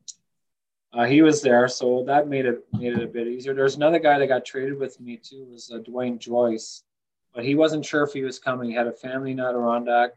uh, 0.94 1.04
he 1.04 1.22
was 1.22 1.42
there, 1.42 1.68
so 1.68 2.06
that 2.08 2.30
made 2.30 2.46
it 2.46 2.66
made 2.72 2.94
it 2.94 3.04
a 3.04 3.08
bit 3.08 3.28
easier. 3.28 3.54
There's 3.54 3.76
another 3.76 4.00
guy 4.00 4.20
that 4.20 4.28
got 4.28 4.46
traded 4.46 4.80
with 4.80 5.02
me 5.02 5.18
too. 5.18 5.46
Was 5.52 5.70
uh, 5.70 5.80
Dwayne 5.80 6.18
Joyce, 6.18 6.84
but 7.36 7.44
he 7.44 7.56
wasn't 7.56 7.84
sure 7.84 8.04
if 8.04 8.14
he 8.14 8.24
was 8.24 8.40
coming. 8.40 8.70
He 8.70 8.76
had 8.78 8.88
a 8.88 8.94
family 8.94 9.32
in 9.32 9.42
Adirondack 9.42 10.12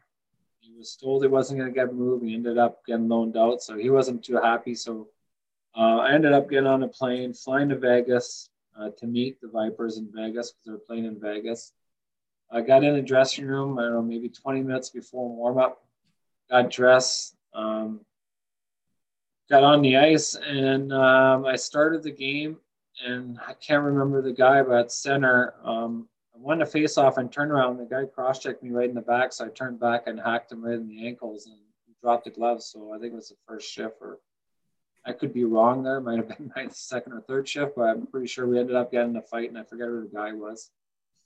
He 0.61 0.73
was 0.77 0.95
told 0.95 1.23
he 1.23 1.27
wasn't 1.27 1.59
going 1.59 1.73
to 1.73 1.75
get 1.75 1.93
moved. 1.93 2.23
He 2.23 2.35
ended 2.35 2.57
up 2.57 2.85
getting 2.85 3.09
loaned 3.09 3.35
out, 3.35 3.61
so 3.61 3.77
he 3.77 3.89
wasn't 3.89 4.23
too 4.23 4.37
happy. 4.37 4.75
So 4.75 5.09
uh, 5.75 5.97
I 5.97 6.13
ended 6.13 6.31
up 6.31 6.49
getting 6.49 6.67
on 6.67 6.83
a 6.83 6.87
plane, 6.87 7.33
flying 7.33 7.67
to 7.67 7.75
Vegas 7.75 8.49
uh, 8.79 8.89
to 8.97 9.07
meet 9.07 9.41
the 9.41 9.47
Vipers 9.47 9.97
in 9.97 10.09
Vegas 10.13 10.51
because 10.51 10.65
they 10.65 10.71
were 10.71 10.77
playing 10.77 11.05
in 11.05 11.19
Vegas. 11.19 11.73
I 12.51 12.61
got 12.61 12.83
in 12.83 12.95
the 12.95 13.01
dressing 13.01 13.45
room, 13.45 13.77
I 13.77 13.83
don't 13.83 13.93
know, 13.93 14.01
maybe 14.01 14.29
20 14.29 14.63
minutes 14.63 14.89
before 14.89 15.29
warm 15.29 15.57
up, 15.57 15.83
got 16.49 16.69
dressed, 16.69 17.35
um, 17.53 18.01
got 19.49 19.63
on 19.63 19.81
the 19.81 19.97
ice, 19.97 20.35
and 20.35 20.93
um, 20.93 21.45
I 21.45 21.55
started 21.55 22.03
the 22.03 22.11
game. 22.11 22.57
And 23.05 23.37
I 23.45 23.53
can't 23.53 23.83
remember 23.83 24.23
the 24.23 24.33
guy, 24.33 24.63
but 24.63 24.79
at 24.79 24.91
center, 24.91 25.53
um, 25.63 26.07
I 26.33 26.39
won 26.39 26.57
the 26.59 26.65
face 26.65 26.97
off 26.97 27.17
and 27.17 27.31
turned 27.31 27.51
around. 27.51 27.77
The 27.77 27.85
guy 27.85 28.05
cross 28.05 28.39
checked 28.39 28.63
me 28.63 28.71
right 28.71 28.89
in 28.89 28.95
the 28.95 29.01
back. 29.01 29.33
So 29.33 29.45
I 29.45 29.49
turned 29.49 29.79
back 29.79 30.07
and 30.07 30.19
hacked 30.19 30.51
him 30.51 30.65
right 30.65 30.73
in 30.73 30.87
the 30.87 31.05
ankles 31.05 31.45
and 31.45 31.57
dropped 32.01 32.25
the 32.25 32.31
gloves. 32.31 32.65
So 32.65 32.93
I 32.93 32.97
think 32.97 33.13
it 33.13 33.15
was 33.15 33.29
the 33.29 33.35
first 33.47 33.71
shift 33.71 33.97
or 34.01 34.17
I 35.07 35.13
could 35.13 35.33
be 35.33 35.45
wrong 35.45 35.83
there. 35.83 36.01
Might 36.01 36.17
have 36.17 36.27
been 36.27 36.51
my 36.55 36.67
second 36.69 37.13
or 37.13 37.21
third 37.21 37.47
shift, 37.47 37.75
but 37.77 37.83
I'm 37.83 38.07
pretty 38.07 38.27
sure 38.27 38.45
we 38.45 38.59
ended 38.59 38.75
up 38.75 38.91
getting 38.91 39.15
a 39.15 39.21
fight 39.21 39.49
and 39.49 39.57
I 39.57 39.63
forget 39.63 39.87
who 39.87 40.01
the 40.01 40.13
guy 40.13 40.33
was. 40.33 40.69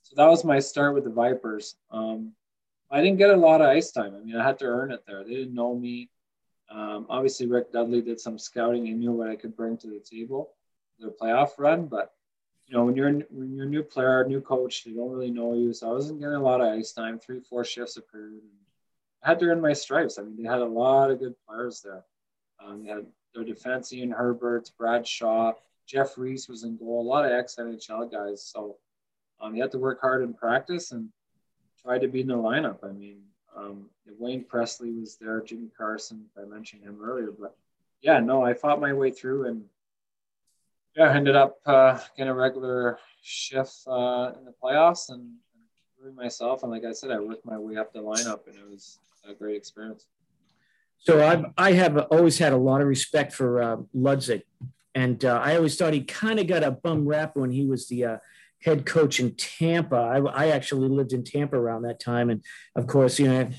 So 0.03 0.15
that 0.15 0.29
was 0.29 0.43
my 0.43 0.59
start 0.59 0.93
with 0.93 1.03
the 1.03 1.09
Vipers. 1.09 1.75
Um, 1.91 2.33
I 2.91 3.01
didn't 3.01 3.17
get 3.17 3.31
a 3.31 3.35
lot 3.35 3.61
of 3.61 3.67
ice 3.67 3.91
time. 3.91 4.15
I 4.15 4.19
mean, 4.19 4.35
I 4.35 4.43
had 4.43 4.59
to 4.59 4.65
earn 4.65 4.91
it 4.91 5.03
there. 5.07 5.23
They 5.23 5.33
didn't 5.33 5.55
know 5.55 5.75
me. 5.75 6.09
Um, 6.69 7.07
obviously, 7.09 7.47
Rick 7.47 7.71
Dudley 7.71 8.01
did 8.01 8.19
some 8.19 8.37
scouting 8.37 8.87
and 8.87 8.99
knew 8.99 9.11
what 9.11 9.29
I 9.29 9.35
could 9.35 9.55
bring 9.55 9.77
to 9.77 9.87
the 9.87 9.99
table, 9.99 10.51
their 10.99 11.09
playoff 11.09 11.51
run, 11.57 11.87
but 11.87 12.13
you 12.67 12.77
know, 12.77 12.85
when 12.85 12.95
you're 12.95 13.11
when 13.11 13.53
you're 13.53 13.65
a 13.65 13.69
new 13.69 13.83
player, 13.83 14.21
a 14.21 14.27
new 14.27 14.39
coach, 14.39 14.85
they 14.85 14.91
don't 14.91 15.11
really 15.11 15.29
know 15.29 15.53
you. 15.53 15.73
So 15.73 15.89
I 15.89 15.93
wasn't 15.93 16.21
getting 16.21 16.35
a 16.35 16.41
lot 16.41 16.61
of 16.61 16.67
ice 16.67 16.93
time, 16.93 17.19
three, 17.19 17.41
four 17.41 17.65
shifts 17.65 17.97
a 17.97 18.01
period. 18.01 18.41
I 19.21 19.29
had 19.29 19.39
to 19.39 19.47
earn 19.47 19.59
my 19.59 19.73
stripes. 19.73 20.17
I 20.17 20.23
mean, 20.23 20.41
they 20.41 20.49
had 20.49 20.59
a 20.59 20.65
lot 20.65 21.11
of 21.11 21.19
good 21.19 21.35
players 21.45 21.81
there. 21.81 22.05
Um, 22.63 22.83
they 22.83 22.89
had 22.89 23.05
their 23.33 23.43
defense, 23.43 23.93
Ian 23.93 24.13
Herbers, 24.13 24.71
Brad 24.77 25.07
Shaw, 25.07 25.53
Jeff 25.85 26.17
Reese 26.17 26.47
was 26.47 26.63
in 26.63 26.77
goal, 26.77 27.01
a 27.01 27.07
lot 27.07 27.25
of 27.25 27.31
ex 27.31 27.55
NHL 27.59 28.11
guys. 28.11 28.43
So 28.43 28.77
um, 29.39 29.55
you 29.55 29.61
had 29.61 29.71
to 29.71 29.79
work 29.79 29.99
hard 30.01 30.23
in 30.23 30.33
practice 30.33 30.91
and 30.91 31.09
try 31.81 31.97
to 31.97 32.07
be 32.07 32.21
in 32.21 32.27
the 32.27 32.35
lineup. 32.35 32.83
I 32.83 32.91
mean, 32.91 33.21
um, 33.55 33.89
Wayne 34.17 34.43
Presley 34.43 34.91
was 34.91 35.17
there, 35.17 35.41
Jimmy 35.41 35.69
Carson, 35.77 36.25
I 36.37 36.45
mentioned 36.45 36.83
him 36.83 36.99
earlier. 37.01 37.31
But 37.37 37.55
yeah, 38.01 38.19
no, 38.19 38.43
I 38.43 38.53
fought 38.53 38.79
my 38.79 38.93
way 38.93 39.11
through 39.11 39.47
and 39.47 39.65
yeah, 40.95 41.05
I 41.05 41.15
ended 41.15 41.35
up 41.35 41.59
uh, 41.65 41.99
getting 42.17 42.31
a 42.31 42.35
regular 42.35 42.99
shift 43.21 43.79
uh, 43.87 44.33
in 44.37 44.45
the 44.45 44.53
playoffs 44.61 45.09
and, 45.09 45.31
and 46.05 46.15
myself. 46.15 46.63
And 46.63 46.71
like 46.71 46.83
I 46.83 46.91
said, 46.91 47.11
I 47.11 47.19
worked 47.19 47.45
my 47.45 47.57
way 47.57 47.77
up 47.77 47.93
the 47.93 47.99
lineup, 47.99 48.47
and 48.47 48.55
it 48.57 48.69
was 48.69 48.99
a 49.27 49.33
great 49.33 49.55
experience. 49.55 50.07
So 51.01 51.25
I've, 51.25 51.45
I 51.57 51.71
have 51.73 51.97
always 51.97 52.37
had 52.37 52.53
a 52.53 52.57
lot 52.57 52.81
of 52.81 52.87
respect 52.87 53.33
for 53.33 53.61
uh, 53.61 53.77
Ludzik, 53.95 54.43
and 54.93 55.23
uh, 55.25 55.39
I 55.43 55.55
always 55.55 55.75
thought 55.75 55.93
he 55.93 56.03
kind 56.03 56.39
of 56.39 56.45
got 56.45 56.63
a 56.63 56.69
bum 56.69 57.07
rap 57.07 57.35
when 57.35 57.49
he 57.51 57.65
was 57.65 57.87
the 57.87 58.05
uh, 58.05 58.17
head 58.61 58.85
coach 58.85 59.19
in 59.19 59.33
Tampa. 59.35 59.95
I, 59.95 60.19
I, 60.19 60.47
actually 60.49 60.89
lived 60.89 61.11
in 61.11 61.23
Tampa 61.23 61.55
around 61.55 61.81
that 61.83 61.99
time, 61.99 62.29
and 62.29 62.43
of 62.75 62.85
course, 62.85 63.17
you 63.17 63.27
know, 63.27 63.49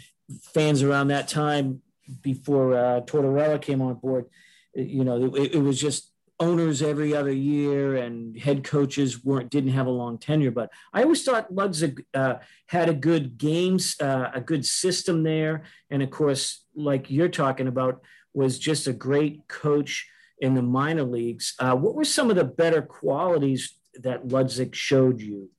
fans 0.54 0.84
around 0.84 1.08
that 1.08 1.26
time 1.26 1.82
before 2.22 2.74
uh, 2.74 3.00
Tortorella 3.00 3.60
came 3.60 3.82
on 3.82 3.94
board. 3.94 4.26
You 4.74 5.02
know, 5.02 5.34
it, 5.34 5.54
it 5.54 5.62
was 5.62 5.80
just 5.80 6.12
owners 6.38 6.80
every 6.80 7.14
other 7.14 7.32
year 7.32 7.96
and 7.96 8.36
head 8.38 8.64
coaches 8.64 9.24
weren't 9.24 9.50
didn't 9.50 9.70
have 9.70 9.86
a 9.86 9.90
long 9.90 10.18
tenure. 10.18 10.50
But 10.52 10.70
I 10.92 11.02
always 11.02 11.24
thought 11.24 11.52
Ludzik 11.52 12.04
uh, 12.14 12.36
had 12.66 12.88
a 12.88 12.94
good 12.94 13.36
games, 13.36 13.96
uh, 14.00 14.30
a 14.32 14.40
good 14.40 14.64
system 14.64 15.24
there, 15.24 15.64
and 15.90 16.02
of 16.02 16.10
course, 16.10 16.61
like 16.74 17.10
you're 17.10 17.28
talking 17.28 17.68
about, 17.68 18.02
was 18.34 18.58
just 18.58 18.86
a 18.86 18.92
great 18.92 19.46
coach 19.48 20.08
in 20.38 20.54
the 20.54 20.62
minor 20.62 21.04
leagues. 21.04 21.54
Uh, 21.58 21.76
what 21.76 21.94
were 21.94 22.04
some 22.04 22.30
of 22.30 22.36
the 22.36 22.44
better 22.44 22.82
qualities 22.82 23.76
that 24.00 24.26
Ludzik 24.28 24.74
showed 24.74 25.20
you? 25.20 25.50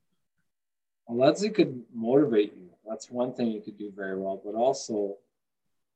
Well, 1.07 1.31
Ludzik 1.31 1.55
could 1.55 1.83
motivate 1.93 2.53
you. 2.55 2.69
That's 2.87 3.09
one 3.09 3.33
thing 3.33 3.47
he 3.47 3.61
could 3.61 3.77
do 3.77 3.91
very 3.95 4.19
well, 4.19 4.41
but 4.43 4.55
also 4.55 5.17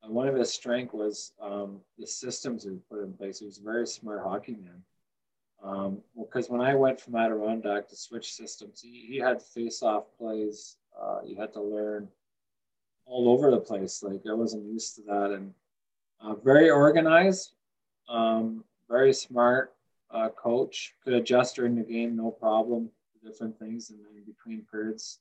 uh, 0.04 0.10
one 0.10 0.28
of 0.28 0.36
his 0.36 0.54
strengths 0.54 0.94
was 0.94 1.34
um, 1.42 1.82
the 1.98 2.08
systems 2.08 2.64
he 2.64 2.78
put 2.90 3.04
in 3.04 3.14
place. 3.14 3.40
He 3.40 3.46
was 3.46 3.58
a 3.58 3.64
very 3.64 3.88
smart 3.88 4.22
hockey 4.24 4.56
man. 4.56 4.82
Um, 5.64 6.02
because 6.18 6.50
when 6.50 6.62
I 6.62 6.76
went 6.76 7.02
from 7.02 7.16
Adirondack 7.16 7.90
to 7.90 7.96
switch 7.96 8.34
systems, 8.34 8.80
he, 8.80 9.06
he 9.08 9.18
had 9.18 9.42
face-off 9.42 10.06
plays. 10.18 10.78
Uh, 11.00 11.20
you 11.26 11.36
had 11.36 11.52
to 11.54 11.62
learn 11.62 12.08
all 13.08 13.30
over 13.30 13.52
the 13.52 13.60
place. 13.60 14.04
Like 14.04 14.22
I 14.30 14.34
wasn't 14.34 14.66
used 14.66 14.96
to 14.96 15.02
that, 15.04 15.32
and 15.32 15.54
uh, 16.22 16.36
very 16.36 16.70
organized, 16.70 17.52
um, 18.10 18.64
very 18.90 19.14
smart 19.14 19.74
uh, 20.12 20.30
coach. 20.30 20.94
Could 21.04 21.14
adjust 21.14 21.56
during 21.56 21.76
the 21.76 21.84
game, 21.84 22.16
no 22.16 22.32
problem. 22.32 22.90
Different 23.24 23.58
things, 23.60 23.90
and 23.90 24.00
then 24.00 24.24
between 24.26 24.66
periods, 24.72 25.20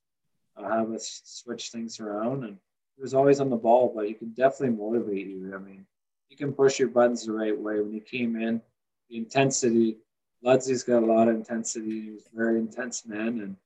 uh, 0.57 0.69
have 0.69 0.93
us 0.93 1.23
switch 1.25 1.71
things 1.71 1.99
around 1.99 2.45
and 2.45 2.57
he 2.97 3.03
was 3.03 3.15
always 3.15 3.41
on 3.41 3.51
the 3.51 3.57
ball, 3.57 3.93
but 3.95 4.07
he 4.07 4.15
can 4.15 4.31
definitely 4.31 4.77
motivate 4.77 5.27
you. 5.27 5.55
I 5.55 5.59
mean, 5.59 5.85
he 6.29 6.37
can 6.37 6.53
push 6.53 6.79
your 6.79 6.89
buttons 6.89 7.27
the 7.27 7.33
right 7.33 7.57
way. 7.57 7.81
When 7.81 7.93
he 7.93 8.01
came 8.01 8.37
in, 8.37 8.63
the 9.11 9.19
intensity, 9.19 9.99
Ludzy's 10.45 10.83
got 10.83 11.03
a 11.03 11.07
lot 11.07 11.29
of 11.29 11.35
intensity. 11.35 12.01
He 12.01 12.11
was 12.11 12.25
a 12.33 12.37
very 12.37 12.59
intense 12.59 13.05
man, 13.07 13.41
and 13.41 13.57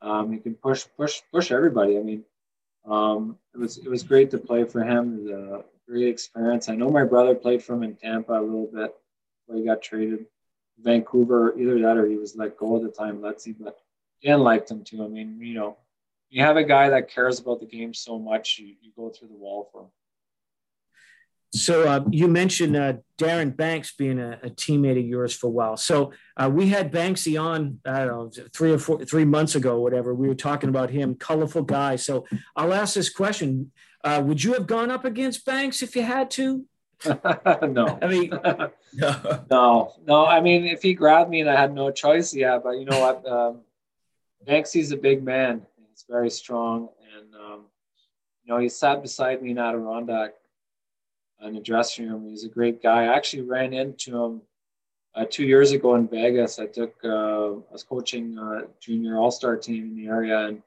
um, 0.00 0.32
he 0.32 0.38
can 0.38 0.54
push, 0.54 0.86
push, 0.96 1.20
push 1.30 1.52
everybody. 1.52 1.98
I 1.98 2.02
mean, 2.02 2.24
um, 2.88 3.36
it 3.54 3.58
was 3.58 3.78
it 3.78 3.88
was 3.88 4.02
great 4.02 4.30
to 4.30 4.38
play 4.38 4.64
for 4.64 4.82
him. 4.82 5.18
It 5.18 5.22
was 5.22 5.30
a 5.30 5.64
great 5.88 6.08
experience. 6.08 6.68
I 6.68 6.74
know 6.74 6.90
my 6.90 7.04
brother 7.04 7.34
played 7.34 7.62
for 7.62 7.74
him 7.74 7.82
in 7.82 7.94
Tampa 7.94 8.32
a 8.32 8.40
little 8.40 8.70
bit 8.72 8.94
before 9.46 9.60
he 9.60 9.66
got 9.66 9.82
traded. 9.82 10.26
Vancouver, 10.80 11.58
either 11.58 11.80
that 11.80 11.96
or 11.96 12.06
he 12.06 12.16
was 12.16 12.36
let 12.36 12.56
go 12.56 12.76
at 12.76 12.82
the 12.82 12.88
time, 12.88 13.20
let's 13.20 13.44
see. 13.44 13.52
but 13.52 13.78
Dan 14.22 14.40
liked 14.40 14.70
him 14.70 14.84
too. 14.84 15.04
I 15.04 15.08
mean, 15.08 15.40
you 15.40 15.54
know, 15.54 15.76
you 16.30 16.42
have 16.42 16.56
a 16.56 16.64
guy 16.64 16.90
that 16.90 17.10
cares 17.10 17.40
about 17.40 17.60
the 17.60 17.66
game 17.66 17.94
so 17.94 18.18
much, 18.18 18.58
you, 18.58 18.74
you 18.80 18.92
go 18.96 19.08
through 19.08 19.28
the 19.28 19.34
wall 19.34 19.68
for 19.72 19.82
him. 19.82 19.88
So 21.52 21.88
uh, 21.88 22.04
you 22.10 22.28
mentioned 22.28 22.76
uh, 22.76 22.94
Darren 23.16 23.56
Banks 23.56 23.94
being 23.94 24.18
a, 24.18 24.38
a, 24.42 24.50
teammate 24.50 24.98
of 24.98 25.06
yours 25.06 25.34
for 25.34 25.46
a 25.46 25.50
while. 25.50 25.78
So 25.78 26.12
uh, 26.36 26.50
we 26.52 26.68
had 26.68 26.92
Banksy 26.92 27.40
on, 27.42 27.80
I 27.86 28.04
don't 28.04 28.36
know, 28.36 28.44
three 28.54 28.72
or 28.72 28.78
four, 28.78 29.02
three 29.04 29.24
months 29.24 29.54
ago, 29.54 29.80
whatever. 29.80 30.14
We 30.14 30.28
were 30.28 30.34
talking 30.34 30.68
about 30.68 30.90
him, 30.90 31.14
colorful 31.14 31.62
guy. 31.62 31.96
So 31.96 32.26
I'll 32.54 32.74
ask 32.74 32.94
this 32.94 33.08
question: 33.08 33.72
uh, 34.04 34.22
Would 34.26 34.44
you 34.44 34.52
have 34.54 34.66
gone 34.66 34.90
up 34.90 35.06
against 35.06 35.46
Banks 35.46 35.82
if 35.82 35.96
you 35.96 36.02
had 36.02 36.30
to? 36.32 36.66
no. 37.06 37.98
I 38.02 38.06
mean, 38.08 38.30
no, 39.50 39.92
no. 40.06 40.26
I 40.26 40.40
mean, 40.42 40.66
if 40.66 40.82
he 40.82 40.92
grabbed 40.92 41.30
me 41.30 41.40
and 41.40 41.48
I 41.48 41.58
had 41.58 41.72
no 41.72 41.90
choice, 41.90 42.34
yeah. 42.34 42.58
But 42.62 42.72
you 42.72 42.84
know 42.84 43.00
what? 43.00 43.26
Um, 43.26 43.60
Banksy's 44.46 44.92
a 44.92 44.98
big 44.98 45.22
man. 45.22 45.62
He's 45.88 46.04
very 46.08 46.28
strong, 46.28 46.90
and 47.16 47.34
um, 47.34 47.64
you 48.44 48.52
know 48.52 48.58
he 48.60 48.68
sat 48.68 49.00
beside 49.00 49.42
me 49.42 49.52
in 49.52 49.58
Adirondack 49.58 50.34
in 51.42 51.54
the 51.54 51.60
dressing 51.60 52.08
room. 52.08 52.28
He's 52.28 52.44
a 52.44 52.48
great 52.48 52.82
guy. 52.82 53.04
I 53.04 53.16
actually 53.16 53.42
ran 53.42 53.72
into 53.72 54.24
him 54.24 54.42
uh, 55.14 55.24
two 55.28 55.44
years 55.44 55.72
ago 55.72 55.94
in 55.94 56.08
Vegas. 56.08 56.58
I 56.58 56.66
took 56.66 56.94
uh, 57.04 57.52
I 57.52 57.72
was 57.72 57.84
coaching 57.88 58.38
a 58.38 58.62
junior 58.80 59.18
all 59.18 59.30
star 59.30 59.56
team 59.56 59.84
in 59.84 59.96
the 59.96 60.08
area, 60.08 60.46
and 60.46 60.62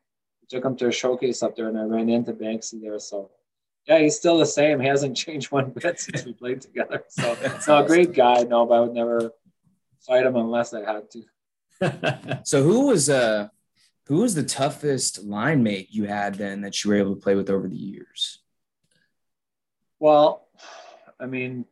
took 0.51 0.65
him 0.65 0.75
to 0.77 0.87
a 0.87 0.91
showcase 0.91 1.41
up 1.41 1.55
there, 1.55 1.69
and 1.69 1.79
I 1.79 1.83
ran 1.83 2.09
into 2.09 2.33
Banksy 2.33 2.81
there. 2.81 2.99
So 2.99 3.31
yeah, 3.87 3.99
he's 3.99 4.17
still 4.17 4.37
the 4.37 4.45
same. 4.45 4.79
He 4.79 4.87
hasn't 4.87 5.17
changed 5.25 5.51
one 5.51 5.71
bit 5.71 5.99
since 5.99 6.25
we 6.25 6.33
played 6.33 6.61
together. 6.61 7.03
So, 7.09 7.35
so 7.61 7.83
a 7.83 7.87
great 7.87 8.13
guy. 8.13 8.43
No, 8.43 8.65
but 8.65 8.75
I 8.75 8.79
would 8.81 8.93
never 8.93 9.31
fight 10.05 10.25
him 10.25 10.35
unless 10.35 10.73
I 10.73 10.81
had 10.81 11.09
to. 11.11 12.39
so 12.43 12.61
who 12.61 12.87
was 12.87 13.09
uh 13.09 13.47
who 14.05 14.17
was 14.17 14.35
the 14.35 14.43
toughest 14.43 15.23
line 15.23 15.63
mate 15.63 15.87
you 15.89 16.03
had 16.03 16.35
then 16.35 16.61
that 16.61 16.83
you 16.83 16.91
were 16.91 16.97
able 16.97 17.15
to 17.15 17.21
play 17.21 17.33
with 17.33 17.49
over 17.49 17.67
the 17.67 17.75
years? 17.75 18.39
Well, 19.99 20.47
I 21.21 21.27
mean, 21.27 21.65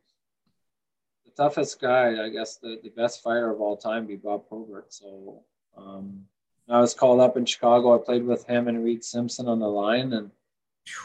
the 1.24 1.32
toughest 1.32 1.80
guy, 1.80 2.24
I 2.24 2.28
guess 2.28 2.56
the, 2.56 2.78
the 2.82 2.90
best 2.90 3.22
fighter 3.22 3.50
of 3.50 3.60
all 3.60 3.76
time 3.76 4.06
be 4.06 4.16
Bob 4.16 4.48
Probert. 4.48 4.92
So 4.92 5.42
um, 5.76 6.24
I 6.68 6.80
was 6.80 6.94
called 6.94 7.20
up 7.20 7.36
in 7.36 7.44
Chicago. 7.44 7.94
I 7.94 8.04
played 8.04 8.24
with 8.24 8.46
him 8.46 8.68
and 8.68 8.84
Reid 8.84 9.02
Simpson 9.02 9.48
on 9.48 9.58
the 9.58 9.68
line, 9.68 10.12
and 10.12 10.30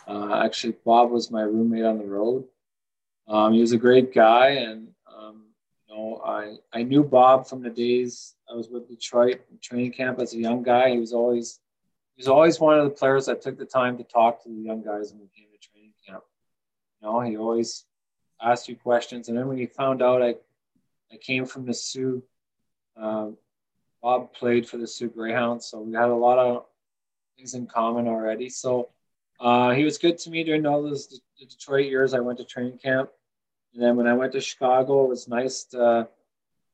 uh, 0.08 0.42
actually 0.44 0.76
Bob 0.86 1.10
was 1.10 1.32
my 1.32 1.42
roommate 1.42 1.86
on 1.86 1.98
the 1.98 2.06
road. 2.06 2.46
Um, 3.28 3.54
he 3.54 3.62
was 3.62 3.72
a 3.72 3.78
great 3.78 4.14
guy, 4.14 4.50
and 4.50 4.90
um, 5.12 5.46
you 5.88 5.96
know 5.96 6.22
I 6.24 6.58
I 6.72 6.84
knew 6.84 7.04
Bob 7.04 7.48
from 7.48 7.64
the 7.64 7.72
days 7.72 8.36
I 8.50 8.54
was 8.54 8.70
with 8.70 8.88
Detroit 8.88 9.42
training 9.62 9.94
camp 9.94 10.20
as 10.20 10.36
a 10.36 10.38
young 10.38 10.62
guy. 10.62 10.92
He 10.92 11.00
was 11.00 11.14
always 11.14 11.60
he 12.16 12.22
was 12.22 12.28
always 12.28 12.60
one 12.60 12.78
of 12.78 12.84
the 12.84 12.92
players 12.92 13.26
that 13.26 13.42
took 13.42 13.58
the 13.58 13.66
time 13.66 13.98
to 13.98 14.04
talk 14.04 14.44
to 14.44 14.50
the 14.50 14.62
young 14.62 14.84
guys 14.84 15.12
when 15.12 15.22
we 15.22 15.30
came 15.36 15.48
to 15.52 15.68
training 15.68 15.94
camp. 16.08 16.24
You 17.02 17.08
know, 17.08 17.22
he 17.22 17.38
always 17.38 17.86
asked 18.42 18.68
you 18.70 18.76
questions, 18.76 19.30
and 19.30 19.38
then 19.38 19.48
when 19.48 19.58
he 19.58 19.66
found 19.66 20.02
out 20.02 20.22
I 20.22 20.36
I 21.12 21.18
came 21.18 21.46
from 21.46 21.66
the 21.66 21.74
Soo, 21.74 22.24
Um, 22.98 23.38
Bob 24.02 24.34
played 24.34 24.68
for 24.70 24.78
the 24.78 24.88
Soo 24.88 25.10
Greyhounds, 25.10 25.66
so 25.66 25.82
we 25.82 25.94
had 25.94 26.10
a 26.10 26.16
lot 26.16 26.40
of 26.40 26.66
things 27.36 27.54
in 27.54 27.68
common 27.68 28.08
already. 28.08 28.50
So 28.50 28.90
uh, 29.40 29.72
he 29.72 29.84
was 29.84 29.98
good 29.98 30.18
to 30.20 30.30
me 30.30 30.44
during 30.44 30.66
all 30.66 30.82
those 30.84 31.22
Detroit 31.38 31.88
years. 31.88 32.14
I 32.14 32.20
went 32.20 32.38
to 32.40 32.46
training 32.46 32.78
camp, 32.78 33.10
and 33.74 33.82
then 33.82 33.96
when 33.98 34.08
I 34.08 34.14
went 34.14 34.32
to 34.34 34.42
Chicago, 34.42 35.04
it 35.04 35.10
was 35.10 35.28
nice 35.28 35.66
to, 35.74 36.08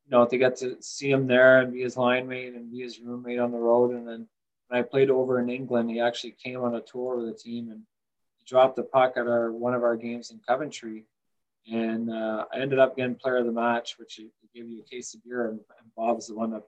you 0.05 0.11
know, 0.11 0.25
to 0.25 0.37
get 0.37 0.57
to 0.57 0.77
see 0.81 1.09
him 1.09 1.25
there 1.25 1.59
and 1.59 1.73
be 1.73 1.81
his 1.81 1.97
line 1.97 2.27
mate 2.27 2.53
and 2.53 2.71
be 2.71 2.81
his 2.81 2.99
roommate 2.99 3.39
on 3.39 3.51
the 3.51 3.57
road. 3.57 3.91
And 3.95 4.07
then 4.07 4.27
when 4.67 4.79
I 4.79 4.83
played 4.83 5.09
over 5.09 5.39
in 5.39 5.49
England, 5.49 5.89
he 5.89 5.99
actually 5.99 6.35
came 6.43 6.61
on 6.61 6.75
a 6.75 6.81
tour 6.81 7.17
with 7.17 7.27
the 7.27 7.39
team 7.49 7.71
and 7.71 7.81
dropped 8.45 8.75
the 8.75 8.83
puck 8.83 9.13
at 9.15 9.27
our 9.27 9.51
one 9.51 9.73
of 9.73 9.83
our 9.83 9.95
games 9.95 10.31
in 10.31 10.39
Coventry, 10.45 11.05
and 11.69 12.09
uh, 12.09 12.45
I 12.53 12.59
ended 12.59 12.79
up 12.79 12.95
getting 12.95 13.15
player 13.15 13.37
of 13.37 13.45
the 13.45 13.51
match, 13.51 13.97
which 13.97 14.15
he, 14.15 14.29
he 14.41 14.59
gave 14.59 14.69
you 14.69 14.81
a 14.81 14.89
case 14.89 15.13
of 15.13 15.23
beer, 15.23 15.49
and, 15.49 15.59
and 15.59 15.95
Bob's 15.95 16.27
the 16.27 16.35
one 16.35 16.51
that 16.51 16.63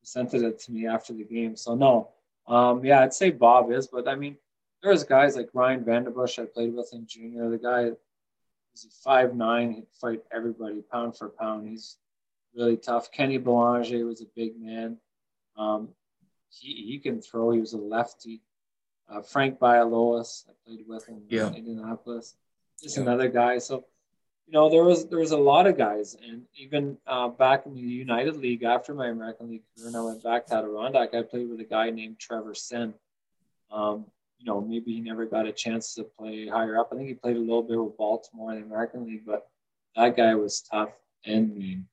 presented 0.00 0.42
it 0.42 0.58
to 0.60 0.72
me 0.72 0.86
after 0.86 1.12
the 1.12 1.24
game. 1.24 1.56
So 1.56 1.74
no, 1.74 2.10
um, 2.46 2.84
yeah, 2.84 3.00
I'd 3.00 3.14
say 3.14 3.30
Bob 3.30 3.70
is, 3.70 3.86
but 3.86 4.08
I 4.08 4.14
mean, 4.14 4.36
there 4.82 4.90
was 4.90 5.04
guys 5.04 5.36
like 5.36 5.50
Ryan 5.54 5.84
VandenBussche 5.84 6.42
I 6.42 6.46
played 6.46 6.74
with 6.74 6.90
in 6.92 7.06
junior. 7.06 7.48
The 7.50 7.58
guy 7.58 7.90
is 8.74 8.86
five 9.04 9.34
nine, 9.34 9.72
he'd 9.72 9.86
fight 10.00 10.22
everybody 10.32 10.82
pound 10.90 11.16
for 11.16 11.28
pound. 11.28 11.68
He's 11.68 11.96
really 12.54 12.76
tough. 12.76 13.12
Kenny 13.12 13.38
Belanger 13.38 14.04
was 14.04 14.22
a 14.22 14.26
big 14.34 14.60
man. 14.60 14.98
Um, 15.56 15.90
he, 16.48 16.86
he 16.86 16.98
can 16.98 17.20
throw. 17.20 17.50
He 17.50 17.60
was 17.60 17.72
a 17.72 17.78
lefty. 17.78 18.42
Uh, 19.08 19.22
Frank 19.22 19.58
Bialowas, 19.58 20.44
I 20.48 20.52
played 20.66 20.84
with 20.86 21.08
in 21.08 21.22
yeah. 21.28 21.52
Indianapolis. 21.52 22.34
Just 22.82 22.96
yeah. 22.96 23.02
another 23.02 23.28
guy. 23.28 23.58
So 23.58 23.84
you 24.46 24.52
know, 24.52 24.68
there 24.68 24.84
was 24.84 25.06
there 25.06 25.18
was 25.18 25.30
a 25.30 25.36
lot 25.36 25.66
of 25.66 25.78
guys, 25.78 26.16
and 26.26 26.42
even 26.56 26.98
uh, 27.06 27.28
back 27.28 27.66
in 27.66 27.74
the 27.74 27.80
United 27.80 28.36
League 28.36 28.64
after 28.64 28.94
my 28.94 29.08
American 29.08 29.50
League 29.50 29.62
career, 29.74 29.88
and 29.88 29.96
I 29.96 30.02
went 30.02 30.22
back 30.22 30.46
to 30.46 30.56
Adirondack, 30.56 31.14
I 31.14 31.22
played 31.22 31.48
with 31.48 31.60
a 31.60 31.64
guy 31.64 31.90
named 31.90 32.18
Trevor 32.18 32.54
Senn. 32.54 32.94
Um, 33.70 34.06
you 34.38 34.46
know, 34.46 34.60
maybe 34.60 34.92
he 34.92 35.00
never 35.00 35.24
got 35.24 35.46
a 35.46 35.52
chance 35.52 35.94
to 35.94 36.04
play 36.04 36.48
higher 36.48 36.78
up. 36.78 36.90
I 36.92 36.96
think 36.96 37.08
he 37.08 37.14
played 37.14 37.36
a 37.36 37.40
little 37.40 37.62
bit 37.62 37.82
with 37.82 37.96
Baltimore 37.96 38.52
in 38.52 38.60
the 38.60 38.66
American 38.66 39.06
League, 39.06 39.24
but 39.24 39.46
that 39.96 40.16
guy 40.16 40.34
was 40.34 40.60
tough 40.60 40.90
and 41.24 41.56
mean. 41.56 41.86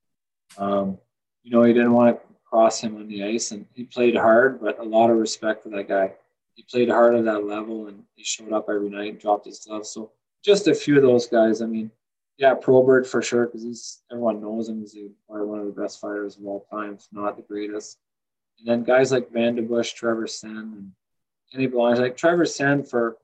Um, 0.58 0.98
you 1.44 1.52
know, 1.52 1.64
he 1.64 1.74
didn't 1.74 1.94
want 1.94 2.18
to 2.18 2.22
cross 2.44 2.82
him 2.82 2.96
on 2.96 3.08
the 3.08 3.24
ice, 3.24 3.52
and 3.52 3.66
he 3.74 3.84
played 3.84 4.16
hard, 4.16 4.60
but 4.60 4.80
a 4.80 4.84
lot 4.84 5.12
of 5.12 5.18
respect 5.18 5.64
for 5.64 5.70
that 5.70 5.88
guy. 5.88 6.14
He 6.56 6.64
played 6.64 6.90
hard 6.90 7.16
at 7.16 7.26
that 7.26 7.46
level, 7.46 7.88
and 7.88 8.04
he 8.16 8.24
showed 8.24 8.52
up 8.52 8.66
every 8.68 8.90
night 8.90 9.12
and 9.12 9.20
dropped 9.20 9.46
his 9.46 9.60
gloves. 9.60 9.92
So 9.92 10.12
just 10.44 10.68
a 10.68 10.74
few 10.74 10.98
of 10.98 11.04
those 11.04 11.28
guys. 11.28 11.62
I 11.62 11.68
mean, 11.68 11.92
yeah, 12.40 12.54
Probert 12.54 13.06
for 13.06 13.22
sure 13.22 13.46
because 13.46 13.64
he's 13.64 14.02
everyone 14.10 14.42
knows 14.42 14.70
him. 14.70 14.80
He's 14.80 14.96
probably 15.28 15.46
one 15.46 15.60
of 15.60 15.66
the 15.66 15.82
best 15.82 16.00
fighters 16.00 16.38
of 16.38 16.46
all 16.46 16.66
time, 16.72 16.94
if 16.94 17.06
not 17.12 17.36
the 17.36 17.44
greatest. 17.44 17.98
And 18.60 18.68
then 18.68 18.84
guys 18.84 19.12
like 19.12 19.30
VandenBussche, 19.30 19.94
Trevor 19.94 20.26
Senn, 20.26 20.58
and 20.58 20.92
Kenny 21.52 21.68
Belanger. 21.68 22.02
Like 22.02 22.16
Trevor 22.16 22.46
Senn 22.46 22.84
for 22.84 23.18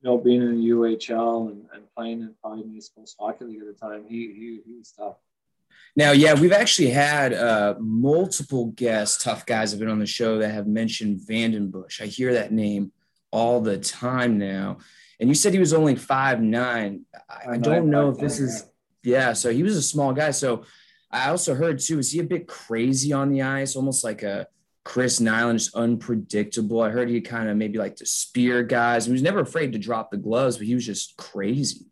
you 0.00 0.08
know 0.08 0.16
being 0.16 0.40
in 0.40 0.58
the 0.58 0.70
UHL 0.70 1.50
and, 1.50 1.66
and 1.74 1.84
playing 1.94 2.22
in 2.22 2.34
probably 2.40 2.80
Coast 2.96 3.14
Hockey 3.20 3.44
League 3.44 3.60
at 3.60 3.66
the 3.66 3.74
time. 3.74 4.06
He 4.08 4.32
he 4.32 4.60
he 4.66 4.78
was 4.78 4.90
tough. 4.96 5.16
Now, 5.94 6.12
yeah, 6.12 6.34
we've 6.34 6.52
actually 6.52 6.90
had 6.90 7.34
uh, 7.34 7.74
multiple 7.78 8.66
guests, 8.66 9.22
tough 9.22 9.44
guys, 9.44 9.70
have 9.70 9.80
been 9.80 9.88
on 9.90 9.98
the 9.98 10.06
show 10.06 10.38
that 10.38 10.50
have 10.50 10.66
mentioned 10.66 11.20
VandenBussche. 11.20 12.00
I 12.00 12.06
hear 12.06 12.32
that 12.34 12.52
name 12.52 12.90
all 13.30 13.60
the 13.60 13.78
time 13.78 14.38
now. 14.38 14.78
And 15.20 15.28
you 15.28 15.34
said 15.34 15.52
he 15.52 15.58
was 15.58 15.72
only 15.72 15.94
five 15.94 16.40
nine. 16.40 17.02
I, 17.28 17.52
I 17.52 17.58
don't 17.58 17.90
know 17.90 18.10
if 18.10 18.18
this 18.18 18.40
is 18.40 18.66
yeah. 19.02 19.32
So 19.32 19.50
he 19.50 19.62
was 19.62 19.76
a 19.76 19.82
small 19.82 20.12
guy. 20.12 20.30
So 20.30 20.64
I 21.10 21.30
also 21.30 21.54
heard 21.54 21.78
too. 21.78 21.98
Is 21.98 22.10
he 22.10 22.20
a 22.20 22.24
bit 22.24 22.48
crazy 22.48 23.12
on 23.12 23.30
the 23.30 23.42
ice, 23.42 23.76
almost 23.76 24.02
like 24.02 24.22
a 24.22 24.48
Chris 24.84 25.20
Nilan, 25.20 25.54
just 25.54 25.74
unpredictable? 25.74 26.82
I 26.82 26.90
heard 26.90 27.08
he 27.08 27.20
kind 27.20 27.48
of 27.48 27.56
maybe 27.56 27.78
like 27.78 27.96
to 27.96 28.06
spear 28.06 28.62
guys. 28.62 29.06
He 29.06 29.12
was 29.12 29.22
never 29.22 29.40
afraid 29.40 29.72
to 29.72 29.78
drop 29.78 30.10
the 30.10 30.16
gloves, 30.16 30.56
but 30.58 30.66
he 30.66 30.74
was 30.74 30.84
just 30.84 31.16
crazy. 31.16 31.86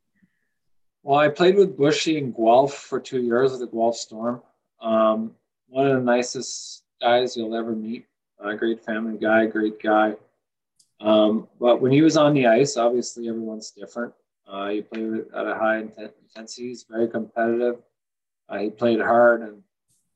Well, 1.04 1.18
I 1.18 1.28
played 1.28 1.56
with 1.56 1.76
Bushy 1.76 2.18
and 2.18 2.35
Guelph 2.35 2.74
for 2.74 3.00
two 3.00 3.22
years 3.22 3.52
with 3.52 3.61
the 3.61 3.66
Guelph 3.66 3.96
Storm. 3.96 4.42
Um, 4.80 5.32
one 5.68 5.87
of 5.87 5.96
the 5.96 6.02
nicest 6.02 6.85
guys 7.00 7.37
you'll 7.37 7.56
ever 7.56 7.74
meet. 7.74 8.06
A 8.38 8.56
great 8.56 8.85
family 8.85 9.18
guy, 9.18 9.46
great 9.46 9.80
guy. 9.80 10.14
Um, 11.02 11.48
but 11.58 11.80
when 11.80 11.90
he 11.90 12.00
was 12.02 12.16
on 12.16 12.32
the 12.32 12.46
ice, 12.46 12.76
obviously 12.76 13.28
everyone's 13.28 13.72
different. 13.72 14.14
Uh, 14.46 14.68
he 14.68 14.82
played 14.82 15.24
at 15.34 15.46
a 15.46 15.54
high 15.54 15.78
intensity. 15.78 16.68
He's 16.68 16.84
very 16.88 17.08
competitive. 17.08 17.76
Uh, 18.48 18.58
he 18.58 18.70
played 18.70 19.00
hard, 19.00 19.42
and 19.42 19.62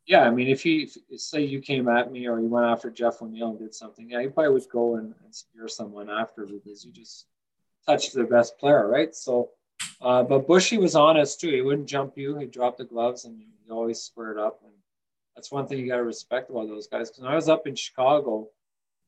yeah, 0.07 0.23
I 0.23 0.31
mean, 0.31 0.49
if 0.49 0.63
he 0.63 0.89
if, 1.11 1.21
say 1.21 1.43
you 1.43 1.61
came 1.61 1.89
at 1.89 2.13
me 2.13 2.29
or 2.29 2.39
you 2.39 2.47
went 2.47 2.67
after 2.67 2.91
Jeff 2.91 3.21
O'Neill 3.21 3.51
and 3.51 3.59
did 3.59 3.75
something, 3.75 4.11
yeah, 4.11 4.23
he 4.23 4.29
probably 4.29 4.53
would 4.53 4.69
go 4.71 4.97
and, 4.97 5.15
and 5.25 5.35
spear 5.35 5.67
someone 5.69 6.09
after 6.09 6.47
because 6.47 6.85
you 6.85 6.93
just 6.93 7.27
touched 7.87 8.15
the 8.15 8.25
best 8.25 8.59
player, 8.59 8.87
right? 8.87 9.15
So, 9.15 9.51
uh, 10.01 10.23
but 10.23 10.47
Bushy 10.47 10.79
was 10.79 10.95
honest 10.95 11.41
too. 11.41 11.51
He 11.51 11.63
wouldn't 11.63 11.89
jump 11.89 12.17
you. 12.17 12.37
He'd 12.39 12.51
drop 12.51 12.77
the 12.77 12.85
gloves 12.85 13.25
and 13.25 13.41
he 13.41 13.71
always 13.71 14.01
squared 14.01 14.39
up. 14.39 14.61
And 14.65 14.73
that's 15.35 15.51
one 15.51 15.67
thing 15.67 15.79
you 15.79 15.89
got 15.89 15.97
to 15.97 16.05
respect 16.05 16.51
about 16.51 16.69
those 16.69 16.87
guys. 16.87 17.11
Because 17.11 17.23
when 17.23 17.33
I 17.33 17.37
was 17.37 17.49
up 17.49 17.67
in 17.67 17.75
Chicago, 17.75 18.49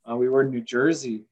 uh, 0.09 0.17
we 0.17 0.29
were 0.29 0.43
in 0.43 0.51
New 0.51 0.63
Jersey 0.63 1.25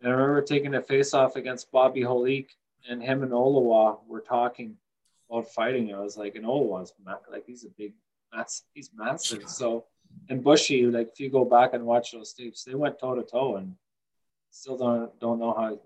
and 0.00 0.12
I 0.12 0.14
remember 0.14 0.42
taking 0.42 0.74
a 0.74 0.82
face 0.82 1.14
off 1.14 1.36
against 1.36 1.72
Bobby 1.72 2.02
Holik, 2.02 2.48
and 2.88 3.02
him 3.02 3.22
and 3.22 3.32
Oliwa 3.32 3.98
were 4.06 4.20
talking 4.20 4.76
about 5.28 5.50
fighting. 5.50 5.92
I 5.94 6.00
was 6.00 6.16
like, 6.16 6.36
and 6.36 6.44
Oliwa's 6.44 6.92
like 7.30 7.44
he's 7.46 7.64
a 7.64 7.70
big, 7.70 7.94
that's 8.32 8.64
he's 8.74 8.90
massive. 8.94 9.48
So, 9.48 9.84
and 10.28 10.42
Bushy, 10.42 10.86
like 10.86 11.10
if 11.12 11.20
you 11.20 11.30
go 11.30 11.44
back 11.44 11.74
and 11.74 11.84
watch 11.84 12.12
those 12.12 12.32
tapes, 12.32 12.64
they 12.64 12.74
went 12.74 12.98
toe 12.98 13.14
to 13.14 13.22
toe, 13.22 13.56
and 13.56 13.74
still 14.50 14.76
don't 14.76 15.20
don't 15.20 15.38
know 15.38 15.52
how 15.52 15.70
you 15.70 15.80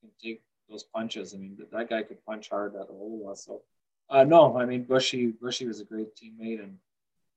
can 0.00 0.10
take 0.22 0.42
those 0.68 0.84
punches. 0.84 1.34
I 1.34 1.38
mean, 1.38 1.58
that 1.72 1.90
guy 1.90 2.02
could 2.02 2.24
punch 2.24 2.48
hard 2.48 2.74
at 2.76 2.88
Oliwa. 2.88 3.36
So, 3.36 3.62
uh, 4.08 4.24
no, 4.24 4.56
I 4.56 4.64
mean 4.64 4.84
Bushy 4.84 5.26
Bushy 5.26 5.66
was 5.66 5.80
a 5.80 5.84
great 5.84 6.16
teammate, 6.16 6.62
and 6.62 6.78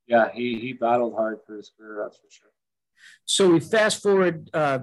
yeah, 0.07 0.31
he 0.31 0.59
he 0.59 0.73
battled 0.73 1.15
hard 1.15 1.39
for 1.45 1.57
his 1.57 1.71
career. 1.77 1.99
That's 2.03 2.17
for 2.17 2.29
sure. 2.29 2.49
So 3.25 3.49
we 3.51 3.59
fast 3.59 4.01
forward 4.01 4.49
uh, 4.53 4.79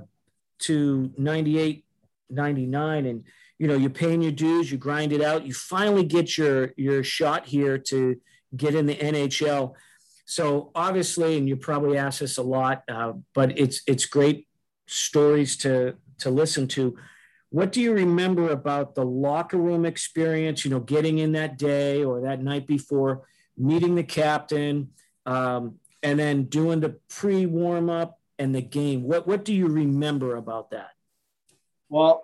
to 0.60 1.10
98, 1.16 1.84
99, 2.30 3.06
and 3.06 3.24
you 3.58 3.66
know 3.66 3.74
you're 3.74 3.90
paying 3.90 4.22
your 4.22 4.32
dues, 4.32 4.70
you 4.70 4.78
grind 4.78 5.12
it 5.12 5.22
out, 5.22 5.46
you 5.46 5.52
finally 5.52 6.04
get 6.04 6.38
your 6.38 6.72
your 6.76 7.02
shot 7.04 7.46
here 7.46 7.78
to 7.78 8.20
get 8.56 8.74
in 8.74 8.86
the 8.86 8.96
NHL. 8.96 9.74
So 10.24 10.70
obviously, 10.74 11.36
and 11.36 11.48
you 11.48 11.56
probably 11.56 11.98
ask 11.98 12.20
this 12.20 12.38
a 12.38 12.42
lot, 12.42 12.84
uh, 12.88 13.14
but 13.34 13.58
it's 13.58 13.82
it's 13.86 14.06
great 14.06 14.46
stories 14.86 15.56
to 15.58 15.96
to 16.18 16.30
listen 16.30 16.68
to. 16.68 16.96
What 17.50 17.72
do 17.72 17.80
you 17.80 17.92
remember 17.92 18.50
about 18.50 18.94
the 18.94 19.04
locker 19.04 19.56
room 19.56 19.84
experience? 19.84 20.64
You 20.64 20.70
know, 20.70 20.80
getting 20.80 21.18
in 21.18 21.32
that 21.32 21.58
day 21.58 22.04
or 22.04 22.20
that 22.22 22.42
night 22.42 22.66
before, 22.66 23.22
meeting 23.58 23.96
the 23.96 24.04
captain, 24.04 24.90
um, 25.26 25.80
and 26.02 26.18
then 26.18 26.44
doing 26.44 26.80
the 26.80 26.96
pre 27.08 27.46
warm 27.46 27.90
up 27.90 28.19
and 28.40 28.54
the 28.54 28.62
game. 28.62 29.04
What 29.04 29.28
what 29.28 29.44
do 29.44 29.54
you 29.54 29.68
remember 29.68 30.36
about 30.36 30.70
that? 30.70 30.92
Well, 31.88 32.22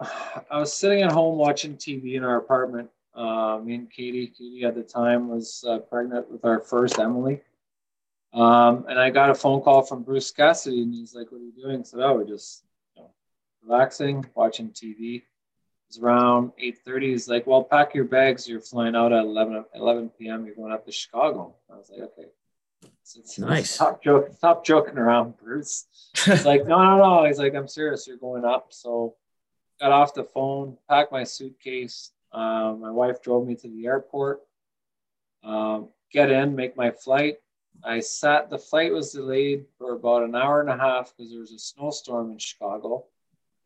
I 0.50 0.58
was 0.58 0.72
sitting 0.72 1.02
at 1.02 1.12
home 1.12 1.36
watching 1.38 1.76
TV 1.76 2.14
in 2.14 2.24
our 2.24 2.38
apartment. 2.38 2.88
Uh, 3.14 3.58
me 3.62 3.74
and 3.74 3.90
Katie, 3.90 4.26
Katie 4.26 4.64
at 4.64 4.74
the 4.74 4.82
time 4.82 5.28
was 5.28 5.64
uh, 5.68 5.78
pregnant 5.78 6.30
with 6.30 6.44
our 6.44 6.60
first 6.60 6.98
Emily. 6.98 7.42
Um, 8.32 8.84
and 8.88 8.98
I 8.98 9.10
got 9.10 9.30
a 9.30 9.34
phone 9.34 9.62
call 9.62 9.82
from 9.82 10.02
Bruce 10.02 10.30
Cassidy, 10.30 10.82
and 10.82 10.92
he's 10.92 11.14
like, 11.14 11.30
"What 11.30 11.40
are 11.40 11.44
you 11.44 11.52
doing?" 11.52 11.84
So 11.84 11.98
I 11.98 12.00
said, 12.00 12.06
"Oh, 12.06 12.14
we're 12.14 12.24
just 12.24 12.64
you 12.96 13.02
know, 13.02 13.10
relaxing, 13.62 14.26
watching 14.34 14.70
TV." 14.70 15.16
It 15.16 15.22
was 15.88 15.98
around 15.98 16.52
8:30. 16.58 17.10
He's 17.10 17.28
like, 17.28 17.46
"Well, 17.46 17.62
pack 17.62 17.94
your 17.94 18.04
bags. 18.04 18.48
You're 18.48 18.60
flying 18.60 18.96
out 18.96 19.12
at 19.12 19.24
11 19.24 19.64
11 19.74 20.10
p.m. 20.18 20.46
You're 20.46 20.54
going 20.54 20.72
up 20.72 20.86
to 20.86 20.92
Chicago." 20.92 21.54
I 21.70 21.76
was 21.76 21.90
like, 21.90 22.00
"Okay." 22.00 22.28
Nice. 23.38 23.70
Stop 23.70 24.02
joking. 24.02 24.34
Stop 24.34 24.64
joking 24.64 24.98
around, 24.98 25.36
Bruce. 25.36 25.86
He's 26.24 26.44
like, 26.44 26.66
"No, 26.66 26.82
no, 26.82 26.98
no." 26.98 27.24
He's 27.24 27.38
like, 27.38 27.54
"I'm 27.54 27.68
serious. 27.68 28.06
You're 28.06 28.16
going 28.16 28.44
up." 28.44 28.68
So, 28.70 29.14
got 29.80 29.92
off 29.92 30.14
the 30.14 30.24
phone, 30.24 30.76
packed 30.88 31.12
my 31.12 31.24
suitcase. 31.24 32.10
Um, 32.32 32.80
my 32.80 32.90
wife 32.90 33.22
drove 33.22 33.46
me 33.46 33.54
to 33.56 33.68
the 33.68 33.86
airport. 33.86 34.40
Um, 35.42 35.88
get 36.12 36.30
in, 36.30 36.56
make 36.56 36.76
my 36.76 36.90
flight 36.90 37.38
I 37.84 38.00
sat, 38.00 38.50
the 38.50 38.58
flight 38.58 38.92
was 38.92 39.12
delayed 39.12 39.64
for 39.78 39.94
about 39.94 40.22
an 40.22 40.34
hour 40.34 40.60
and 40.60 40.70
a 40.70 40.76
half 40.76 41.12
because 41.16 41.30
there 41.30 41.40
was 41.40 41.52
a 41.52 41.58
snowstorm 41.58 42.32
in 42.32 42.38
Chicago. 42.38 43.04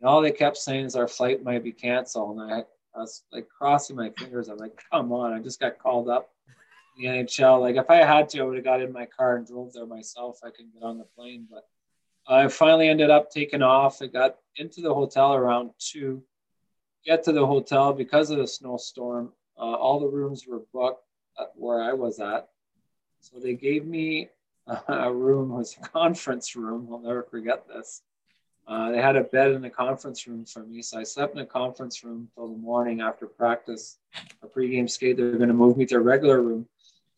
And 0.00 0.08
all 0.08 0.22
they 0.22 0.32
kept 0.32 0.56
saying 0.56 0.86
is 0.86 0.96
our 0.96 1.08
flight 1.08 1.42
might 1.42 1.64
be 1.64 1.72
canceled. 1.72 2.38
And 2.38 2.52
I, 2.52 2.58
I 2.94 3.00
was 3.00 3.22
like 3.32 3.48
crossing 3.48 3.96
my 3.96 4.10
fingers. 4.10 4.48
I'm 4.48 4.58
like, 4.58 4.82
come 4.90 5.12
on, 5.12 5.32
I 5.32 5.40
just 5.40 5.60
got 5.60 5.78
called 5.78 6.08
up 6.08 6.30
the 6.96 7.04
NHL. 7.04 7.60
Like 7.60 7.76
if 7.76 7.90
I 7.90 7.96
had 7.96 8.28
to, 8.30 8.40
I 8.40 8.44
would 8.44 8.56
have 8.56 8.64
got 8.64 8.82
in 8.82 8.92
my 8.92 9.06
car 9.06 9.36
and 9.36 9.46
drove 9.46 9.72
there 9.72 9.86
myself. 9.86 10.40
I 10.44 10.50
couldn't 10.50 10.74
get 10.74 10.82
on 10.82 10.98
the 10.98 11.04
plane, 11.16 11.46
but 11.50 11.64
I 12.26 12.48
finally 12.48 12.88
ended 12.88 13.10
up 13.10 13.30
taking 13.30 13.62
off. 13.62 14.02
I 14.02 14.06
got 14.06 14.36
into 14.56 14.80
the 14.80 14.94
hotel 14.94 15.34
around 15.34 15.70
two. 15.78 16.22
Get 17.04 17.24
to 17.24 17.32
the 17.32 17.46
hotel 17.46 17.92
because 17.92 18.30
of 18.30 18.38
the 18.38 18.46
snowstorm. 18.46 19.32
Uh, 19.58 19.74
all 19.74 20.00
the 20.00 20.08
rooms 20.08 20.46
were 20.46 20.62
booked 20.72 21.04
where 21.54 21.82
I 21.82 21.92
was 21.92 22.20
at. 22.20 22.48
So 23.20 23.38
they 23.38 23.54
gave 23.54 23.86
me 23.86 24.28
a 24.88 25.12
room, 25.12 25.50
it 25.52 25.54
was 25.54 25.76
a 25.82 25.88
conference 25.88 26.54
room. 26.56 26.88
I'll 26.90 26.98
never 26.98 27.22
forget 27.22 27.66
this. 27.68 28.02
Uh, 28.66 28.92
they 28.92 29.02
had 29.02 29.16
a 29.16 29.24
bed 29.24 29.50
in 29.50 29.62
the 29.62 29.70
conference 29.70 30.26
room 30.26 30.44
for 30.44 30.60
me. 30.60 30.80
So 30.82 31.00
I 31.00 31.02
slept 31.02 31.32
in 31.34 31.40
the 31.40 31.46
conference 31.46 32.04
room 32.04 32.28
till 32.34 32.48
the 32.48 32.58
morning 32.58 33.00
after 33.00 33.26
practice, 33.26 33.98
a 34.42 34.46
pregame 34.46 34.88
skate. 34.88 35.16
They 35.16 35.24
were 35.24 35.32
going 35.32 35.48
to 35.48 35.54
move 35.54 35.76
me 35.76 35.86
to 35.86 35.96
a 35.96 36.00
regular 36.00 36.40
room. 36.40 36.68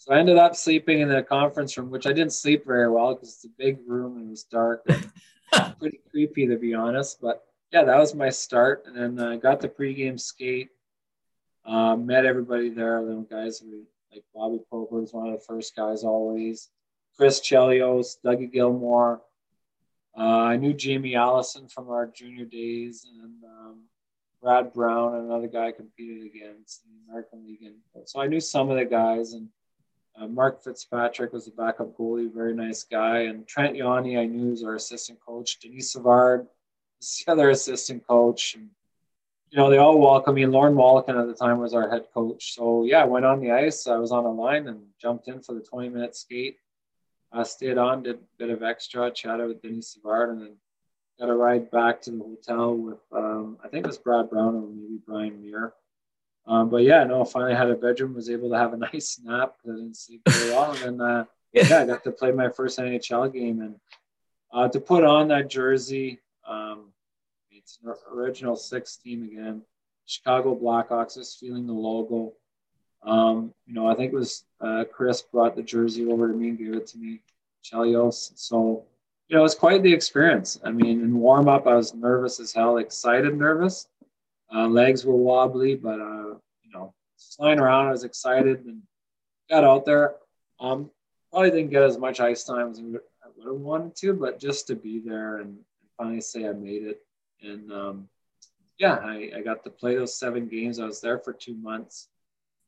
So 0.02 0.12
I 0.12 0.18
ended 0.18 0.36
up 0.36 0.56
sleeping 0.56 0.98
in 0.98 1.08
the 1.08 1.22
conference 1.22 1.78
room, 1.78 1.88
which 1.88 2.08
I 2.08 2.12
didn't 2.12 2.32
sleep 2.32 2.66
very 2.66 2.90
well 2.90 3.14
because 3.14 3.34
it's 3.34 3.44
a 3.44 3.48
big 3.56 3.78
room 3.86 4.16
and 4.16 4.26
it 4.26 4.30
was 4.30 4.42
dark. 4.42 4.82
And 4.88 5.08
pretty 5.78 6.00
creepy, 6.10 6.44
to 6.48 6.56
be 6.56 6.74
honest. 6.74 7.20
But 7.20 7.44
yeah, 7.70 7.84
that 7.84 7.98
was 7.98 8.12
my 8.12 8.28
start. 8.28 8.82
And 8.86 9.16
then 9.16 9.24
I 9.24 9.36
got 9.36 9.60
the 9.60 9.68
pregame 9.68 10.18
skate, 10.18 10.70
uh, 11.64 11.94
met 11.94 12.26
everybody 12.26 12.68
there, 12.68 13.00
the 13.04 13.24
guys 13.30 13.62
we 13.64 13.84
like 14.12 14.24
Bobby 14.34 14.58
Poker 14.68 15.00
was 15.00 15.12
one 15.12 15.28
of 15.28 15.34
the 15.34 15.44
first 15.46 15.76
guys 15.76 16.02
always. 16.02 16.68
Chris 17.16 17.40
Chelios, 17.40 18.16
Dougie 18.24 18.52
Gilmour. 18.52 19.20
Uh, 20.18 20.20
I 20.20 20.56
knew 20.56 20.72
Jamie 20.72 21.14
Allison 21.14 21.68
from 21.68 21.90
our 21.90 22.08
junior 22.08 22.44
days, 22.44 23.06
and 23.08 23.44
um, 23.44 23.84
Brad 24.42 24.72
Brown, 24.72 25.14
another 25.14 25.46
guy 25.46 25.68
I 25.68 25.72
competed 25.72 26.26
against 26.26 26.82
in 26.86 26.90
the 26.90 27.12
American 27.12 27.46
League. 27.46 27.62
And 27.94 28.08
so 28.08 28.20
I 28.20 28.26
knew 28.26 28.40
some 28.40 28.68
of 28.68 28.76
the 28.76 28.84
guys, 28.84 29.34
and 29.34 29.48
uh, 30.20 30.26
Mark 30.26 30.62
Fitzpatrick 30.62 31.32
was 31.32 31.46
the 31.46 31.50
backup 31.52 31.96
goalie, 31.96 32.32
very 32.32 32.54
nice 32.54 32.84
guy. 32.84 33.20
And 33.20 33.46
Trent 33.46 33.76
Yawney, 33.76 34.18
I 34.18 34.26
knew 34.26 34.50
was 34.50 34.62
our 34.62 34.74
assistant 34.74 35.18
coach. 35.24 35.58
Denis 35.60 35.92
Savard, 35.92 36.46
the 37.00 37.32
other 37.32 37.50
assistant 37.50 38.06
coach. 38.06 38.54
And 38.54 38.68
you 39.50 39.58
know, 39.58 39.70
they 39.70 39.78
all 39.78 39.98
welcome 39.98 40.34
me. 40.34 40.46
Lorne 40.46 40.74
Molleken 40.74 41.20
at 41.20 41.26
the 41.26 41.34
time 41.34 41.58
was 41.58 41.74
our 41.74 41.88
head 41.88 42.06
coach. 42.12 42.54
So 42.54 42.84
yeah, 42.84 43.02
I 43.02 43.06
went 43.06 43.24
on 43.24 43.40
the 43.40 43.52
ice. 43.52 43.86
I 43.86 43.96
was 43.96 44.12
on 44.12 44.24
a 44.24 44.32
line 44.32 44.68
and 44.68 44.82
jumped 45.00 45.28
in 45.28 45.40
for 45.40 45.54
the 45.54 45.60
20 45.60 45.88
minute 45.88 46.16
skate. 46.16 46.56
I 47.32 47.44
stayed 47.44 47.78
on, 47.78 48.02
did 48.02 48.16
a 48.16 48.18
bit 48.38 48.50
of 48.50 48.62
extra, 48.62 49.10
chatted 49.10 49.48
with 49.48 49.62
Denis 49.62 49.94
Savard, 49.94 50.30
and 50.30 50.42
then 50.42 50.56
got 51.18 51.30
a 51.30 51.34
ride 51.34 51.70
back 51.70 52.02
to 52.02 52.10
the 52.10 52.18
hotel 52.18 52.74
with 52.74 53.00
um, 53.12 53.58
I 53.64 53.68
think 53.68 53.84
it 53.84 53.88
was 53.88 53.98
Brad 53.98 54.28
Brown 54.28 54.56
or 54.56 54.62
maybe 54.62 55.00
Bryan 55.06 55.40
Muir. 55.40 55.72
Um, 56.46 56.68
but 56.68 56.82
yeah, 56.82 57.04
no, 57.04 57.24
finally 57.24 57.54
had 57.54 57.70
a 57.70 57.74
bedroom, 57.74 58.14
was 58.14 58.30
able 58.30 58.50
to 58.50 58.58
have 58.58 58.72
a 58.72 58.76
nice 58.92 59.20
nap 59.22 59.54
I 59.64 59.68
didn't 59.68 59.96
sleep 59.96 60.22
very 60.28 60.50
well. 60.50 60.72
And 60.72 61.00
then 61.00 61.00
uh, 61.00 61.24
yeah, 61.52 61.80
I 61.80 61.86
got 61.86 62.04
to 62.04 62.12
play 62.12 62.32
my 62.32 62.48
first 62.48 62.78
NHL 62.78 63.32
game 63.32 63.60
and 63.60 63.76
uh, 64.52 64.68
to 64.68 64.80
put 64.80 65.04
on 65.04 65.28
that 65.28 65.48
jersey. 65.48 66.20
Um, 66.46 66.86
it's 67.50 67.78
an 67.84 67.94
original 68.12 68.56
six 68.56 68.96
team 68.96 69.22
again. 69.22 69.62
Chicago 70.06 70.54
Blackhawks 70.54 71.16
is 71.16 71.34
feeling 71.34 71.66
the 71.66 71.72
logo. 71.72 72.32
Um, 73.04 73.52
you 73.66 73.74
know, 73.74 73.86
I 73.86 73.94
think 73.94 74.12
it 74.12 74.16
was 74.16 74.44
uh, 74.60 74.84
Chris 74.92 75.22
brought 75.22 75.56
the 75.56 75.62
jersey 75.62 76.06
over 76.06 76.28
to 76.28 76.34
me 76.34 76.48
and 76.48 76.58
gave 76.58 76.74
it 76.74 76.86
to 76.88 76.98
me, 76.98 77.20
Chelios. 77.64 78.32
So, 78.36 78.84
you 79.28 79.36
know, 79.36 79.40
it 79.40 79.44
was 79.44 79.54
quite 79.54 79.82
the 79.82 79.92
experience. 79.92 80.60
I 80.64 80.70
mean, 80.70 81.00
in 81.02 81.18
warm 81.18 81.48
up, 81.48 81.66
I 81.66 81.74
was 81.74 81.94
nervous 81.94 82.40
as 82.40 82.52
hell, 82.52 82.78
excited, 82.78 83.36
nervous. 83.36 83.88
Uh, 84.54 84.66
legs 84.66 85.04
were 85.04 85.16
wobbly, 85.16 85.74
but 85.74 86.00
uh, 86.00 86.34
you 86.62 86.72
know, 86.72 86.92
flying 87.36 87.58
around, 87.58 87.86
I 87.88 87.92
was 87.92 88.04
excited 88.04 88.64
and 88.64 88.82
got 89.48 89.64
out 89.64 89.84
there. 89.84 90.16
Um, 90.60 90.90
probably 91.30 91.50
didn't 91.50 91.70
get 91.70 91.82
as 91.82 91.98
much 91.98 92.20
ice 92.20 92.44
time 92.44 92.70
as 92.70 92.78
I 92.78 92.82
would 92.82 93.46
have 93.46 93.56
wanted 93.56 93.96
to, 93.96 94.12
but 94.12 94.38
just 94.38 94.66
to 94.66 94.74
be 94.74 94.98
there 94.98 95.38
and 95.38 95.58
finally 95.96 96.20
say 96.20 96.46
I 96.46 96.52
made 96.52 96.82
it 96.84 97.02
and 97.42 97.72
um, 97.72 98.08
yeah, 98.78 98.98
I, 99.02 99.30
I 99.36 99.40
got 99.42 99.64
to 99.64 99.70
play 99.70 99.96
those 99.96 100.16
seven 100.16 100.48
games. 100.48 100.78
I 100.78 100.86
was 100.86 101.00
there 101.00 101.18
for 101.18 101.32
two 101.32 101.54
months, 101.54 102.08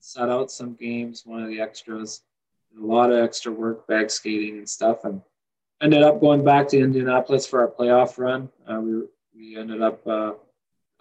sat 0.01 0.29
out 0.29 0.51
some 0.51 0.75
games, 0.75 1.23
one 1.25 1.43
of 1.43 1.49
the 1.49 1.61
extras, 1.61 2.23
a 2.79 2.85
lot 2.85 3.11
of 3.11 3.19
extra 3.19 3.53
work, 3.53 3.87
bag 3.87 4.11
skating 4.11 4.59
and 4.59 4.69
stuff, 4.69 5.05
and 5.05 5.23
ended 5.81 6.03
up 6.03 6.21
going 6.21 6.45
back 6.45 6.69
to 6.69 6.79
Indianapolis 6.79 7.47
for 7.47 7.61
our 7.61 7.69
playoff 7.69 8.19
run. 8.19 8.49
Uh, 8.67 8.81
we, 8.81 9.03
we 9.35 9.57
ended 9.57 9.83
up 9.83 10.07
uh, 10.07 10.33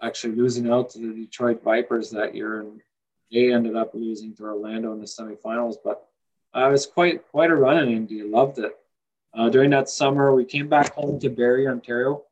actually 0.04 0.36
losing 0.36 0.70
out 0.70 0.90
to 0.90 0.98
the 0.98 1.14
Detroit 1.14 1.62
Vipers 1.64 2.10
that 2.10 2.34
year, 2.34 2.60
and 2.60 2.80
they 3.32 3.52
ended 3.52 3.74
up 3.74 3.94
losing 3.94 4.34
to 4.36 4.44
Orlando 4.44 4.92
in 4.92 5.00
the 5.00 5.06
semifinals. 5.06 5.76
But 5.82 6.06
uh, 6.54 6.68
it 6.68 6.72
was 6.72 6.86
quite 6.86 7.26
quite 7.30 7.50
a 7.50 7.56
run 7.56 7.78
in 7.78 7.90
Indy. 7.90 8.22
Loved 8.22 8.58
it. 8.58 8.76
Uh, 9.32 9.48
during 9.48 9.70
that 9.70 9.88
summer, 9.88 10.32
we 10.32 10.44
came 10.44 10.68
back 10.68 10.94
home 10.94 11.18
to 11.18 11.28
Barrie, 11.28 11.66
Ontario, 11.66 12.22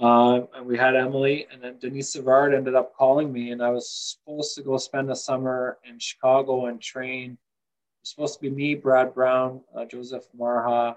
uh, 0.00 0.40
and 0.54 0.66
we 0.66 0.76
had 0.76 0.96
Emily, 0.96 1.46
and 1.52 1.62
then 1.62 1.78
Denis 1.78 2.12
Savard 2.12 2.52
ended 2.52 2.74
up 2.74 2.96
calling 2.96 3.32
me, 3.32 3.52
and 3.52 3.62
I 3.62 3.70
was 3.70 3.88
supposed 3.88 4.56
to 4.56 4.62
go 4.62 4.76
spend 4.76 5.08
the 5.08 5.14
summer 5.14 5.78
in 5.88 5.98
Chicago 6.00 6.66
and 6.66 6.80
train. 6.80 7.32
It 7.32 8.02
was 8.02 8.10
supposed 8.10 8.34
to 8.34 8.40
be 8.40 8.50
me, 8.50 8.74
Brad 8.74 9.14
Brown, 9.14 9.60
uh, 9.74 9.84
Josef 9.84 10.24
Marha, 10.36 10.96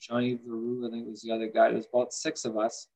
Johnny 0.00 0.38
Veru, 0.42 0.86
I 0.86 0.90
think 0.90 1.06
was 1.06 1.22
the 1.22 1.32
other 1.32 1.48
guy. 1.48 1.68
There 1.68 1.76
was 1.76 1.86
about 1.92 2.12
six 2.12 2.44
of 2.44 2.56
us, 2.56 2.88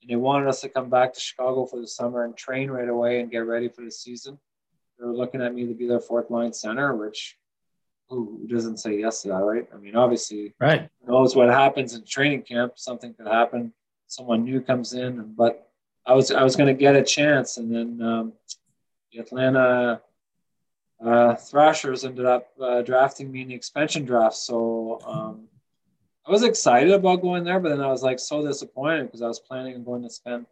and 0.00 0.10
they 0.10 0.16
wanted 0.16 0.48
us 0.48 0.60
to 0.62 0.68
come 0.68 0.90
back 0.90 1.12
to 1.14 1.20
Chicago 1.20 1.66
for 1.66 1.80
the 1.80 1.86
summer 1.86 2.24
and 2.24 2.36
train 2.36 2.70
right 2.70 2.88
away 2.88 3.20
and 3.20 3.30
get 3.30 3.38
ready 3.38 3.68
for 3.68 3.82
the 3.82 3.90
season. 3.90 4.38
They 4.98 5.06
were 5.06 5.14
looking 5.14 5.42
at 5.42 5.54
me 5.54 5.66
to 5.66 5.74
be 5.74 5.86
their 5.86 6.00
fourth 6.00 6.30
line 6.30 6.52
center, 6.52 6.94
which 6.96 7.36
who 8.08 8.46
doesn't 8.48 8.78
say 8.78 8.98
yes 8.98 9.22
to 9.22 9.28
that, 9.28 9.34
right? 9.34 9.68
I 9.72 9.76
mean, 9.76 9.94
obviously, 9.94 10.54
right 10.60 10.88
knows 11.06 11.36
what 11.36 11.48
happens 11.48 11.94
in 11.94 12.04
training 12.04 12.42
camp. 12.42 12.72
Something 12.76 13.14
could 13.14 13.26
happen 13.26 13.72
someone 14.08 14.44
new 14.44 14.60
comes 14.60 14.94
in. 14.94 15.34
But 15.36 15.70
I 16.04 16.14
was 16.14 16.32
I 16.32 16.42
was 16.42 16.56
going 16.56 16.66
to 16.66 16.78
get 16.78 16.96
a 16.96 17.04
chance, 17.04 17.58
and 17.58 17.72
then 17.72 18.02
um, 18.02 18.32
the 19.12 19.20
Atlanta 19.20 20.00
uh, 21.04 21.34
Thrashers 21.36 22.04
ended 22.04 22.26
up 22.26 22.48
uh, 22.60 22.82
drafting 22.82 23.30
me 23.30 23.42
in 23.42 23.48
the 23.48 23.54
expansion 23.54 24.04
draft. 24.04 24.36
So 24.36 25.00
um, 25.06 25.47
I 26.28 26.30
was 26.30 26.42
excited 26.42 26.92
about 26.92 27.22
going 27.22 27.42
there, 27.44 27.58
but 27.58 27.70
then 27.70 27.80
I 27.80 27.86
was 27.86 28.02
like 28.02 28.18
so 28.18 28.46
disappointed 28.46 29.04
because 29.04 29.22
I 29.22 29.28
was 29.28 29.40
planning 29.40 29.74
on 29.76 29.82
going 29.82 30.02
to 30.02 30.10
spend 30.10 30.44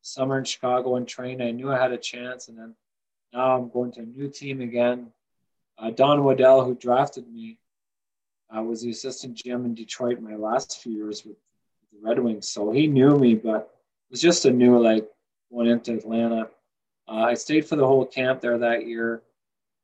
summer 0.00 0.38
in 0.38 0.44
Chicago 0.44 0.96
and 0.96 1.06
train. 1.06 1.42
I 1.42 1.50
knew 1.50 1.70
I 1.70 1.78
had 1.78 1.92
a 1.92 1.98
chance, 1.98 2.48
and 2.48 2.56
then 2.56 2.74
now 3.34 3.54
I'm 3.54 3.68
going 3.68 3.92
to 3.92 4.00
a 4.00 4.06
new 4.06 4.30
team 4.30 4.62
again. 4.62 5.08
Uh, 5.76 5.90
Don 5.90 6.24
Waddell, 6.24 6.64
who 6.64 6.74
drafted 6.74 7.30
me, 7.30 7.58
uh, 8.56 8.62
was 8.62 8.80
the 8.80 8.88
assistant 8.88 9.36
GM 9.36 9.66
in 9.66 9.74
Detroit 9.74 10.22
my 10.22 10.36
last 10.36 10.82
few 10.82 10.92
years 10.92 11.22
with 11.22 11.36
the 11.92 11.98
Red 12.00 12.18
Wings, 12.18 12.48
so 12.48 12.72
he 12.72 12.86
knew 12.86 13.18
me, 13.18 13.34
but 13.34 13.70
it 14.08 14.12
was 14.12 14.22
just 14.22 14.46
a 14.46 14.50
new 14.50 14.78
like 14.78 15.06
went 15.50 15.68
into 15.68 15.92
Atlanta. 15.92 16.48
Uh, 17.06 17.24
I 17.24 17.34
stayed 17.34 17.66
for 17.66 17.76
the 17.76 17.86
whole 17.86 18.06
camp 18.06 18.40
there 18.40 18.56
that 18.56 18.86
year. 18.86 19.20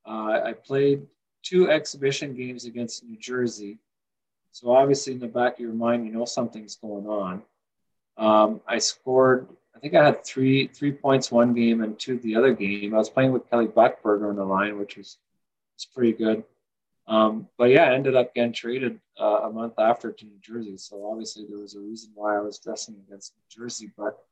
Uh, 0.07 0.41
I 0.43 0.55
played 0.55 1.07
two 1.43 1.71
exhibition 1.71 2.35
games 2.35 2.65
against 2.65 3.05
New 3.05 3.19
Jersey. 3.19 3.79
So 4.57 4.71
obviously, 4.71 5.13
in 5.13 5.19
the 5.19 5.27
back 5.27 5.53
of 5.57 5.61
your 5.61 5.75
mind, 5.75 6.07
you 6.07 6.13
know 6.15 6.25
something's 6.25 6.77
going 6.77 7.07
on. 7.07 7.43
Um, 8.17 8.63
I 8.67 8.79
scored. 8.79 9.49
I 9.75 9.81
think 9.81 9.93
I 9.93 10.03
had 10.03 10.25
three 10.25 10.69
three 10.69 10.93
points 10.93 11.31
one 11.31 11.53
game 11.53 11.83
and 11.83 11.99
two 11.99 12.17
the 12.21 12.37
other 12.37 12.55
game. 12.55 12.95
I 12.95 12.97
was 12.97 13.11
playing 13.11 13.33
with 13.33 13.51
Kelly 13.51 13.67
Buchberger 13.67 14.31
on 14.31 14.37
the 14.37 14.47
line, 14.47 14.79
which 14.79 14.97
was 14.97 15.19
was 15.75 15.85
pretty 15.85 16.13
good. 16.13 16.43
Um, 17.07 17.49
but 17.59 17.69
yeah, 17.69 17.85
I 17.85 17.95
ended 17.97 18.17
up 18.17 18.35
getting 18.35 18.55
traded 18.55 18.99
uh, 19.21 19.41
a 19.43 19.53
month 19.53 19.75
after 19.79 20.11
to 20.11 20.25
New 20.25 20.39
Jersey. 20.41 20.79
So 20.79 21.07
obviously 21.07 21.45
there 21.45 21.59
was 21.59 21.75
a 21.75 21.81
reason 21.81 22.13
why 22.15 22.37
I 22.37 22.41
was 22.41 22.59
dressing 22.59 22.97
against 23.07 23.35
New 23.35 23.63
Jersey, 23.63 23.93
but 23.95 24.25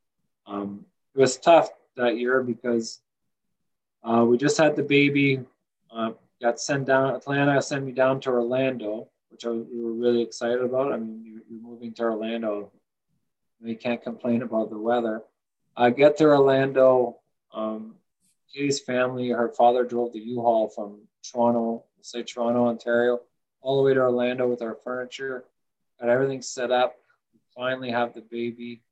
um, 0.47 0.87
it 1.15 1.21
was 1.21 1.37
tough 1.37 1.69
that 1.97 2.17
year 2.17 2.43
because 2.43 3.03
uh, 4.03 4.25
we 4.27 4.39
just 4.39 4.57
had 4.57 4.75
the 4.75 4.85
baby. 4.85 5.41
Uh, 5.95 6.13
got 6.41 6.59
sent 6.59 6.87
down. 6.87 7.15
Atlanta 7.15 7.61
sent 7.61 7.85
me 7.85 7.93
down 7.93 8.21
to 8.21 8.31
Orlando, 8.31 9.09
which 9.35 9.45
I 9.45 9.49
was, 9.49 9.67
we 9.69 9.81
were 9.81 9.93
really 9.93 10.23
excited 10.23 10.61
about. 10.61 10.93
I 10.93 10.97
mean, 10.97 11.25
you're, 11.25 11.43
you're 11.51 11.61
moving 11.61 11.93
to 11.95 12.05
Orlando. 12.05 12.71
You 13.61 13.77
can't 13.77 14.01
complain 14.01 14.43
about 14.43 14.71
the 14.71 14.79
weather. 14.79 15.23
I 15.77 15.91
get 15.91 16.17
to 16.19 16.27
Orlando. 16.27 17.19
Um, 17.53 17.97
Katie's 18.53 18.79
family, 18.79 19.31
her 19.31 19.49
father 19.49 19.83
drove 19.83 20.13
the 20.13 20.21
U-Haul 20.21 20.69
from 20.69 21.01
Toronto, 21.29 21.83
say 22.01 22.23
Toronto, 22.23 22.67
Ontario, 22.69 23.23
all 23.61 23.79
the 23.79 23.83
way 23.83 23.95
to 23.95 24.01
Orlando 24.01 24.47
with 24.47 24.63
our 24.63 24.77
furniture. 24.85 25.45
Got 26.01 26.11
everything 26.11 26.41
set 26.41 26.71
up. 26.71 26.95
We 27.33 27.41
finally 27.57 27.91
have 27.91 28.15
the 28.15 28.21
baby 28.21 28.83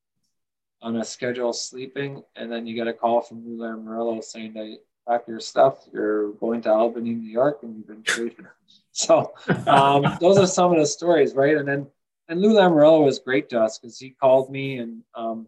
on 0.80 0.96
a 0.96 1.04
schedule 1.04 1.52
sleeping, 1.52 2.24
and 2.34 2.50
then 2.50 2.66
you 2.66 2.74
get 2.74 2.88
a 2.88 2.92
call 2.92 3.20
from 3.20 3.46
Lou 3.46 3.58
Lamoriello 3.58 4.24
saying 4.24 4.54
that 4.54 4.78
pack 5.06 5.28
your 5.28 5.38
stuff, 5.38 5.86
you're 5.92 6.32
going 6.32 6.62
to 6.62 6.72
Albany, 6.72 7.14
New 7.14 7.30
York, 7.30 7.60
and 7.62 7.76
you've 7.76 7.86
been 7.86 8.02
traded. 8.02 8.46
So 8.92 9.32
um, 9.66 10.18
those 10.20 10.38
are 10.38 10.46
some 10.46 10.70
of 10.70 10.78
the 10.78 10.86
stories, 10.86 11.34
right? 11.34 11.56
And 11.56 11.66
then 11.66 11.86
and 12.28 12.40
Lou 12.40 12.54
Lamoriello 12.54 13.04
was 13.04 13.18
great 13.18 13.48
to 13.50 13.60
us 13.60 13.78
because 13.78 13.98
he 13.98 14.10
called 14.10 14.50
me 14.50 14.78
and 14.78 15.02
um, 15.14 15.46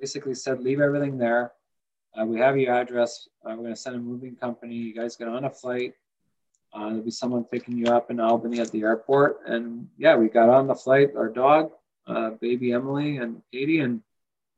basically 0.00 0.34
said, 0.34 0.60
leave 0.60 0.80
everything 0.80 1.18
there. 1.18 1.52
Uh, 2.18 2.24
we 2.24 2.38
have 2.38 2.56
your 2.56 2.74
address. 2.74 3.28
Uh, 3.44 3.50
we're 3.50 3.56
going 3.56 3.70
to 3.70 3.76
send 3.76 3.96
a 3.96 3.98
moving 3.98 4.34
company. 4.36 4.74
You 4.74 4.94
guys 4.94 5.16
get 5.16 5.28
on 5.28 5.44
a 5.44 5.50
flight. 5.50 5.94
Uh, 6.72 6.88
there'll 6.88 7.02
be 7.02 7.10
someone 7.10 7.44
picking 7.44 7.76
you 7.76 7.86
up 7.86 8.10
in 8.10 8.18
Albany 8.18 8.58
at 8.60 8.70
the 8.72 8.82
airport. 8.82 9.40
And 9.46 9.88
yeah, 9.96 10.16
we 10.16 10.28
got 10.28 10.48
on 10.48 10.66
the 10.66 10.74
flight, 10.74 11.10
our 11.16 11.28
dog, 11.28 11.70
uh, 12.06 12.30
baby 12.30 12.72
Emily 12.72 13.18
and 13.18 13.42
Katie, 13.52 13.80
and 13.80 14.00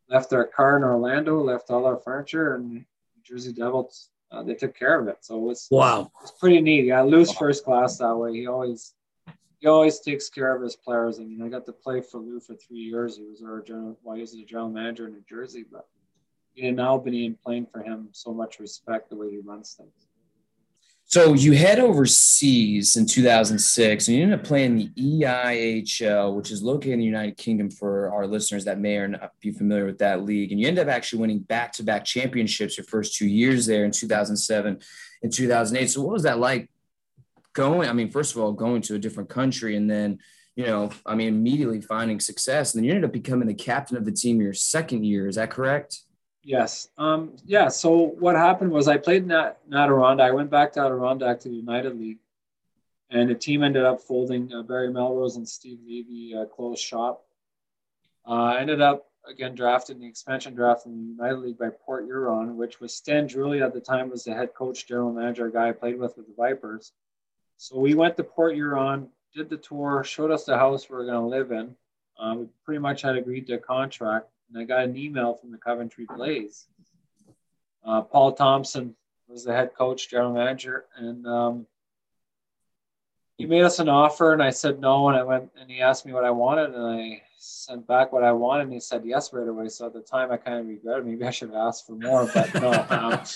left 0.09 0.32
our 0.32 0.47
car 0.47 0.76
in 0.76 0.84
Orlando, 0.84 1.43
left 1.43 1.70
all 1.70 1.84
our 1.84 1.99
furniture, 1.99 2.55
and 2.55 2.84
Jersey 3.22 3.53
Devils, 3.53 4.09
uh, 4.37 4.43
they 4.43 4.55
took 4.55 4.78
care 4.78 5.01
of 5.01 5.09
it. 5.09 5.18
So 5.20 5.37
it 5.37 5.41
was, 5.41 5.68
wow. 5.70 6.11
It's 6.22 6.32
pretty 6.32 6.61
neat. 6.61 6.84
Yeah, 6.84 7.03
Lou's 7.03 7.32
first 7.32 7.64
class 7.64 7.99
that 7.99 8.14
way. 8.14 8.34
He 8.34 8.47
always, 8.47 8.95
he 9.61 9.66
always 9.66 10.01
takes 10.01 10.28
care 10.28 10.55
of 10.55 10.62
his 10.62 10.76
players. 10.76 11.18
I 11.18 11.24
mean, 11.24 11.43
I 11.43 11.49
got 11.49 11.64
to 11.66 11.72
play 11.72 12.01
for 12.03 12.18
Lou 12.20 12.41
for 12.41 12.55
three 12.55 12.78
years. 12.78 13.16
He 13.16 13.24
was 13.24 13.43
our 13.43 13.62
general, 13.62 13.99
well, 14.03 14.16
he 14.16 14.20
was 14.20 14.32
the 14.32 14.45
general 14.45 14.68
manager 14.68 15.07
in 15.07 15.14
New 15.14 15.24
Jersey, 15.28 15.64
but 15.70 15.87
in 16.57 16.78
Albany 16.78 17.26
and 17.26 17.43
playing 17.43 17.66
for 17.66 17.82
him, 17.82 18.09
so 18.12 18.32
much 18.32 18.61
respect 18.61 19.11
the 19.11 19.16
way 19.16 19.30
he 19.30 19.39
runs 19.39 19.74
things. 19.74 20.06
So 21.09 21.35
you 21.35 21.53
head 21.53 21.79
overseas 21.79 22.97
in 22.97 23.07
2006 23.07 24.09
and 24.09 24.17
you 24.17 24.25
end 24.25 24.35
up 24.35 24.43
playing 24.43 24.77
the 24.77 24.89
EIHL, 24.99 26.35
which 26.35 26.51
is 26.51 26.65
located 26.65 26.95
in 26.95 26.99
the 26.99 27.05
United 27.05 27.37
Kingdom 27.37 27.71
for 27.71 28.13
our 28.13 28.27
listeners 28.27 28.65
that 28.65 28.81
may 28.81 28.97
or 28.97 29.07
not 29.07 29.31
be 29.41 29.53
familiar 29.53 29.87
with 29.87 29.99
that 29.99 30.25
league. 30.25 30.51
And 30.51 30.61
you 30.61 30.67
end 30.67 30.81
up 30.81 30.89
actually 30.89 31.21
winning 31.21 31.39
back-to-back 31.39 32.05
championships 32.05 32.77
your 32.77 32.87
first 32.87 33.15
two 33.15 33.29
years 33.29 33.67
there 33.67 33.85
in 33.85 33.93
2007 33.93 34.81
and 35.23 35.33
2008. 35.33 35.87
So 35.87 36.03
what 36.03 36.13
was 36.13 36.25
that 36.25 36.41
like 36.41 36.69
going? 37.53 37.89
I 37.89 37.93
mean, 37.93 38.11
first 38.11 38.35
of 38.35 38.43
all, 38.43 38.53
going 38.53 38.83
to 38.83 38.97
a 38.97 38.99
different 38.99 39.31
country 39.31 39.77
and 39.77 39.89
then, 39.89 40.19
you 40.57 40.67
know, 40.67 40.91
I 41.07 41.15
mean, 41.15 41.29
immediately 41.29 41.81
finding 41.83 42.19
success. 42.19 42.75
And 42.75 42.81
then 42.81 42.85
you 42.85 42.91
ended 42.91 43.05
up 43.05 43.13
becoming 43.13 43.47
the 43.47 43.55
captain 43.55 43.97
of 43.97 44.05
the 44.05 44.13
team 44.13 44.41
your 44.41 44.55
second 44.55 45.07
year. 45.07 45.29
Is 45.29 45.37
that 45.37 45.53
correct? 45.53 46.01
Yes. 46.47 46.90
Um, 46.97 47.32
yeah. 47.44 47.66
So 47.66 48.14
what 48.20 48.36
happened 48.36 48.70
was 48.70 48.86
I 48.86 48.99
played 48.99 49.24
in 49.24 49.32
in 49.32 49.74
Adirondack. 49.74 50.30
I 50.30 50.30
went 50.30 50.49
back 50.49 50.72
to 50.74 50.80
Adirondack 50.80 51.40
to 51.40 51.49
the 51.49 51.57
United 51.57 51.99
League, 51.99 52.20
and 53.11 53.28
the 53.28 53.34
team 53.34 53.64
ended 53.64 53.84
up 53.84 54.01
folding. 54.01 54.53
Uh, 54.55 54.62
Barry 54.62 54.92
Melrose 54.92 55.34
and 55.34 55.49
Steve 55.49 55.80
Levy 55.84 56.36
uh, 56.36 56.44
closed 56.44 56.80
shop. 56.80 57.24
Uh, 58.24 58.55
ended 58.61 58.80
up 58.80 59.11
again 59.28 59.57
drafted 59.57 59.97
in 59.97 60.03
the 60.03 60.09
expansion 60.09 60.55
draft 60.55 60.86
in 60.86 60.92
the 60.92 61.09
United 61.20 61.38
League 61.38 61.59
by 61.59 61.68
Port 61.84 62.05
Huron, 62.05 62.57
which 62.57 62.78
was 62.78 62.94
Stan 62.94 63.28
Drulia 63.28 63.66
at 63.66 63.74
the 63.74 63.80
time 63.80 64.09
was 64.09 64.22
the 64.22 64.32
head 64.32 64.55
coach, 64.55 64.86
general 64.86 65.12
manager, 65.12 65.51
guy 65.51 65.70
I 65.70 65.72
played 65.72 65.99
with 65.99 66.16
with 66.16 66.28
the 66.28 66.34
Vipers. 66.36 66.92
So 67.57 67.76
we 67.76 67.94
went 67.94 68.16
to 68.18 68.22
Port 68.22 68.55
Huron, 68.55 69.09
did 69.34 69.51
the 69.51 69.57
tour, 69.57 70.05
showed 70.05 70.30
us 70.30 70.44
the 70.44 70.57
house 70.57 70.88
we 70.88 70.94
were 70.94 71.07
going 71.07 71.22
to 71.22 71.26
live 71.26 71.51
in. 71.51 71.74
Uh, 72.16 72.34
we 72.38 72.47
pretty 72.64 72.78
much 72.78 73.03
had 73.03 73.16
agreed 73.16 73.49
to 73.49 73.55
a 73.55 73.59
contract 73.59 74.28
and 74.49 74.59
I 74.59 74.64
got 74.64 74.84
an 74.84 74.97
email 74.97 75.34
from 75.34 75.51
the 75.51 75.59
Coventry 75.59 76.07
Blaze. 76.16 76.66
Uh, 77.84 78.03
Paul 78.03 78.32
Thompson 78.32 78.94
was 79.28 79.44
the 79.44 79.53
head 79.53 79.70
coach, 79.76 80.11
general 80.11 80.32
manager, 80.32 80.86
and 80.97 81.26
um, 81.26 81.66
he 83.38 83.47
made 83.47 83.62
us 83.62 83.78
an 83.78 83.88
offer, 83.88 84.32
and 84.32 84.42
I 84.42 84.51
said 84.51 84.80
no, 84.80 85.09
and 85.09 85.16
I 85.16 85.22
went 85.22 85.51
and 85.61 85.70
he 85.70 85.80
asked 85.80 86.07
me 86.07 86.12
what 86.12 86.24
I 86.24 86.30
wanted, 86.30 86.74
and 86.74 86.84
I 86.84 87.22
sent 87.38 87.86
back 87.86 88.12
what 88.12 88.24
I 88.24 88.32
wanted, 88.32 88.64
and 88.64 88.72
he 88.72 88.80
said 88.80 89.03
yes 89.05 89.32
right 89.32 89.47
away. 89.47 89.68
So 89.68 89.86
at 89.86 89.92
the 89.92 90.01
time, 90.01 90.32
I 90.32 90.36
kind 90.36 90.59
of 90.59 90.66
regretted. 90.66 91.07
Maybe 91.07 91.24
I 91.24 91.30
should 91.30 91.51
have 91.51 91.59
asked 91.59 91.86
for 91.86 91.92
more, 91.92 92.28
but 92.32 92.55
no. 92.55 92.86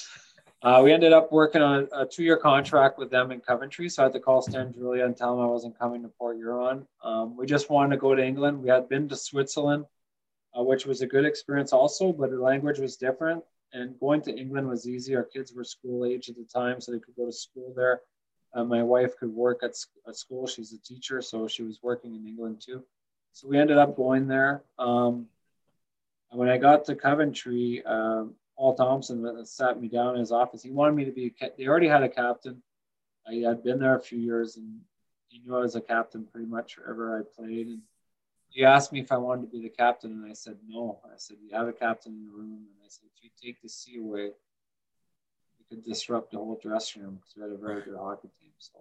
Um, 0.63 0.79
uh, 0.79 0.83
we 0.83 0.93
ended 0.93 1.11
up 1.11 1.33
working 1.33 1.63
on 1.63 1.89
a, 1.91 2.05
two-year 2.05 2.37
contract 2.37 2.99
with 2.99 3.11
them 3.11 3.31
in 3.31 3.41
Coventry, 3.41 3.89
so 3.89 4.03
I 4.03 4.07
had 4.07 4.13
to 4.13 4.21
call 4.21 4.43
Stan 4.43 4.75
Drulia 4.75 5.07
and 5.07 5.17
tell 5.17 5.33
him 5.33 5.41
I 5.41 5.47
wasn't 5.47 5.79
coming 5.79 6.03
to 6.03 6.09
Port 6.09 6.37
Huron. 6.37 6.87
Um, 7.03 7.35
we 7.35 7.47
just 7.47 7.71
wanted 7.71 7.95
to 7.95 7.97
go 7.97 8.15
to 8.15 8.23
England. 8.23 8.63
We 8.63 8.69
had 8.69 8.87
been 8.87 9.09
to 9.09 9.17
Switzerland 9.17 9.87
uh, 10.57 10.63
which 10.63 10.87
was 10.87 11.01
a 11.01 11.07
good 11.07 11.25
experience 11.25 11.73
also, 11.73 12.13
but 12.13 12.31
the 12.31 12.39
language 12.39 12.79
was 12.79 12.97
different. 12.97 13.43
And 13.73 13.99
going 14.01 14.21
to 14.23 14.37
England 14.37 14.69
was 14.69 14.89
easy. 14.89 15.15
Our 15.15 15.23
kids 15.23 15.55
were 15.55 15.63
school 15.63 16.05
age 16.05 16.29
at 16.29 16.37
the 16.37 16.45
time, 16.45 16.81
so 16.81 16.91
they 16.91 16.99
could 16.99 17.15
go 17.17 17.27
to 17.27 17.33
school 17.33 17.73
there. 17.77 18.01
Uh, 18.53 18.65
my 18.65 18.83
wife 18.83 19.17
could 19.17 19.31
work 19.31 19.63
at, 19.63 19.77
at 20.09 20.17
school. 20.17 20.47
She's 20.47 20.73
a 20.73 20.79
teacher, 20.81 21.23
so 21.23 21.47
she 21.47 21.63
was 21.63 21.79
working 21.83 22.17
in 22.17 22.27
England 22.27 22.63
too. 22.65 22.83
So 23.33 23.47
we 23.47 23.59
ended 23.59 23.79
up 23.79 23.97
going 23.97 24.27
there. 24.27 24.65
Um, 24.77 25.27
when 26.31 26.49
I 26.49 26.59
got 26.59 26.85
to 26.87 26.97
Coventry, 26.97 27.85
um, 27.85 28.35
Paul 28.57 28.75
Thompson 28.75 29.47
sat 29.47 29.81
me 29.81 29.89
down 29.89 30.15
in 30.15 30.21
his 30.21 30.33
office. 30.33 30.63
He 30.63 30.71
wanted 30.71 30.95
me 30.95 31.05
to 31.05 31.13
be, 31.13 31.27
a 31.27 31.31
ca- 31.31 31.55
they 31.57 31.67
already 31.67 31.89
had 31.89 32.03
a 32.03 32.09
captain. 32.09 32.63
I 33.27 33.35
had 33.37 33.63
been 33.63 33.79
there 33.79 33.97
a 33.97 34.01
few 34.01 34.19
years 34.19 34.57
and 34.57 34.81
he 35.29 35.39
knew 35.39 35.57
I 35.57 35.61
was 35.61 35.77
a 35.77 35.81
captain 35.81 36.27
pretty 36.31 36.47
much 36.47 36.77
wherever 36.77 37.19
I 37.19 37.23
played. 37.37 37.69
And 37.69 37.81
he 38.51 38.65
asked 38.65 38.93
me 38.93 39.01
if 39.01 39.13
I 39.13 39.17
wanted 39.17 39.43
to 39.43 39.49
be 39.49 39.63
the 39.63 39.69
captain, 39.69 40.11
and 40.11 40.31
I 40.31 40.35
said 40.35 40.57
no. 40.69 40.99
I 41.05 41.17
said, 41.17 41.37
You 41.41 41.57
have 41.57 41.69
a 41.69 41.73
captain 41.73 42.13
in 42.13 42.27
the 42.27 42.33
room. 42.33 42.67
And 42.67 42.85
I 42.85 42.89
said, 42.89 43.05
If 43.17 43.23
you 43.25 43.31
take 43.41 43.63
the 43.63 43.69
C 43.69 43.99
away, 43.99 44.33
you 45.59 45.65
could 45.69 45.85
disrupt 45.85 46.33
the 46.33 46.39
whole 46.39 46.59
dressing 46.61 47.03
room 47.03 47.21
because 47.21 47.37
we 47.37 47.43
had 47.43 47.53
a 47.53 47.57
very 47.57 47.83
good 47.83 47.97
hockey 47.97 48.29
team. 48.41 48.51
So, 48.59 48.81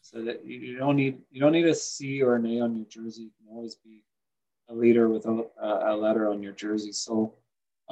so 0.00 0.24
that 0.24 0.46
you, 0.46 0.58
you 0.58 0.78
don't 0.78 0.96
need 0.96 1.18
you 1.30 1.40
don't 1.40 1.52
need 1.52 1.66
a 1.66 1.74
C 1.74 2.22
or 2.22 2.36
an 2.36 2.46
A 2.46 2.60
on 2.60 2.76
your 2.76 2.86
jersey. 2.86 3.22
You 3.22 3.30
can 3.38 3.54
always 3.54 3.74
be 3.74 4.04
a 4.68 4.74
leader 4.74 5.08
with 5.08 5.26
a, 5.26 5.44
a 5.60 5.96
letter 5.96 6.30
on 6.30 6.42
your 6.42 6.52
jersey. 6.52 6.92
So, 6.92 7.34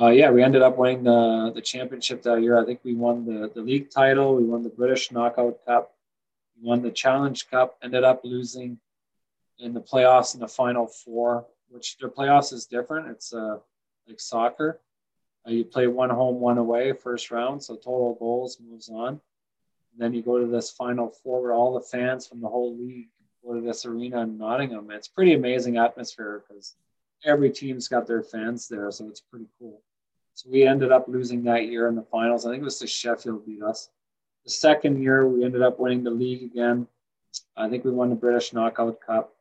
uh, 0.00 0.08
yeah, 0.08 0.30
we 0.30 0.44
ended 0.44 0.62
up 0.62 0.78
winning 0.78 1.02
the, 1.02 1.50
the 1.52 1.60
championship 1.60 2.22
that 2.22 2.40
year. 2.40 2.56
I 2.56 2.64
think 2.64 2.78
we 2.84 2.94
won 2.94 3.24
the, 3.24 3.50
the 3.52 3.60
league 3.60 3.90
title. 3.90 4.36
We 4.36 4.44
won 4.44 4.62
the 4.62 4.68
British 4.68 5.10
Knockout 5.10 5.58
Cup. 5.66 5.94
We 6.56 6.68
won 6.68 6.82
the 6.82 6.92
Challenge 6.92 7.50
Cup. 7.50 7.76
Ended 7.82 8.04
up 8.04 8.20
losing 8.22 8.78
in 9.58 9.74
the 9.74 9.80
playoffs 9.80 10.34
in 10.34 10.40
the 10.40 10.48
final 10.48 10.86
four, 10.86 11.46
which 11.68 11.98
their 11.98 12.08
playoffs 12.08 12.52
is 12.52 12.66
different. 12.66 13.08
It's 13.08 13.32
uh, 13.32 13.58
like 14.06 14.20
soccer. 14.20 14.80
Uh, 15.46 15.50
you 15.50 15.64
play 15.64 15.86
one 15.86 16.10
home, 16.10 16.40
one 16.40 16.58
away, 16.58 16.92
first 16.92 17.30
round, 17.30 17.62
so 17.62 17.74
total 17.76 18.16
goals 18.18 18.58
moves 18.60 18.88
on. 18.88 19.08
And 19.08 19.98
then 19.98 20.12
you 20.12 20.22
go 20.22 20.38
to 20.38 20.46
this 20.46 20.70
final 20.70 21.08
four 21.08 21.42
where 21.42 21.52
all 21.52 21.74
the 21.74 21.80
fans 21.80 22.26
from 22.26 22.40
the 22.40 22.48
whole 22.48 22.76
league 22.76 23.08
go 23.44 23.54
to 23.54 23.60
this 23.60 23.84
arena 23.84 24.22
in 24.22 24.38
Nottingham. 24.38 24.90
It's 24.90 25.08
pretty 25.08 25.34
amazing 25.34 25.76
atmosphere 25.76 26.44
because 26.46 26.76
every 27.24 27.50
team's 27.50 27.88
got 27.88 28.06
their 28.06 28.22
fans 28.22 28.68
there, 28.68 28.90
so 28.90 29.08
it's 29.08 29.20
pretty 29.20 29.46
cool. 29.58 29.80
So 30.34 30.48
we 30.50 30.66
ended 30.66 30.92
up 30.92 31.08
losing 31.08 31.42
that 31.44 31.66
year 31.66 31.88
in 31.88 31.96
the 31.96 32.02
finals. 32.02 32.46
I 32.46 32.50
think 32.50 32.62
it 32.62 32.64
was 32.64 32.78
the 32.78 32.86
Sheffield 32.86 33.44
beat 33.44 33.62
us. 33.62 33.90
The 34.44 34.50
second 34.50 35.02
year, 35.02 35.26
we 35.26 35.44
ended 35.44 35.62
up 35.62 35.80
winning 35.80 36.04
the 36.04 36.10
league 36.10 36.42
again. 36.42 36.86
I 37.56 37.68
think 37.68 37.84
we 37.84 37.90
won 37.90 38.08
the 38.08 38.14
British 38.14 38.52
Knockout 38.52 39.00
Cup 39.00 39.34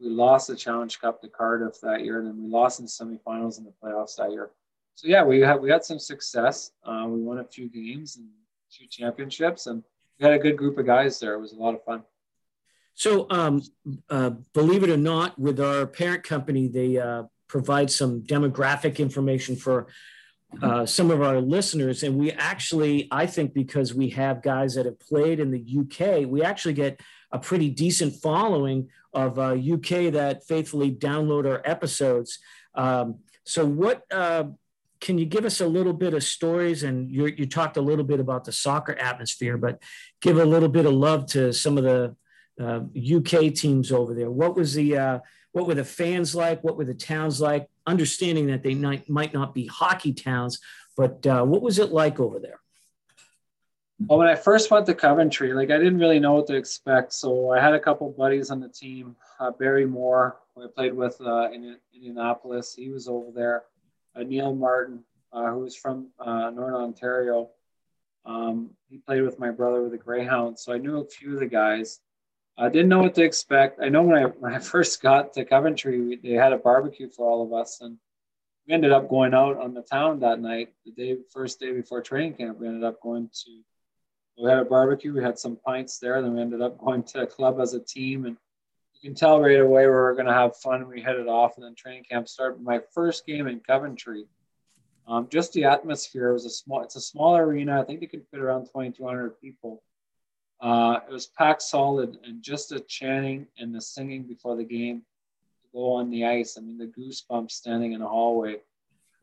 we 0.00 0.08
lost 0.08 0.48
the 0.48 0.56
Challenge 0.56 1.00
Cup 1.00 1.20
to 1.22 1.28
Cardiff 1.28 1.80
that 1.82 2.04
year, 2.04 2.18
and 2.18 2.26
then 2.26 2.42
we 2.42 2.48
lost 2.48 2.80
in 2.80 2.86
the 2.86 2.90
semifinals 2.90 3.58
in 3.58 3.64
the 3.64 3.72
playoffs 3.82 4.16
that 4.16 4.30
year. 4.30 4.50
So 4.94 5.08
yeah, 5.08 5.24
we 5.24 5.40
had 5.40 5.60
we 5.60 5.70
had 5.70 5.84
some 5.84 5.98
success. 5.98 6.72
Uh, 6.84 7.06
we 7.08 7.20
won 7.20 7.38
a 7.38 7.44
few 7.44 7.68
games 7.68 8.16
and 8.16 8.28
two 8.70 8.86
championships, 8.86 9.66
and 9.66 9.82
we 10.18 10.24
had 10.24 10.34
a 10.34 10.38
good 10.38 10.56
group 10.56 10.78
of 10.78 10.86
guys 10.86 11.18
there. 11.18 11.34
It 11.34 11.40
was 11.40 11.52
a 11.52 11.56
lot 11.56 11.74
of 11.74 11.84
fun. 11.84 12.02
So, 12.94 13.26
um, 13.30 13.62
uh, 14.10 14.30
believe 14.52 14.84
it 14.84 14.90
or 14.90 14.98
not, 14.98 15.38
with 15.38 15.60
our 15.60 15.86
parent 15.86 16.24
company, 16.24 16.68
they 16.68 16.98
uh, 16.98 17.24
provide 17.48 17.90
some 17.90 18.20
demographic 18.22 18.98
information 18.98 19.56
for 19.56 19.86
uh, 20.60 20.84
some 20.84 21.10
of 21.10 21.22
our 21.22 21.40
listeners. 21.40 22.02
And 22.02 22.18
we 22.18 22.32
actually, 22.32 23.08
I 23.10 23.26
think, 23.26 23.54
because 23.54 23.94
we 23.94 24.10
have 24.10 24.42
guys 24.42 24.74
that 24.74 24.84
have 24.84 25.00
played 25.00 25.40
in 25.40 25.50
the 25.50 25.78
UK, 25.80 26.28
we 26.28 26.42
actually 26.42 26.74
get 26.74 27.00
a 27.32 27.38
pretty 27.38 27.70
decent 27.70 28.14
following 28.14 28.88
of 29.12 29.38
uh, 29.38 29.54
UK 29.54 30.12
that 30.12 30.46
faithfully 30.46 30.90
download 30.90 31.48
our 31.48 31.62
episodes. 31.64 32.38
Um, 32.74 33.20
so, 33.44 33.66
what 33.66 34.04
uh, 34.10 34.44
can 35.00 35.18
you 35.18 35.26
give 35.26 35.44
us 35.44 35.60
a 35.60 35.66
little 35.66 35.92
bit 35.92 36.14
of 36.14 36.22
stories? 36.22 36.82
And 36.84 37.10
you 37.10 37.46
talked 37.46 37.76
a 37.76 37.82
little 37.82 38.04
bit 38.04 38.20
about 38.20 38.44
the 38.44 38.52
soccer 38.52 38.94
atmosphere, 38.94 39.58
but 39.58 39.82
give 40.20 40.38
a 40.38 40.44
little 40.44 40.68
bit 40.68 40.86
of 40.86 40.92
love 40.92 41.26
to 41.26 41.52
some 41.52 41.76
of 41.76 41.84
the 41.84 42.16
uh, 42.60 42.80
UK 42.96 43.52
teams 43.54 43.90
over 43.90 44.14
there. 44.14 44.30
What 44.30 44.56
was 44.56 44.74
the 44.74 44.96
uh, 44.96 45.18
what 45.52 45.66
were 45.66 45.74
the 45.74 45.84
fans 45.84 46.34
like? 46.34 46.62
What 46.62 46.76
were 46.76 46.84
the 46.84 46.94
towns 46.94 47.40
like? 47.40 47.68
Understanding 47.86 48.46
that 48.46 48.62
they 48.62 48.74
might 48.74 49.08
might 49.08 49.34
not 49.34 49.54
be 49.54 49.66
hockey 49.66 50.12
towns, 50.12 50.60
but 50.96 51.26
uh, 51.26 51.42
what 51.44 51.62
was 51.62 51.78
it 51.78 51.90
like 51.90 52.20
over 52.20 52.38
there? 52.38 52.60
Well, 54.08 54.18
when 54.18 54.28
I 54.28 54.34
first 54.34 54.70
went 54.70 54.86
to 54.86 54.94
Coventry, 54.94 55.52
like 55.52 55.70
I 55.70 55.78
didn't 55.78 55.98
really 55.98 56.18
know 56.18 56.34
what 56.34 56.46
to 56.48 56.56
expect. 56.56 57.12
So 57.12 57.50
I 57.50 57.60
had 57.60 57.74
a 57.74 57.80
couple 57.80 58.10
buddies 58.10 58.50
on 58.50 58.60
the 58.60 58.68
team. 58.68 59.16
Uh, 59.38 59.50
Barry 59.50 59.86
Moore, 59.86 60.38
who 60.54 60.64
I 60.64 60.66
played 60.68 60.94
with 60.94 61.20
uh, 61.20 61.50
in 61.50 61.76
Indianapolis, 61.94 62.74
he 62.74 62.90
was 62.90 63.08
over 63.08 63.30
there. 63.32 63.64
Uh, 64.14 64.22
Neil 64.22 64.54
Martin, 64.54 65.04
uh, 65.32 65.50
who 65.50 65.60
was 65.60 65.76
from 65.76 66.08
uh, 66.18 66.50
Northern 66.50 66.74
Ontario, 66.74 67.50
um, 68.24 68.70
he 68.88 68.98
played 68.98 69.22
with 69.22 69.38
my 69.38 69.50
brother 69.50 69.82
with 69.82 69.92
the 69.92 69.98
Greyhounds. 69.98 70.62
So 70.62 70.72
I 70.72 70.78
knew 70.78 71.00
a 71.00 71.04
few 71.04 71.34
of 71.34 71.40
the 71.40 71.46
guys. 71.46 72.00
I 72.58 72.68
didn't 72.68 72.88
know 72.88 73.00
what 73.00 73.14
to 73.14 73.24
expect. 73.24 73.80
I 73.80 73.88
know 73.88 74.02
when 74.02 74.18
I 74.18 74.24
when 74.40 74.54
I 74.54 74.58
first 74.58 75.02
got 75.02 75.32
to 75.34 75.44
Coventry, 75.44 76.00
we, 76.00 76.16
they 76.16 76.32
had 76.32 76.52
a 76.52 76.58
barbecue 76.58 77.08
for 77.08 77.28
all 77.28 77.44
of 77.44 77.52
us, 77.52 77.80
and 77.80 77.98
we 78.66 78.74
ended 78.74 78.92
up 78.92 79.08
going 79.08 79.34
out 79.34 79.58
on 79.58 79.74
the 79.74 79.82
town 79.82 80.20
that 80.20 80.40
night. 80.40 80.72
The 80.84 80.92
day 80.92 81.16
first 81.32 81.60
day 81.60 81.72
before 81.72 82.02
training 82.02 82.34
camp, 82.34 82.58
we 82.58 82.68
ended 82.68 82.84
up 82.84 83.00
going 83.00 83.28
to. 83.44 83.62
We 84.38 84.48
had 84.48 84.58
a 84.58 84.64
barbecue. 84.64 85.12
We 85.12 85.22
had 85.22 85.38
some 85.38 85.56
pints 85.56 85.98
there. 85.98 86.20
Then 86.22 86.34
we 86.34 86.40
ended 86.40 86.62
up 86.62 86.78
going 86.78 87.02
to 87.04 87.22
a 87.22 87.26
club 87.26 87.60
as 87.60 87.74
a 87.74 87.80
team, 87.80 88.24
and 88.24 88.36
you 88.94 89.10
can 89.10 89.14
tell 89.14 89.40
right 89.40 89.60
away 89.60 89.82
we 89.82 89.92
were 89.92 90.14
going 90.14 90.26
to 90.26 90.32
have 90.32 90.56
fun. 90.56 90.88
We 90.88 91.02
headed 91.02 91.28
off, 91.28 91.56
and 91.56 91.64
then 91.64 91.74
training 91.74 92.04
camp 92.04 92.28
started. 92.28 92.62
My 92.62 92.80
first 92.94 93.26
game 93.26 93.46
in 93.46 93.60
Coventry. 93.60 94.26
Um, 95.06 95.28
just 95.28 95.52
the 95.52 95.64
atmosphere 95.64 96.32
was 96.32 96.46
a 96.46 96.50
small. 96.50 96.82
It's 96.82 96.96
a 96.96 97.00
small 97.00 97.36
arena. 97.36 97.80
I 97.80 97.84
think 97.84 98.00
they 98.00 98.06
could 98.06 98.26
fit 98.30 98.40
around 98.40 98.66
2,200 98.66 99.40
people 99.40 99.82
uh, 100.62 101.00
it 101.08 101.12
was 101.12 101.26
packed 101.26 101.60
solid, 101.60 102.18
and 102.24 102.40
just 102.40 102.68
the 102.68 102.78
chanting 102.78 103.48
and 103.58 103.74
the 103.74 103.80
singing 103.80 104.22
before 104.22 104.54
the 104.54 104.64
game 104.64 105.00
to 105.00 105.68
go 105.74 105.94
on 105.94 106.08
the 106.08 106.24
ice. 106.24 106.56
I 106.56 106.60
mean, 106.60 106.78
the 106.78 106.86
goosebumps 106.86 107.50
standing 107.50 107.92
in 107.92 108.00
the 108.00 108.06
hallway 108.06 108.58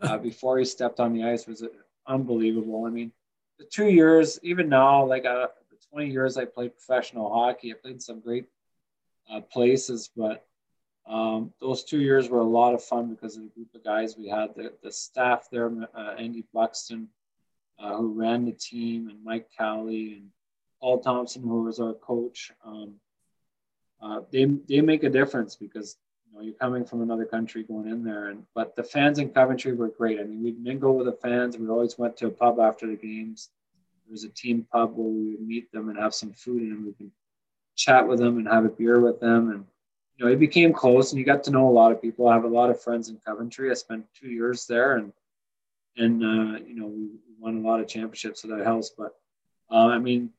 uh, 0.02 0.18
before 0.30 0.60
he 0.60 0.66
stepped 0.66 1.00
on 1.00 1.14
the 1.14 1.24
ice 1.24 1.48
was 1.48 1.64
unbelievable. 2.06 2.84
I 2.86 2.90
mean, 2.90 3.14
the 3.60 3.66
two 3.66 3.90
years, 3.90 4.40
even 4.42 4.70
now, 4.70 5.06
like 5.06 5.26
uh, 5.26 5.48
the 5.70 5.78
20 5.92 6.10
years 6.10 6.38
I 6.38 6.46
played 6.46 6.72
professional 6.74 7.32
hockey, 7.32 7.72
I 7.72 7.76
played 7.76 8.02
some 8.02 8.22
great 8.22 8.46
uh, 9.32 9.42
places, 9.42 10.10
but 10.16 10.48
um, 11.06 11.54
those 11.60 11.84
two 11.84 12.00
years 12.00 12.30
were 12.30 12.40
a 12.40 12.44
lot 12.44 12.74
of 12.74 12.84
fun 12.84 13.14
because 13.14 13.36
of 13.36 13.44
the 13.44 13.50
group 13.50 13.76
of 13.76 13.84
guys 13.84 14.16
we 14.18 14.30
had. 14.30 14.56
The, 14.56 14.74
the 14.82 14.92
staff 14.92 15.50
there, 15.52 15.72
uh, 15.94 16.16
Andy 16.18 16.46
Buxton, 16.54 17.10
uh, 17.78 17.96
who 17.98 18.14
ran 18.14 18.46
the 18.46 18.54
team, 18.54 19.10
and 19.10 19.24
Mike 19.24 19.50
Cowley, 19.58 20.14
and 20.14 20.30
Paul 20.80 21.00
Thompson, 21.00 21.44
who 21.44 21.64
was 21.64 21.80
our 21.80 21.94
coach, 21.94 22.52
um, 22.64 22.96
uh, 24.02 24.22
they 24.32 24.46
they 24.46 24.80
make 24.80 25.04
a 25.04 25.10
difference 25.10 25.58
because 25.58 25.98
know 26.40 26.46
you're 26.46 26.56
coming 26.56 26.86
from 26.86 27.02
another 27.02 27.26
country 27.26 27.64
going 27.64 27.88
in 27.90 28.04
there, 28.04 28.30
and 28.30 28.44
but 28.56 28.76
the 28.76 28.84
fans 28.84 29.20
in 29.20 29.30
Coventry 29.30 29.74
were 29.74 29.90
great. 29.90 30.20
I 30.20 30.24
mean, 30.24 30.44
we'd 30.44 30.62
mingle 30.62 30.96
with 30.96 31.08
the 31.08 31.14
fans. 31.14 31.58
We 31.58 31.68
always 31.68 31.98
went 31.98 32.18
to 32.18 32.28
a 32.28 32.32
pub 32.32 32.60
after 32.60 32.88
the 32.88 32.96
games. 32.96 33.50
There 34.06 34.12
was 34.12 34.24
a 34.24 34.30
team 34.30 34.66
pub 34.72 34.96
where 34.96 35.08
we 35.08 35.32
would 35.32 35.42
meet 35.42 35.72
them 35.72 35.90
and 35.90 35.98
have 35.98 36.16
some 36.16 36.34
food, 36.34 36.62
and 36.62 36.86
we 36.86 36.94
could 36.94 37.12
chat 37.76 38.08
with 38.08 38.20
them 38.20 38.38
and 38.38 38.48
have 38.48 38.66
a 38.66 38.70
beer 38.70 39.00
with 39.00 39.20
them, 39.20 39.52
and 39.52 39.66
you 40.18 40.26
know 40.26 40.32
it 40.32 40.40
became 40.40 40.74
close, 40.74 41.12
and 41.12 41.20
you 41.20 41.26
got 41.26 41.44
to 41.44 41.52
know 41.52 41.68
a 41.68 41.72
lot 41.72 41.92
of 41.92 42.02
people. 42.02 42.28
I 42.28 42.34
have 42.34 42.46
a 42.46 42.48
lot 42.48 42.70
of 42.70 42.82
friends 42.82 43.10
in 43.10 43.18
Coventry. 43.26 43.70
I 43.70 43.74
spent 43.74 44.06
two 44.20 44.30
years 44.30 44.66
there, 44.66 44.98
and 44.98 45.14
and 45.98 46.24
uh, 46.24 46.60
you 46.66 46.76
know 46.76 46.88
we 46.88 47.10
won 47.40 47.58
a 47.58 47.68
lot 47.68 47.80
of 47.80 47.88
championships, 47.88 48.42
so 48.42 48.48
that 48.50 48.66
helps. 48.66 48.92
But 48.98 49.16
uh, 49.72 49.88
I 49.88 50.00
mean, 50.00 50.32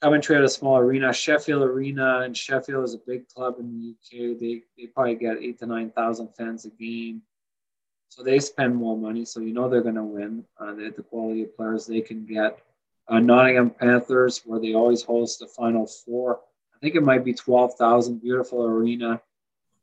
Coventry 0.00 0.34
had 0.34 0.44
a 0.44 0.48
small 0.48 0.78
arena. 0.78 1.12
Sheffield 1.12 1.62
Arena 1.62 2.20
and 2.20 2.34
Sheffield 2.34 2.84
is 2.84 2.94
a 2.94 2.98
big 3.06 3.28
club 3.28 3.56
in 3.58 3.70
the 3.70 3.90
UK. 3.90 4.38
They 4.38 4.62
they 4.76 4.86
probably 4.86 5.16
get 5.16 5.38
eight 5.38 5.58
to 5.58 5.66
nine 5.66 5.90
thousand 5.90 6.28
fans 6.28 6.64
a 6.64 6.70
game, 6.70 7.22
so 8.08 8.22
they 8.22 8.38
spend 8.38 8.74
more 8.74 8.96
money. 8.96 9.26
So 9.26 9.40
you 9.40 9.52
know 9.52 9.68
they're 9.68 9.82
going 9.82 9.96
to 9.96 10.04
win. 10.04 10.44
Uh, 10.58 10.72
they 10.72 10.88
the 10.88 11.02
quality 11.02 11.42
of 11.42 11.54
players 11.54 11.86
they 11.86 12.00
can 12.00 12.24
get. 12.24 12.60
Uh, 13.08 13.18
Nottingham 13.18 13.70
Panthers, 13.70 14.40
where 14.46 14.60
they 14.60 14.74
always 14.74 15.02
host 15.02 15.40
the 15.40 15.46
Final 15.46 15.86
Four. 15.86 16.40
I 16.74 16.78
think 16.78 16.94
it 16.94 17.02
might 17.02 17.24
be 17.24 17.34
twelve 17.34 17.74
thousand. 17.74 18.22
Beautiful 18.22 18.64
arena. 18.64 19.20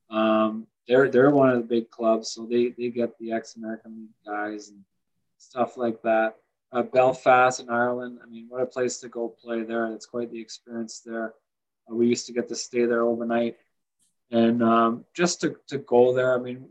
Um, 0.09 0.65
they're 0.87 1.09
they're 1.09 1.29
one 1.29 1.49
of 1.49 1.57
the 1.57 1.67
big 1.67 1.91
clubs, 1.91 2.31
so 2.31 2.47
they 2.47 2.69
they 2.69 2.89
get 2.89 3.15
the 3.19 3.33
ex 3.33 3.55
American 3.55 3.95
League 3.95 4.25
guys 4.25 4.69
and 4.69 4.83
stuff 5.37 5.77
like 5.77 6.01
that 6.01 6.37
uh, 6.71 6.83
Belfast 6.83 7.59
in 7.59 7.69
Ireland. 7.69 8.19
I 8.23 8.27
mean, 8.27 8.47
what 8.49 8.61
a 8.61 8.65
place 8.65 8.99
to 8.99 9.09
go 9.09 9.29
play 9.29 9.63
there. 9.63 9.87
It's 9.87 10.05
quite 10.05 10.31
the 10.31 10.41
experience 10.41 11.01
there. 11.05 11.33
Uh, 11.89 11.95
we 11.95 12.07
used 12.07 12.25
to 12.27 12.33
get 12.33 12.49
to 12.49 12.55
stay 12.55 12.85
there 12.85 13.03
overnight. 13.03 13.57
And 14.31 14.61
um, 14.61 15.05
just 15.13 15.41
to, 15.41 15.55
to 15.67 15.77
go 15.77 16.13
there, 16.13 16.37
I 16.37 16.41
mean, 16.41 16.67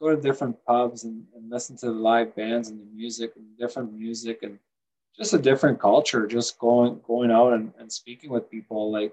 go 0.00 0.14
to 0.14 0.20
different 0.20 0.64
pubs 0.64 1.04
and, 1.04 1.24
and 1.34 1.50
listen 1.50 1.76
to 1.78 1.86
the 1.86 1.92
live 1.92 2.34
bands 2.36 2.68
and 2.68 2.80
the 2.80 2.86
music 2.94 3.32
and 3.36 3.58
different 3.58 3.92
music 3.92 4.42
and 4.42 4.58
just 5.16 5.34
a 5.34 5.38
different 5.38 5.80
culture, 5.80 6.26
just 6.26 6.58
going 6.58 7.00
going 7.06 7.32
out 7.32 7.52
and, 7.52 7.72
and 7.78 7.92
speaking 7.92 8.30
with 8.30 8.50
people. 8.50 8.92
Like 8.92 9.12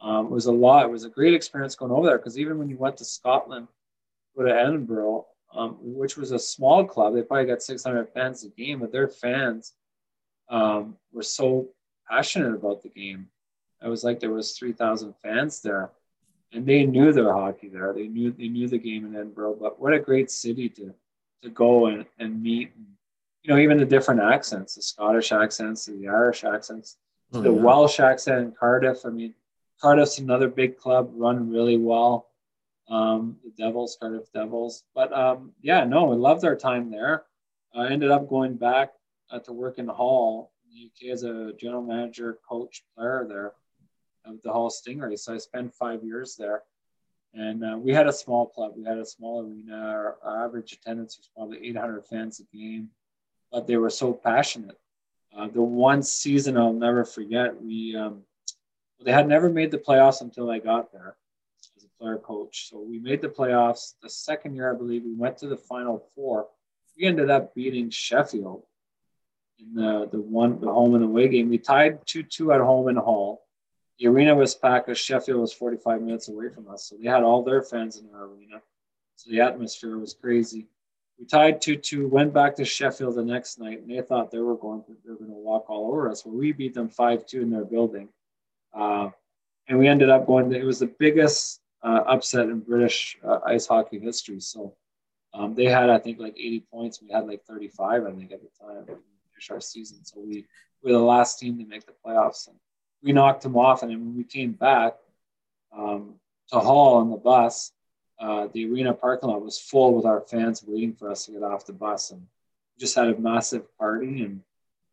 um, 0.00 0.26
it 0.26 0.32
was 0.32 0.46
a 0.46 0.52
lot. 0.52 0.84
It 0.84 0.90
was 0.90 1.04
a 1.04 1.10
great 1.10 1.34
experience 1.34 1.74
going 1.74 1.90
over 1.90 2.06
there 2.06 2.18
because 2.18 2.38
even 2.38 2.58
when 2.58 2.68
you 2.68 2.76
went 2.76 2.98
to 2.98 3.04
Scotland, 3.04 3.66
go 4.36 4.44
to 4.44 4.54
Edinburgh, 4.54 5.26
um, 5.54 5.76
which 5.80 6.16
was 6.16 6.32
a 6.32 6.38
small 6.38 6.84
club. 6.84 7.14
They 7.14 7.22
probably 7.22 7.46
got 7.46 7.62
600 7.62 8.08
fans 8.10 8.44
a 8.44 8.48
game, 8.48 8.80
but 8.80 8.92
their 8.92 9.08
fans 9.08 9.72
um, 10.48 10.96
were 11.12 11.22
so 11.22 11.68
passionate 12.08 12.54
about 12.54 12.82
the 12.82 12.88
game. 12.88 13.28
It 13.82 13.88
was 13.88 14.04
like 14.04 14.20
there 14.20 14.32
was 14.32 14.52
3,000 14.52 15.14
fans 15.22 15.60
there, 15.60 15.90
and 16.52 16.66
they 16.66 16.84
knew 16.84 17.12
their 17.12 17.32
hockey 17.32 17.68
there. 17.68 17.92
They 17.92 18.08
knew 18.08 18.32
they 18.32 18.48
knew 18.48 18.68
the 18.68 18.78
game 18.78 19.04
in 19.06 19.14
Edinburgh. 19.14 19.56
But 19.60 19.80
what 19.80 19.92
a 19.92 19.98
great 19.98 20.30
city 20.30 20.68
to 20.70 20.94
to 21.42 21.50
go 21.50 21.86
and, 21.86 22.06
and 22.18 22.42
meet. 22.42 22.72
And, 22.74 22.86
you 23.42 23.54
know, 23.54 23.60
even 23.60 23.78
the 23.78 23.84
different 23.84 24.20
accents, 24.20 24.74
the 24.74 24.82
Scottish 24.82 25.30
accents, 25.30 25.86
the 25.86 26.08
Irish 26.08 26.42
accents, 26.42 26.96
oh, 27.32 27.40
the 27.42 27.52
yeah. 27.52 27.60
Welsh 27.60 28.00
accent 28.00 28.44
in 28.44 28.52
Cardiff. 28.52 29.04
I 29.04 29.10
mean, 29.10 29.34
Cardiff's 29.80 30.18
another 30.18 30.48
big 30.48 30.78
club, 30.78 31.10
run 31.14 31.50
really 31.50 31.76
well 31.76 32.28
um, 32.88 33.36
the 33.42 33.50
Devils, 33.50 33.96
Cardiff 34.00 34.32
Devils. 34.32 34.84
But 34.94 35.12
um, 35.12 35.52
yeah, 35.62 35.84
no, 35.84 36.04
we 36.04 36.16
loved 36.16 36.44
our 36.44 36.56
time 36.56 36.90
there. 36.90 37.24
I 37.74 37.88
ended 37.88 38.10
up 38.10 38.28
going 38.28 38.56
back 38.56 38.92
uh, 39.30 39.38
to 39.40 39.52
work 39.52 39.78
in 39.78 39.86
the 39.86 39.94
Hull, 39.94 40.52
in 40.64 40.74
the 40.74 40.86
UK, 40.86 41.12
as 41.12 41.22
a 41.24 41.52
general 41.58 41.82
manager, 41.82 42.38
coach, 42.48 42.84
player 42.94 43.26
there 43.28 43.52
of 44.24 44.42
the 44.42 44.52
Hull 44.52 44.70
Stingrays. 44.70 45.20
So 45.20 45.34
I 45.34 45.38
spent 45.38 45.74
five 45.74 46.02
years 46.02 46.36
there. 46.36 46.62
And 47.34 47.62
uh, 47.62 47.76
we 47.78 47.92
had 47.92 48.06
a 48.06 48.12
small 48.12 48.46
club. 48.46 48.72
We 48.76 48.84
had 48.84 48.98
a 48.98 49.04
small 49.04 49.42
arena. 49.42 49.76
Our, 49.76 50.16
our, 50.22 50.44
average 50.46 50.72
attendance 50.72 51.18
was 51.18 51.28
probably 51.36 51.68
800 51.68 52.06
fans 52.06 52.40
a 52.40 52.56
game, 52.56 52.88
but 53.52 53.66
they 53.66 53.76
were 53.76 53.90
so 53.90 54.14
passionate. 54.14 54.78
Uh, 55.36 55.48
the 55.48 55.60
one 55.60 56.02
season 56.02 56.56
I'll 56.56 56.72
never 56.72 57.04
forget, 57.04 57.62
we 57.62 57.94
um, 57.94 58.22
they 59.04 59.12
had 59.12 59.28
never 59.28 59.50
made 59.50 59.70
the 59.70 59.76
playoffs 59.76 60.22
until 60.22 60.50
I 60.50 60.60
got 60.60 60.92
there 60.92 61.16
player 61.98 62.18
coach. 62.18 62.68
So 62.68 62.80
we 62.80 62.98
made 62.98 63.20
the 63.20 63.28
playoffs. 63.28 63.94
The 64.02 64.10
second 64.10 64.54
year, 64.54 64.72
I 64.72 64.76
believe, 64.76 65.04
we 65.04 65.14
went 65.14 65.38
to 65.38 65.48
the 65.48 65.56
final 65.56 66.08
four. 66.14 66.48
We 66.98 67.06
ended 67.06 67.30
up 67.30 67.54
beating 67.54 67.90
Sheffield 67.90 68.64
in 69.58 69.74
the, 69.74 70.08
the 70.10 70.20
one 70.20 70.60
the 70.60 70.72
home 70.72 70.94
and 70.94 71.04
away 71.04 71.28
game. 71.28 71.48
We 71.48 71.58
tied 71.58 72.04
2-2 72.06 72.54
at 72.54 72.60
home 72.60 72.88
in 72.88 72.96
Hull. 72.96 73.42
The 73.98 74.08
arena 74.08 74.34
was 74.34 74.54
packed 74.54 74.94
Sheffield 74.96 75.40
was 75.40 75.52
45 75.52 76.02
minutes 76.02 76.28
away 76.28 76.50
from 76.50 76.68
us. 76.68 76.84
So 76.84 76.96
they 76.96 77.08
had 77.08 77.22
all 77.22 77.42
their 77.42 77.62
fans 77.62 77.98
in 77.98 78.08
our 78.14 78.24
arena. 78.24 78.60
So 79.16 79.30
the 79.30 79.40
atmosphere 79.40 79.96
was 79.96 80.12
crazy. 80.12 80.66
We 81.18 81.24
tied 81.24 81.62
2-2, 81.62 82.10
went 82.10 82.34
back 82.34 82.56
to 82.56 82.64
Sheffield 82.66 83.14
the 83.14 83.24
next 83.24 83.58
night, 83.58 83.80
and 83.80 83.90
they 83.90 84.02
thought 84.02 84.30
they 84.30 84.38
were 84.38 84.56
going 84.56 84.82
to, 84.84 84.96
they 85.02 85.10
were 85.10 85.16
going 85.16 85.30
to 85.30 85.36
walk 85.36 85.70
all 85.70 85.88
over 85.88 86.10
us. 86.10 86.26
Well, 86.26 86.36
we 86.36 86.52
beat 86.52 86.74
them 86.74 86.90
5-2 86.90 87.34
in 87.40 87.50
their 87.50 87.64
building. 87.64 88.10
Uh, 88.74 89.08
and 89.66 89.78
we 89.78 89.88
ended 89.88 90.10
up 90.10 90.26
going 90.26 90.50
to, 90.50 90.58
it 90.58 90.64
was 90.64 90.80
the 90.80 90.92
biggest 90.98 91.60
uh, 91.82 92.02
upset 92.06 92.48
in 92.48 92.60
British 92.60 93.18
uh, 93.24 93.38
ice 93.44 93.66
hockey 93.66 93.98
history. 93.98 94.40
So 94.40 94.74
um, 95.34 95.54
they 95.54 95.66
had, 95.66 95.90
I 95.90 95.98
think, 95.98 96.18
like 96.18 96.36
80 96.36 96.60
points. 96.72 97.02
We 97.02 97.10
had 97.10 97.26
like 97.26 97.44
35, 97.44 98.06
I 98.06 98.10
think, 98.12 98.32
at 98.32 98.40
the 98.40 98.48
time 98.58 98.86
to 98.86 98.98
finish 99.32 99.50
our 99.50 99.60
season. 99.60 100.04
So 100.04 100.20
we 100.20 100.46
were 100.82 100.92
the 100.92 100.98
last 100.98 101.38
team 101.38 101.58
to 101.58 101.64
make 101.64 101.86
the 101.86 101.92
playoffs, 102.04 102.48
and 102.48 102.56
we 103.02 103.12
knocked 103.12 103.42
them 103.42 103.56
off. 103.56 103.82
And 103.82 103.90
then 103.90 104.00
when 104.00 104.16
we 104.16 104.24
came 104.24 104.52
back 104.52 104.96
um, 105.76 106.14
to 106.52 106.60
Hull 106.60 106.94
on 106.94 107.10
the 107.10 107.16
bus, 107.16 107.72
uh, 108.18 108.48
the 108.52 108.70
arena 108.70 108.94
parking 108.94 109.28
lot 109.28 109.42
was 109.42 109.58
full 109.58 109.94
with 109.94 110.06
our 110.06 110.22
fans 110.22 110.64
waiting 110.66 110.94
for 110.94 111.10
us 111.10 111.26
to 111.26 111.32
get 111.32 111.42
off 111.42 111.66
the 111.66 111.72
bus, 111.72 112.10
and 112.10 112.20
we 112.20 112.80
just 112.80 112.94
had 112.94 113.08
a 113.08 113.18
massive 113.18 113.76
party. 113.76 114.22
And 114.22 114.40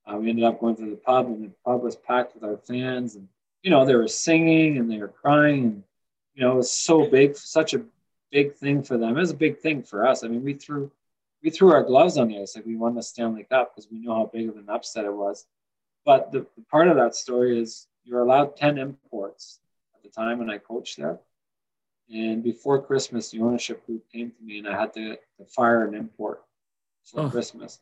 uh, 0.06 0.18
we 0.18 0.30
ended 0.30 0.44
up 0.44 0.60
going 0.60 0.76
to 0.76 0.90
the 0.90 0.98
pub, 0.98 1.28
and 1.28 1.46
the 1.46 1.52
pub 1.66 1.82
was 1.82 1.96
packed 1.96 2.36
with 2.36 2.44
our 2.44 2.58
fans, 2.58 3.16
and 3.16 3.30
you 3.62 3.72
know 3.72 3.86
they 3.86 3.96
were 3.96 4.10
singing 4.10 4.78
and 4.78 4.92
they 4.92 4.98
were 4.98 5.08
crying. 5.08 5.64
And, 5.64 5.84
you 6.34 6.44
know, 6.44 6.54
it 6.54 6.58
was 6.58 6.72
so 6.72 7.10
big, 7.10 7.36
such 7.36 7.74
a 7.74 7.82
big 8.32 8.56
thing 8.56 8.84
for 8.84 8.98
them. 8.98 9.16
It 9.16 9.20
was 9.20 9.32
a 9.32 9.36
big 9.36 9.60
thing 9.60 9.84
for 9.84 10.06
us. 10.06 10.24
I 10.24 10.28
mean, 10.28 10.44
we 10.44 10.54
threw 10.54 10.92
we 11.44 11.50
threw 11.50 11.74
our 11.74 11.84
gloves 11.84 12.18
on 12.18 12.30
the 12.30 12.40
ice 12.40 12.56
like 12.56 12.66
we 12.66 12.78
won 12.78 12.96
the 12.96 13.04
Stanley 13.04 13.44
Cup 13.44 13.76
because 13.76 13.92
we 13.92 14.00
knew 14.00 14.12
how 14.12 14.30
big 14.32 14.48
of 14.48 14.56
an 14.56 14.70
upset 14.70 15.04
it 15.04 15.14
was. 15.14 15.46
But 16.06 16.32
the, 16.32 16.46
the 16.56 16.64
part 16.72 16.88
of 16.88 16.96
that 16.96 17.16
story 17.16 17.60
is 17.60 17.88
you're 18.06 18.22
allowed 18.22 18.56
10 18.56 18.78
imports 18.78 19.60
at 19.96 20.04
the 20.04 20.10
time, 20.10 20.40
when 20.40 20.50
I 20.50 20.58
coached 20.58 20.98
there. 20.98 21.20
And 22.14 22.44
before 22.44 22.82
Christmas, 22.82 23.30
the 23.30 23.42
ownership 23.42 23.86
group 23.86 24.04
came 24.12 24.32
to 24.32 24.44
me, 24.44 24.60
and 24.60 24.68
I 24.68 24.80
had 24.80 24.94
to, 24.94 25.16
to 25.16 25.46
fire 25.46 25.86
an 25.86 25.96
import 25.96 26.44
for 27.04 27.22
oh. 27.22 27.30
Christmas. 27.30 27.80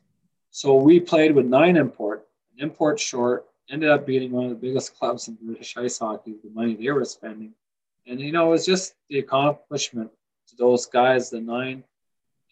So 0.50 0.74
we 0.74 1.00
played 1.00 1.34
with 1.34 1.46
nine 1.46 1.76
import, 1.76 2.26
an 2.56 2.64
import 2.64 3.00
short, 3.00 3.46
ended 3.70 3.90
up 3.90 4.06
beating 4.06 4.32
one 4.32 4.44
of 4.44 4.50
the 4.50 4.56
biggest 4.56 4.96
clubs 4.98 5.28
in 5.28 5.38
British 5.40 5.76
ice 5.76 5.98
hockey, 5.98 6.34
the 6.42 6.50
money 6.50 6.74
they 6.74 6.90
were 6.90 7.04
spending. 7.04 7.54
And, 8.06 8.20
you 8.20 8.32
know, 8.32 8.48
it 8.48 8.50
was 8.50 8.66
just 8.66 8.94
the 9.08 9.18
accomplishment 9.18 10.10
to 10.48 10.56
those 10.56 10.86
guys, 10.86 11.30
the 11.30 11.40
nine 11.40 11.84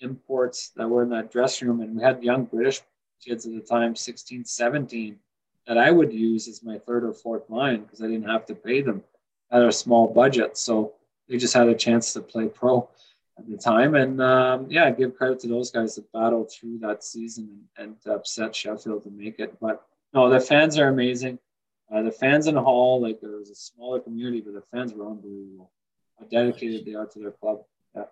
imports 0.00 0.70
that 0.76 0.88
were 0.88 1.02
in 1.02 1.10
that 1.10 1.30
dressing 1.30 1.68
room. 1.68 1.80
And 1.80 1.96
we 1.96 2.02
had 2.02 2.22
young 2.22 2.44
British 2.44 2.80
kids 3.24 3.46
at 3.46 3.52
the 3.52 3.60
time, 3.60 3.94
16, 3.96 4.44
17, 4.44 5.18
that 5.66 5.78
I 5.78 5.90
would 5.90 6.12
use 6.12 6.48
as 6.48 6.62
my 6.62 6.78
third 6.78 7.04
or 7.04 7.12
fourth 7.12 7.48
line 7.50 7.82
because 7.82 8.02
I 8.02 8.06
didn't 8.06 8.28
have 8.28 8.46
to 8.46 8.54
pay 8.54 8.82
them 8.82 9.04
at 9.50 9.62
a 9.62 9.72
small 9.72 10.08
budget. 10.08 10.56
So 10.56 10.94
they 11.28 11.36
just 11.36 11.54
had 11.54 11.68
a 11.68 11.74
chance 11.74 12.12
to 12.14 12.20
play 12.20 12.48
pro 12.48 12.88
at 13.38 13.48
the 13.48 13.56
time. 13.56 13.94
And 13.94 14.20
um, 14.20 14.66
yeah, 14.68 14.90
give 14.90 15.16
credit 15.16 15.40
to 15.40 15.48
those 15.48 15.70
guys 15.70 15.94
that 15.96 16.10
battled 16.12 16.50
through 16.50 16.78
that 16.78 17.04
season 17.04 17.66
and, 17.76 17.96
and 18.04 18.14
upset 18.14 18.54
Sheffield 18.54 19.04
to 19.04 19.10
make 19.10 19.38
it. 19.38 19.58
But 19.60 19.84
no, 20.12 20.28
the 20.28 20.40
fans 20.40 20.78
are 20.78 20.88
amazing. 20.88 21.38
Uh, 21.92 22.02
the 22.02 22.12
fans 22.12 22.46
in 22.46 22.54
the 22.54 22.62
Hull, 22.62 23.02
like 23.02 23.20
there 23.20 23.38
was 23.38 23.50
a 23.50 23.54
smaller 23.54 24.00
community, 24.00 24.40
but 24.40 24.54
the 24.54 24.62
fans 24.72 24.92
were 24.92 25.06
unbelievable. 25.08 25.72
How 26.18 26.26
dedicated 26.26 26.86
they 26.86 26.94
are 26.94 27.06
to 27.06 27.18
their 27.18 27.32
club. 27.32 27.62
Yeah. 27.96 28.04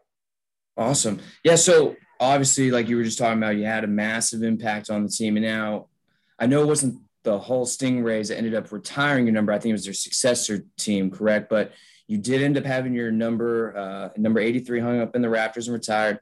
Awesome. 0.76 1.20
Yeah. 1.44 1.54
So 1.54 1.96
obviously, 2.18 2.70
like 2.70 2.88
you 2.88 2.96
were 2.96 3.04
just 3.04 3.18
talking 3.18 3.38
about, 3.38 3.56
you 3.56 3.64
had 3.64 3.84
a 3.84 3.88
massive 3.88 4.42
impact 4.42 4.90
on 4.90 5.04
the 5.04 5.08
team. 5.08 5.36
And 5.36 5.46
now 5.46 5.86
I 6.38 6.46
know 6.46 6.62
it 6.62 6.66
wasn't 6.66 7.00
the 7.22 7.38
Hull 7.38 7.66
Stingrays 7.66 8.28
that 8.28 8.38
ended 8.38 8.54
up 8.54 8.72
retiring 8.72 9.26
your 9.26 9.34
number. 9.34 9.52
I 9.52 9.58
think 9.58 9.70
it 9.70 9.74
was 9.74 9.84
their 9.84 9.94
successor 9.94 10.64
team, 10.76 11.10
correct? 11.10 11.48
But 11.48 11.72
you 12.06 12.18
did 12.18 12.42
end 12.42 12.56
up 12.56 12.64
having 12.64 12.94
your 12.94 13.12
number, 13.12 13.76
uh, 13.76 14.08
number 14.16 14.40
83 14.40 14.80
hung 14.80 15.00
up 15.00 15.14
in 15.14 15.22
the 15.22 15.28
Raptors 15.28 15.66
and 15.66 15.74
retired. 15.74 16.20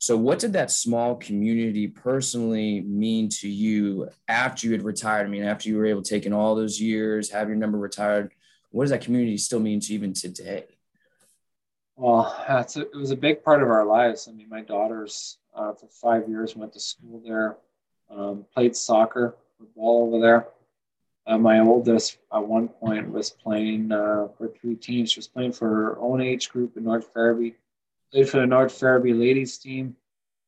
So, 0.00 0.16
what 0.16 0.38
did 0.38 0.52
that 0.52 0.70
small 0.70 1.16
community 1.16 1.88
personally 1.88 2.82
mean 2.82 3.28
to 3.40 3.48
you 3.48 4.08
after 4.28 4.66
you 4.66 4.72
had 4.72 4.82
retired? 4.82 5.26
I 5.26 5.28
mean, 5.28 5.42
after 5.42 5.68
you 5.68 5.76
were 5.76 5.86
able 5.86 6.02
to 6.02 6.08
take 6.08 6.24
in 6.24 6.32
all 6.32 6.54
those 6.54 6.80
years, 6.80 7.30
have 7.30 7.48
your 7.48 7.56
number 7.56 7.78
retired, 7.78 8.30
what 8.70 8.84
does 8.84 8.90
that 8.90 9.00
community 9.00 9.36
still 9.38 9.58
mean 9.58 9.80
to 9.80 9.92
you 9.92 9.98
even 9.98 10.12
today? 10.12 10.66
Well, 11.96 12.32
a, 12.48 12.64
it 12.80 12.94
was 12.94 13.10
a 13.10 13.16
big 13.16 13.42
part 13.42 13.60
of 13.60 13.68
our 13.70 13.84
lives. 13.84 14.28
I 14.28 14.32
mean, 14.32 14.48
my 14.48 14.60
daughters 14.60 15.38
uh, 15.52 15.72
for 15.72 15.88
five 15.88 16.28
years 16.28 16.54
went 16.54 16.72
to 16.74 16.80
school 16.80 17.20
there, 17.26 17.56
um, 18.08 18.46
played 18.54 18.76
soccer, 18.76 19.34
football 19.58 20.06
over 20.06 20.20
there. 20.20 20.46
Uh, 21.26 21.38
my 21.38 21.58
oldest 21.58 22.18
at 22.32 22.46
one 22.46 22.68
point 22.68 23.10
was 23.10 23.30
playing 23.30 23.90
uh, 23.90 24.28
for 24.38 24.48
three 24.48 24.76
teams. 24.76 25.10
She 25.10 25.18
was 25.18 25.26
playing 25.26 25.52
for 25.52 25.68
her 25.68 25.98
own 25.98 26.20
age 26.20 26.50
group 26.50 26.76
in 26.76 26.84
North 26.84 27.12
Ferriby 27.12 27.56
played 28.12 28.28
for 28.28 28.40
the 28.40 28.46
North 28.46 28.72
Ferriby 28.72 29.12
ladies 29.12 29.58
team, 29.58 29.96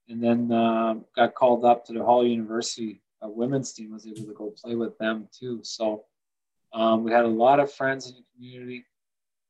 and 0.09 0.23
then 0.23 0.53
uh, 0.53 0.95
got 1.15 1.35
called 1.35 1.65
up 1.65 1.85
to 1.87 1.93
the 1.93 2.05
Hull 2.05 2.27
University 2.27 3.01
uh, 3.23 3.29
women's 3.29 3.73
team. 3.73 3.93
Was 3.93 4.07
able 4.07 4.27
to 4.27 4.35
go 4.35 4.51
play 4.51 4.75
with 4.75 4.99
them 4.99 5.29
too. 5.33 5.61
So 5.63 6.05
um, 6.73 7.05
we 7.05 7.13
had 7.13 7.25
a 7.25 7.29
lot 7.29 7.61
of 7.61 7.73
friends 7.73 8.09
in 8.09 8.15
the 8.15 8.25
community. 8.35 8.85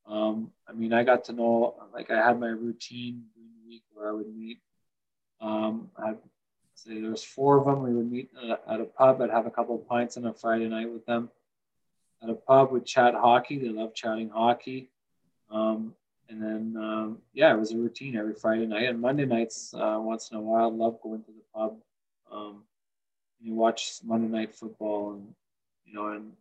Um, 0.05 0.51
I 0.67 0.73
mean, 0.73 0.93
I 0.93 1.03
got 1.03 1.25
to 1.25 1.33
know 1.33 1.75
like 1.93 2.11
I 2.11 2.17
had 2.17 2.39
my 2.39 2.47
routine 2.47 3.23
during 3.33 3.49
the 3.61 3.69
week 3.69 3.83
where 3.93 4.09
I 4.09 4.13
would 4.13 4.35
meet. 4.35 4.59
Um, 5.39 5.89
I'd 5.97 6.17
say 6.75 6.99
there 6.99 7.11
was 7.11 7.23
four 7.23 7.57
of 7.57 7.65
them. 7.65 7.83
We 7.83 7.93
would 7.93 8.11
meet 8.11 8.29
at 8.67 8.81
a 8.81 8.85
pub. 8.85 9.21
I'd 9.21 9.29
have 9.29 9.45
a 9.45 9.51
couple 9.51 9.75
of 9.75 9.87
pints 9.87 10.17
on 10.17 10.25
a 10.25 10.33
Friday 10.33 10.67
night 10.67 10.91
with 10.91 11.05
them. 11.05 11.29
At 12.23 12.29
a 12.29 12.35
pub, 12.35 12.71
we'd 12.71 12.85
chat 12.85 13.15
hockey. 13.15 13.57
They 13.57 13.69
love 13.69 13.95
chatting 13.95 14.29
hockey. 14.29 14.89
Um, 15.49 15.95
and 16.31 16.41
then 16.41 16.81
um, 16.81 17.17
yeah, 17.33 17.53
it 17.53 17.59
was 17.59 17.71
a 17.73 17.77
routine 17.77 18.15
every 18.15 18.33
Friday 18.33 18.65
night 18.65 18.87
and 18.87 19.01
Monday 19.01 19.25
nights. 19.25 19.73
Uh, 19.73 19.99
once 19.99 20.31
in 20.31 20.37
a 20.37 20.41
while, 20.41 20.63
I 20.63 20.73
love 20.73 21.01
going 21.01 21.23
to 21.23 21.31
the 21.31 21.43
pub. 21.53 21.75
Um, 22.31 22.63
you 23.41 23.53
watch 23.53 23.99
Monday 24.03 24.27
night 24.27 24.55
football, 24.55 25.13
and 25.13 25.27
you 25.85 25.93
know, 25.93 26.07
and 26.07 26.31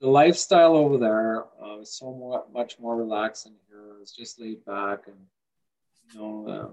the 0.00 0.08
lifestyle 0.08 0.76
over 0.76 0.98
there 0.98 1.44
uh, 1.62 1.78
was 1.78 1.90
so 1.90 2.12
more, 2.12 2.44
much 2.52 2.78
more 2.78 2.94
relaxed 2.94 3.44
than 3.44 3.54
here. 3.68 3.94
It 3.96 4.00
was 4.00 4.12
just 4.12 4.38
laid 4.38 4.64
back, 4.66 5.06
and 5.06 5.16
you 6.12 6.20
know, 6.20 6.48
um, 6.48 6.70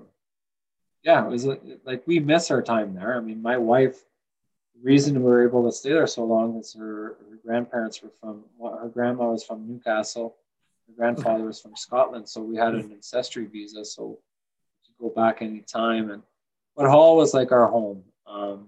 yeah, 1.02 1.26
it 1.26 1.30
was 1.30 1.48
like 1.86 2.04
we 2.06 2.20
miss 2.20 2.52
our 2.52 2.62
time 2.62 2.94
there. 2.94 3.16
I 3.16 3.22
mean, 3.22 3.42
my 3.42 3.58
wife. 3.58 3.98
The 4.76 4.90
reason 4.90 5.16
we 5.16 5.30
were 5.30 5.48
able 5.48 5.64
to 5.66 5.72
stay 5.72 5.92
there 5.92 6.08
so 6.08 6.26
long 6.26 6.58
is 6.58 6.74
her, 6.74 7.16
her 7.30 7.38
grandparents 7.46 8.02
were 8.02 8.10
from. 8.20 8.44
Her 8.60 8.90
grandma 8.90 9.32
was 9.32 9.46
from 9.46 9.68
Newcastle 9.68 10.36
my 10.88 10.96
grandfather 10.96 11.46
was 11.46 11.62
from 11.62 11.76
Scotland, 11.76 12.28
so 12.28 12.42
we 12.42 12.56
had 12.56 12.76
an 12.76 12.92
ancestry 12.92 13.46
visa, 13.46 13.86
so 13.86 14.20
to 14.86 14.92
go 15.00 15.10
back 15.10 15.42
anytime. 15.42 16.12
And 16.12 16.24
but 16.76 16.90
Hull 16.90 17.16
was 17.18 17.34
like 17.34 17.52
our 17.52 17.68
home. 17.68 18.04
Um, 18.28 18.68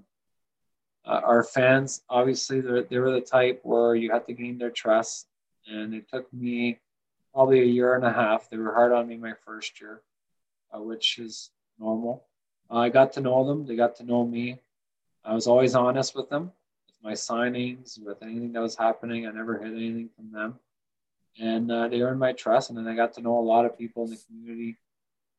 uh, 1.05 1.22
our 1.24 1.43
fans, 1.43 2.01
obviously, 2.09 2.61
they 2.61 2.97
were 2.97 3.11
the 3.11 3.22
type 3.22 3.61
where 3.63 3.95
you 3.95 4.11
had 4.11 4.26
to 4.28 4.34
gain 4.34 4.57
their 4.57 4.72
trust, 4.72 5.28
and 5.68 5.93
it 5.93 6.09
took 6.09 6.32
me 6.34 6.80
probably 7.34 7.61
a 7.61 7.66
year 7.66 7.95
and 7.95 8.05
a 8.05 8.13
half. 8.13 8.49
They 8.49 8.57
were 8.57 8.74
hard 8.74 8.91
on 8.91 9.07
me 9.07 9.18
my 9.18 9.34
first 9.45 9.80
year, 9.82 10.01
uh, 10.74 10.82
which 10.82 11.20
is 11.20 11.51
normal. 11.80 12.26
Uh, 12.72 12.78
I 12.78 12.89
got 12.89 13.13
to 13.13 13.22
know 13.22 13.45
them. 13.45 13.66
They 13.66 13.76
got 13.76 13.97
to 13.97 14.03
know 14.03 14.26
me. 14.26 14.59
I 15.24 15.34
was 15.34 15.47
always 15.47 15.76
honest 15.76 16.16
with 16.16 16.30
them, 16.30 16.51
with 16.88 17.03
my 17.03 17.13
signings, 17.13 17.99
with 18.03 18.24
anything 18.24 18.53
that 18.53 18.61
was 18.61 18.76
happening. 18.76 19.28
I 19.28 19.32
never 19.32 19.57
hid 19.57 19.74
anything 19.74 20.09
from 20.16 20.32
them 20.32 20.59
and 21.40 21.72
uh, 21.72 21.88
they 21.88 22.02
earned 22.02 22.20
my 22.20 22.32
trust. 22.32 22.70
And 22.70 22.78
then 22.78 22.88
I 22.88 22.96
got 22.96 23.14
to 23.14 23.22
know 23.22 23.38
a 23.38 23.42
lot 23.42 23.66
of 23.66 23.78
people 23.78 24.06
in 24.06 24.12
the 24.12 24.20
community 24.28 24.78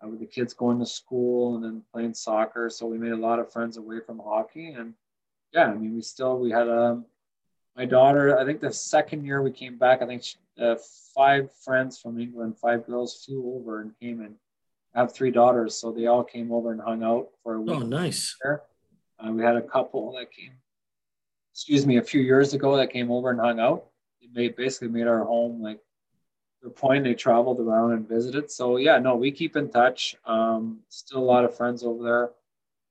uh, 0.02 0.08
with 0.08 0.20
the 0.20 0.26
kids 0.26 0.54
going 0.54 0.78
to 0.78 0.86
school 0.86 1.56
and 1.56 1.64
then 1.64 1.82
playing 1.92 2.14
soccer. 2.14 2.70
So 2.70 2.86
we 2.86 2.98
made 2.98 3.12
a 3.12 3.16
lot 3.16 3.38
of 3.38 3.52
friends 3.52 3.76
away 3.76 4.00
from 4.00 4.18
hockey. 4.18 4.72
And 4.72 4.94
yeah, 5.52 5.66
I 5.66 5.74
mean, 5.74 5.94
we 5.94 6.02
still 6.02 6.38
we 6.38 6.50
had 6.50 6.68
um, 6.68 7.06
my 7.76 7.84
daughter. 7.84 8.38
I 8.38 8.44
think 8.44 8.60
the 8.60 8.72
second 8.72 9.24
year 9.24 9.42
we 9.42 9.52
came 9.52 9.78
back, 9.78 10.02
I 10.02 10.06
think 10.06 10.22
she, 10.22 10.36
uh, 10.60 10.76
five 11.14 11.50
friends 11.64 11.98
from 11.98 12.18
England, 12.20 12.58
five 12.58 12.86
girls 12.86 13.24
flew 13.24 13.54
over 13.56 13.80
and 13.80 13.92
came 14.00 14.20
and 14.20 14.36
I 14.96 15.00
have 15.00 15.12
three 15.12 15.30
daughters, 15.30 15.76
so 15.76 15.92
they 15.92 16.06
all 16.06 16.24
came 16.24 16.50
over 16.50 16.72
and 16.72 16.80
hung 16.80 17.02
out 17.02 17.28
for 17.42 17.56
a 17.56 17.60
week. 17.60 17.76
Oh, 17.76 17.80
nice. 17.80 18.34
Uh, 18.42 19.30
we 19.30 19.42
had 19.42 19.54
a 19.54 19.60
couple 19.60 20.12
that 20.12 20.32
came, 20.32 20.52
excuse 21.52 21.86
me, 21.86 21.98
a 21.98 22.02
few 22.02 22.22
years 22.22 22.54
ago 22.54 22.78
that 22.78 22.90
came 22.90 23.10
over 23.10 23.28
and 23.28 23.38
hung 23.38 23.60
out. 23.60 23.84
It 24.22 24.30
made 24.32 24.56
basically 24.56 24.88
made 24.88 25.06
our 25.06 25.22
home 25.22 25.62
like 25.62 25.80
the 26.66 26.70
point 26.72 27.04
they 27.04 27.14
traveled 27.14 27.60
around 27.60 27.92
and 27.92 28.08
visited. 28.08 28.50
So 28.50 28.76
yeah, 28.76 28.98
no, 28.98 29.14
we 29.14 29.30
keep 29.30 29.54
in 29.54 29.70
touch. 29.70 30.16
Um, 30.26 30.80
still 30.88 31.20
a 31.20 31.30
lot 31.34 31.44
of 31.44 31.56
friends 31.56 31.84
over 31.84 32.02
there 32.02 32.30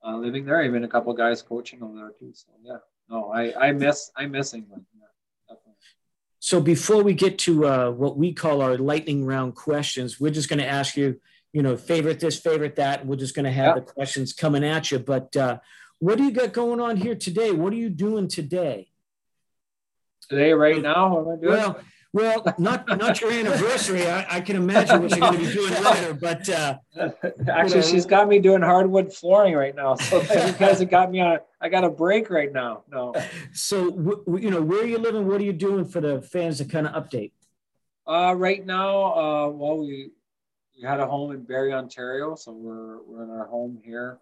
uh, 0.05 0.15
living 0.17 0.45
there. 0.45 0.63
Even 0.63 0.85
a 0.85 0.87
couple 0.87 1.13
guys 1.13 1.41
coaching 1.41 1.83
over 1.83 1.93
there 1.93 2.11
too. 2.17 2.31
So 2.33 2.47
yeah, 2.63 2.77
no, 3.09 3.31
I 3.33 3.67
I 3.67 3.71
miss 3.73 4.11
I 4.15 4.27
miss 4.27 4.53
England. 4.53 4.85
Yeah, 4.97 5.07
definitely. 5.49 5.73
So 6.39 6.61
before 6.61 7.03
we 7.03 7.13
get 7.13 7.37
to 7.39 7.67
uh, 7.67 7.91
what 7.91 8.17
we 8.17 8.31
call 8.31 8.61
our 8.61 8.77
lightning 8.77 9.25
round 9.25 9.55
questions, 9.55 10.21
we're 10.21 10.31
just 10.31 10.47
going 10.47 10.59
to 10.59 10.67
ask 10.67 10.95
you, 10.95 11.19
you 11.51 11.61
know, 11.61 11.75
favorite 11.75 12.21
this, 12.21 12.39
favorite 12.39 12.77
that. 12.77 13.01
And 13.01 13.09
we're 13.09 13.17
just 13.17 13.35
going 13.35 13.45
to 13.45 13.51
have 13.51 13.75
yeah. 13.75 13.81
the 13.81 13.91
questions 13.91 14.31
coming 14.31 14.63
at 14.63 14.89
you. 14.89 14.99
But 14.99 15.35
uh, 15.35 15.57
what 15.99 16.17
do 16.17 16.23
you 16.23 16.31
got 16.31 16.53
going 16.53 16.79
on 16.79 16.95
here 16.95 17.15
today? 17.15 17.51
What 17.51 17.73
are 17.73 17.77
you 17.77 17.89
doing 17.89 18.29
today? 18.29 18.89
Today, 20.29 20.53
right 20.53 20.81
now, 20.81 21.13
what 21.13 21.21
am 21.21 21.37
I 21.37 21.41
doing? 21.41 21.53
Well, 21.53 21.79
well, 22.15 22.55
not 22.57 22.87
not 22.97 23.19
your 23.19 23.29
anniversary. 23.29 24.07
I, 24.07 24.37
I 24.37 24.39
can 24.39 24.55
imagine 24.55 25.01
what 25.01 25.11
you're 25.11 25.19
going 25.19 25.33
to 25.33 25.47
be 25.47 25.53
doing 25.53 25.83
later. 25.83 26.13
But 26.13 26.47
uh, 26.47 26.77
actually, 26.97 27.31
you 27.49 27.75
know, 27.75 27.81
she's 27.81 28.05
got 28.05 28.29
me 28.29 28.39
doing 28.39 28.61
hardwood 28.61 29.13
flooring 29.13 29.53
right 29.53 29.75
now. 29.75 29.95
So 29.95 30.21
you 30.21 30.53
guys 30.53 30.79
have 30.79 30.89
got 30.89 31.11
me 31.11 31.19
on. 31.19 31.39
I 31.59 31.67
got 31.67 31.83
a 31.83 31.89
break 31.89 32.29
right 32.29 32.53
now. 32.53 32.83
No. 32.89 33.13
So 33.51 33.91
w- 33.91 34.39
you 34.39 34.49
know, 34.49 34.61
where 34.61 34.81
are 34.83 34.87
you 34.87 34.97
living? 34.97 35.27
What 35.27 35.41
are 35.41 35.43
you 35.43 35.51
doing 35.51 35.83
for 35.83 35.99
the 35.99 36.21
fans 36.21 36.59
to 36.59 36.65
kind 36.65 36.87
of 36.87 36.93
update? 36.93 37.33
Uh, 38.07 38.33
right 38.33 38.65
now, 38.65 39.13
uh, 39.13 39.49
well, 39.49 39.79
we 39.79 40.11
we 40.77 40.87
had 40.87 41.01
a 41.01 41.07
home 41.07 41.33
in 41.33 41.43
Barrie, 41.43 41.73
Ontario, 41.73 42.35
so 42.35 42.53
we're 42.53 43.03
we're 43.03 43.23
in 43.23 43.29
our 43.29 43.47
home 43.47 43.77
here. 43.83 44.19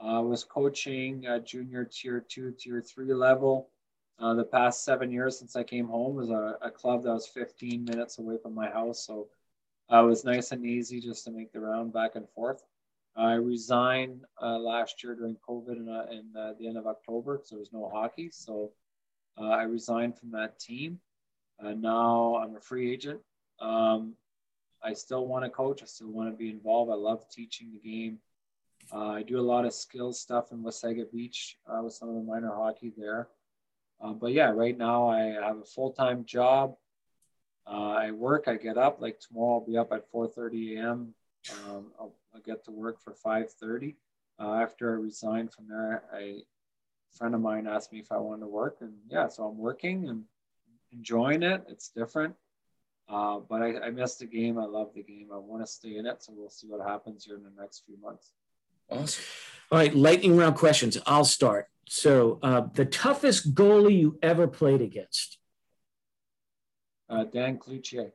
I 0.00 0.16
uh, 0.16 0.22
was 0.22 0.42
coaching 0.42 1.24
junior 1.44 1.84
tier 1.84 2.24
two, 2.28 2.52
tier 2.58 2.82
three 2.82 3.14
level. 3.14 3.68
Uh, 4.20 4.34
the 4.34 4.44
past 4.44 4.84
seven 4.84 5.10
years 5.10 5.38
since 5.38 5.56
I 5.56 5.62
came 5.62 5.88
home 5.88 6.14
was 6.14 6.28
a, 6.28 6.58
a, 6.60 6.70
club 6.70 7.04
that 7.04 7.12
was 7.12 7.26
15 7.26 7.86
minutes 7.86 8.18
away 8.18 8.36
from 8.36 8.54
my 8.54 8.68
house. 8.68 9.06
So 9.06 9.28
uh, 9.90 10.04
it 10.04 10.06
was 10.06 10.26
nice 10.26 10.52
and 10.52 10.64
easy 10.64 11.00
just 11.00 11.24
to 11.24 11.30
make 11.30 11.52
the 11.52 11.60
round 11.60 11.94
back 11.94 12.16
and 12.16 12.28
forth. 12.28 12.62
I 13.16 13.32
resigned 13.34 14.20
uh, 14.40 14.58
last 14.58 15.02
year 15.02 15.14
during 15.14 15.36
COVID 15.48 15.76
in, 15.76 15.88
uh, 15.88 16.06
in 16.10 16.38
uh, 16.38 16.52
the 16.58 16.68
end 16.68 16.76
of 16.76 16.86
October 16.86 17.38
because 17.38 17.48
there 17.48 17.58
was 17.58 17.72
no 17.72 17.88
hockey. 17.88 18.28
So 18.30 18.72
uh, 19.40 19.48
I 19.48 19.62
resigned 19.62 20.18
from 20.18 20.32
that 20.32 20.58
team. 20.60 21.00
now 21.62 22.36
I'm 22.36 22.56
a 22.56 22.60
free 22.60 22.92
agent. 22.92 23.20
Um, 23.58 24.14
I 24.82 24.92
still 24.92 25.26
want 25.26 25.44
to 25.46 25.50
coach. 25.50 25.82
I 25.82 25.86
still 25.86 26.10
want 26.10 26.30
to 26.30 26.36
be 26.36 26.50
involved. 26.50 26.90
I 26.90 26.94
love 26.94 27.24
teaching 27.30 27.72
the 27.72 27.90
game. 27.90 28.18
I 28.92 29.22
do 29.22 29.40
a 29.40 29.42
lot 29.42 29.64
of 29.64 29.72
skills 29.72 30.20
stuff 30.20 30.52
in 30.52 30.62
Wasaga 30.62 31.10
Beach 31.10 31.56
with 31.82 31.94
some 31.94 32.10
of 32.10 32.14
the 32.16 32.22
minor 32.22 32.54
hockey 32.54 32.92
there. 32.96 33.28
Um, 34.00 34.18
but 34.18 34.32
yeah, 34.32 34.50
right 34.50 34.76
now 34.76 35.08
I 35.08 35.20
have 35.46 35.58
a 35.58 35.64
full 35.64 35.92
time 35.92 36.24
job. 36.24 36.76
Uh, 37.66 37.90
I 37.90 38.10
work. 38.10 38.44
I 38.48 38.56
get 38.56 38.78
up. 38.78 39.00
Like 39.00 39.20
tomorrow, 39.20 39.60
I'll 39.60 39.66
be 39.66 39.76
up 39.76 39.92
at 39.92 40.10
4:30 40.10 40.76
a.m. 40.78 41.14
Um, 41.52 41.92
I'll, 41.98 42.14
I'll, 42.34 42.40
get 42.40 42.64
to 42.64 42.70
work 42.70 43.00
for 43.00 43.14
5:30. 43.14 43.94
Uh, 44.38 44.54
after 44.54 44.90
I 44.90 44.94
resign 44.94 45.48
from 45.48 45.68
there, 45.68 46.04
I, 46.12 46.18
a 46.18 47.16
friend 47.16 47.34
of 47.34 47.40
mine 47.40 47.66
asked 47.66 47.92
me 47.92 48.00
if 48.00 48.10
I 48.10 48.18
wanted 48.18 48.40
to 48.40 48.48
work, 48.48 48.78
and 48.80 48.94
yeah, 49.08 49.28
so 49.28 49.44
I'm 49.44 49.58
working 49.58 50.08
and 50.08 50.24
enjoying 50.92 51.42
it. 51.42 51.64
It's 51.68 51.88
different. 51.88 52.34
Uh, 53.08 53.40
but 53.40 53.60
I, 53.60 53.78
I 53.78 53.90
missed 53.90 54.20
the 54.20 54.26
game. 54.26 54.58
I 54.58 54.66
love 54.66 54.92
the 54.94 55.02
game. 55.02 55.28
I 55.32 55.38
want 55.38 55.62
to 55.62 55.66
stay 55.66 55.96
in 55.96 56.06
it. 56.06 56.22
So 56.22 56.32
we'll 56.34 56.48
see 56.48 56.68
what 56.68 56.86
happens 56.86 57.24
here 57.24 57.36
in 57.36 57.42
the 57.42 57.60
next 57.60 57.82
few 57.84 57.96
months. 58.00 58.32
Awesome. 58.88 59.24
All 59.72 59.78
right, 59.78 59.94
lightning 59.94 60.36
round 60.36 60.56
questions. 60.56 60.96
I'll 61.06 61.24
start. 61.24 61.69
So, 61.92 62.38
uh, 62.40 62.68
the 62.72 62.84
toughest 62.84 63.52
goalie 63.52 63.98
you 63.98 64.16
ever 64.22 64.46
played 64.46 64.80
against? 64.80 65.38
Uh, 67.08 67.24
Dan 67.24 67.58
Cloutier. 67.58 68.12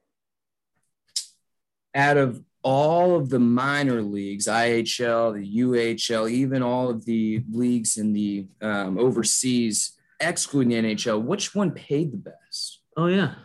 Out 1.93 2.15
of 2.15 2.41
all 2.63 3.17
of 3.17 3.27
the 3.27 3.37
minor 3.37 4.01
leagues, 4.01 4.47
IHL, 4.47 5.33
the 5.33 5.59
UHL, 5.59 6.31
even 6.31 6.63
all 6.63 6.89
of 6.89 7.03
the 7.03 7.43
leagues 7.51 7.97
in 7.97 8.13
the 8.13 8.47
um, 8.61 8.97
overseas, 8.97 9.97
excluding 10.21 10.69
the 10.69 10.95
NHL, 10.95 11.21
which 11.21 11.53
one 11.53 11.71
paid 11.71 12.13
the 12.13 12.17
best? 12.17 12.79
Oh 12.95 13.07
yeah. 13.07 13.35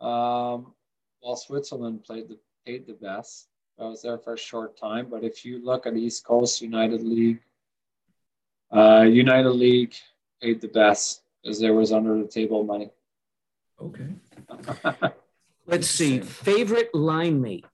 Um, 0.00 0.74
well, 1.20 1.34
Switzerland 1.34 2.04
played 2.04 2.28
the 2.28 2.38
paid 2.64 2.86
the 2.86 2.94
best. 2.94 3.48
I 3.80 3.86
was 3.86 4.00
there 4.00 4.18
for 4.18 4.34
a 4.34 4.38
short 4.38 4.78
time, 4.78 5.08
but 5.10 5.24
if 5.24 5.44
you 5.44 5.60
look 5.64 5.88
at 5.88 5.96
East 5.96 6.24
Coast 6.24 6.62
United 6.62 7.02
League, 7.02 7.40
uh, 8.74 9.02
United 9.02 9.50
League 9.50 9.94
paid 10.40 10.60
the 10.60 10.68
best 10.68 11.22
because 11.42 11.60
there 11.60 11.74
was 11.74 11.92
under 11.92 12.18
the 12.18 12.28
table 12.28 12.64
money. 12.64 12.90
Okay. 13.80 14.08
Let's 15.66 15.88
see. 15.88 16.20
Favorite 16.20 16.94
line 16.94 17.40
mate. 17.40 17.66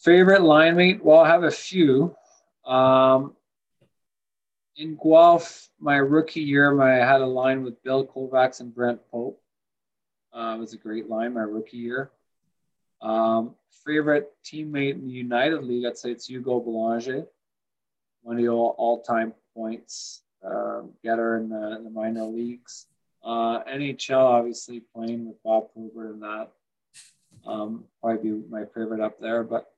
Favorite 0.00 0.42
line 0.42 0.76
mate? 0.76 1.04
Well, 1.04 1.20
I 1.20 1.28
have 1.28 1.44
a 1.44 1.50
few. 1.50 2.14
Um, 2.64 3.34
in 4.76 4.96
Guelph, 4.96 5.68
my 5.80 5.96
rookie 5.96 6.40
year, 6.40 6.72
my, 6.72 7.02
I 7.02 7.06
had 7.06 7.20
a 7.20 7.26
line 7.26 7.62
with 7.62 7.82
Bill 7.82 8.06
Kovacs 8.06 8.60
and 8.60 8.74
Brent 8.74 9.00
Pope. 9.10 9.40
Uh, 10.32 10.54
it 10.56 10.60
was 10.60 10.74
a 10.74 10.78
great 10.78 11.08
line 11.08 11.34
my 11.34 11.42
rookie 11.42 11.78
year. 11.78 12.10
Um, 13.00 13.54
favorite 13.84 14.32
teammate 14.44 14.94
in 14.94 15.06
the 15.06 15.12
United 15.12 15.64
League, 15.64 15.86
I'd 15.86 15.96
say 15.96 16.10
it's 16.10 16.28
Hugo 16.28 16.60
Belanger, 16.60 17.26
one 18.26 18.36
of 18.36 18.42
the 18.42 18.48
all 18.48 19.04
time 19.06 19.32
points 19.54 20.22
uh, 20.44 20.80
getter 21.04 21.36
in 21.36 21.48
the, 21.48 21.76
in 21.76 21.84
the 21.84 21.90
minor 21.90 22.24
leagues. 22.24 22.86
Uh, 23.24 23.62
NHL, 23.62 24.18
obviously, 24.18 24.80
playing 24.80 25.28
with 25.28 25.40
Bob 25.44 25.72
Probert 25.72 26.14
and 26.14 26.22
that. 26.22 26.48
Um, 27.46 27.84
probably 28.02 28.32
be 28.32 28.42
my 28.50 28.64
favorite 28.64 29.00
up 29.00 29.20
there. 29.20 29.44
But 29.44 29.70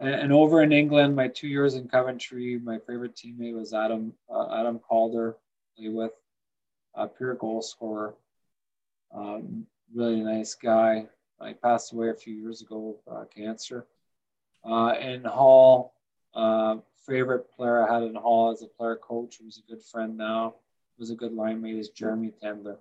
and, 0.00 0.10
and, 0.10 0.32
over 0.34 0.62
in 0.62 0.70
England, 0.70 1.16
my 1.16 1.28
two 1.28 1.48
years 1.48 1.76
in 1.76 1.88
Coventry, 1.88 2.58
my 2.58 2.78
favorite 2.86 3.16
teammate 3.16 3.54
was 3.54 3.72
Adam 3.72 4.12
uh, 4.30 4.54
Adam 4.54 4.78
Calder, 4.78 5.36
play 5.78 5.88
with, 5.88 6.12
uh, 6.94 7.06
pure 7.06 7.34
goal 7.36 7.62
scorer. 7.62 8.14
Um, 9.14 9.66
really 9.94 10.20
nice 10.20 10.54
guy. 10.54 11.06
He 11.42 11.54
passed 11.54 11.94
away 11.94 12.10
a 12.10 12.14
few 12.14 12.34
years 12.34 12.60
ago 12.60 12.96
of 13.08 13.16
uh, 13.16 13.24
cancer. 13.34 13.86
Uh, 14.62 14.94
in 15.00 15.24
Hull, 15.24 15.94
uh, 16.34 16.76
favorite 17.06 17.50
player 17.50 17.86
I 17.86 17.92
had 17.92 18.02
in 18.02 18.14
Hull 18.14 18.50
as 18.52 18.62
a 18.62 18.66
player 18.66 18.96
coach, 18.96 19.38
who's 19.40 19.58
a 19.58 19.70
good 19.70 19.82
friend 19.82 20.16
now, 20.16 20.54
was 20.98 21.10
a 21.10 21.14
good 21.14 21.32
line 21.32 21.60
mate, 21.60 21.76
is 21.76 21.90
Jeremy 21.90 22.32
Tendler. 22.42 22.76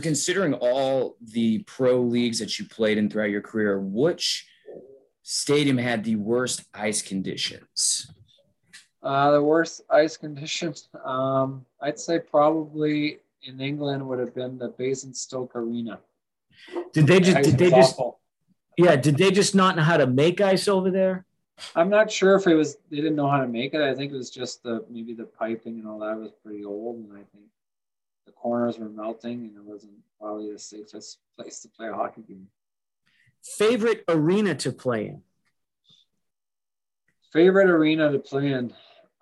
Considering 0.00 0.52
all 0.54 1.16
the 1.20 1.60
pro 1.60 2.00
leagues 2.00 2.38
that 2.38 2.58
you 2.58 2.66
played 2.66 2.98
in 2.98 3.08
throughout 3.08 3.30
your 3.30 3.40
career, 3.40 3.80
which 3.80 4.46
stadium 5.22 5.78
had 5.78 6.04
the 6.04 6.16
worst 6.16 6.64
ice 6.74 7.00
conditions? 7.00 8.10
Uh, 9.02 9.30
the 9.30 9.42
worst 9.42 9.82
ice 9.88 10.16
conditions, 10.16 10.88
um, 11.04 11.64
I'd 11.80 11.98
say 11.98 12.18
probably 12.18 13.20
in 13.42 13.60
England 13.60 14.06
would 14.06 14.18
have 14.18 14.34
been 14.34 14.58
the 14.58 14.68
Basingstoke 14.68 15.54
Arena. 15.54 16.00
Did 16.92 17.06
they 17.06 17.20
just? 17.20 17.42
Did 17.42 17.58
they 17.58 17.70
just? 17.70 18.00
Yeah. 18.76 18.96
Did 18.96 19.16
they 19.16 19.30
just 19.30 19.54
not 19.54 19.76
know 19.76 19.82
how 19.82 19.96
to 19.96 20.06
make 20.06 20.40
ice 20.40 20.68
over 20.68 20.90
there? 20.90 21.24
I'm 21.74 21.88
not 21.88 22.10
sure 22.10 22.36
if 22.36 22.46
it 22.46 22.54
was 22.54 22.76
they 22.90 22.96
didn't 22.96 23.16
know 23.16 23.30
how 23.30 23.40
to 23.40 23.48
make 23.48 23.74
it. 23.74 23.80
I 23.80 23.94
think 23.94 24.12
it 24.12 24.16
was 24.16 24.30
just 24.30 24.62
the 24.62 24.84
maybe 24.90 25.14
the 25.14 25.24
piping 25.24 25.78
and 25.78 25.88
all 25.88 25.98
that 26.00 26.18
was 26.18 26.32
pretty 26.44 26.64
old, 26.64 26.96
and 26.96 27.12
I 27.12 27.22
think 27.32 27.46
the 28.26 28.32
corners 28.32 28.78
were 28.78 28.88
melting, 28.88 29.46
and 29.46 29.56
it 29.56 29.62
wasn't 29.62 29.92
probably 30.20 30.52
the 30.52 30.58
safest 30.58 31.18
place 31.36 31.60
to 31.60 31.68
play 31.68 31.88
a 31.88 31.94
hockey 31.94 32.22
game. 32.22 32.48
Favorite 33.42 34.04
arena 34.08 34.54
to 34.56 34.72
play 34.72 35.06
in? 35.06 35.22
Favorite 37.32 37.68
arena 37.68 38.10
to 38.10 38.18
play 38.18 38.52
in? 38.52 38.72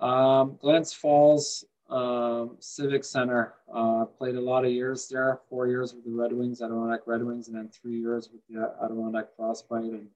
Um, 0.01 0.59
Glens 0.61 0.93
Falls 0.93 1.65
um, 1.91 2.57
Civic 2.61 3.05
Center. 3.05 3.55
Uh, 3.73 4.05
played 4.05 4.37
a 4.37 4.41
lot 4.41 4.65
of 4.65 4.71
years 4.71 5.09
there, 5.09 5.41
four 5.49 5.67
years 5.67 5.95
with 5.95 6.05
the 6.05 6.11
Red 6.11 6.33
Wings, 6.33 6.63
Adirondack 6.63 7.07
Red 7.07 7.23
Wings, 7.23 7.49
and 7.49 7.57
then 7.57 7.69
three 7.69 7.99
years 7.99 8.31
with 8.33 8.41
the 8.49 8.73
Adirondack 8.83 9.29
Frostbite 9.37 9.85
and 9.85 10.09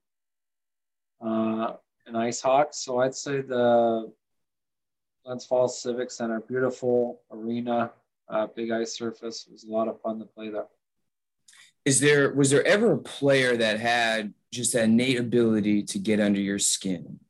uh, 1.20 1.74
and 2.08 2.16
Ice 2.16 2.40
Hawks. 2.40 2.78
So 2.78 3.00
I'd 3.00 3.14
say 3.14 3.42
the 3.42 4.10
Glens 5.24 5.46
Falls 5.46 5.80
Civic 5.80 6.10
Center, 6.10 6.40
beautiful 6.40 7.20
arena, 7.30 7.92
uh, 8.28 8.46
big 8.48 8.70
ice 8.70 8.94
surface. 8.94 9.46
It 9.46 9.52
was 9.52 9.64
a 9.64 9.70
lot 9.70 9.88
of 9.88 10.00
fun 10.00 10.18
to 10.18 10.24
play 10.24 10.48
there. 10.48 10.66
Is 11.84 12.00
there 12.00 12.32
was 12.32 12.50
there 12.50 12.66
ever 12.66 12.92
a 12.92 12.98
player 12.98 13.56
that 13.56 13.78
had 13.78 14.34
just 14.52 14.72
that 14.72 14.84
innate 14.84 15.18
ability 15.18 15.84
to 15.84 15.98
get 15.98 16.20
under 16.20 16.40
your 16.40 16.58
skin? 16.58 17.20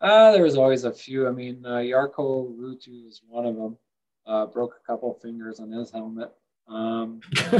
Uh, 0.00 0.32
there 0.32 0.42
was 0.42 0.56
always 0.56 0.84
a 0.84 0.92
few. 0.92 1.26
I 1.26 1.30
mean, 1.30 1.64
uh, 1.64 1.76
Jarkko 1.76 2.54
Ruutu 2.58 3.08
is 3.08 3.22
one 3.26 3.46
of 3.46 3.56
them. 3.56 3.78
Uh, 4.26 4.46
broke 4.46 4.74
a 4.82 4.86
couple 4.86 5.14
fingers 5.22 5.60
on 5.60 5.70
his 5.70 5.90
helmet. 5.90 6.32
Um, 6.66 7.20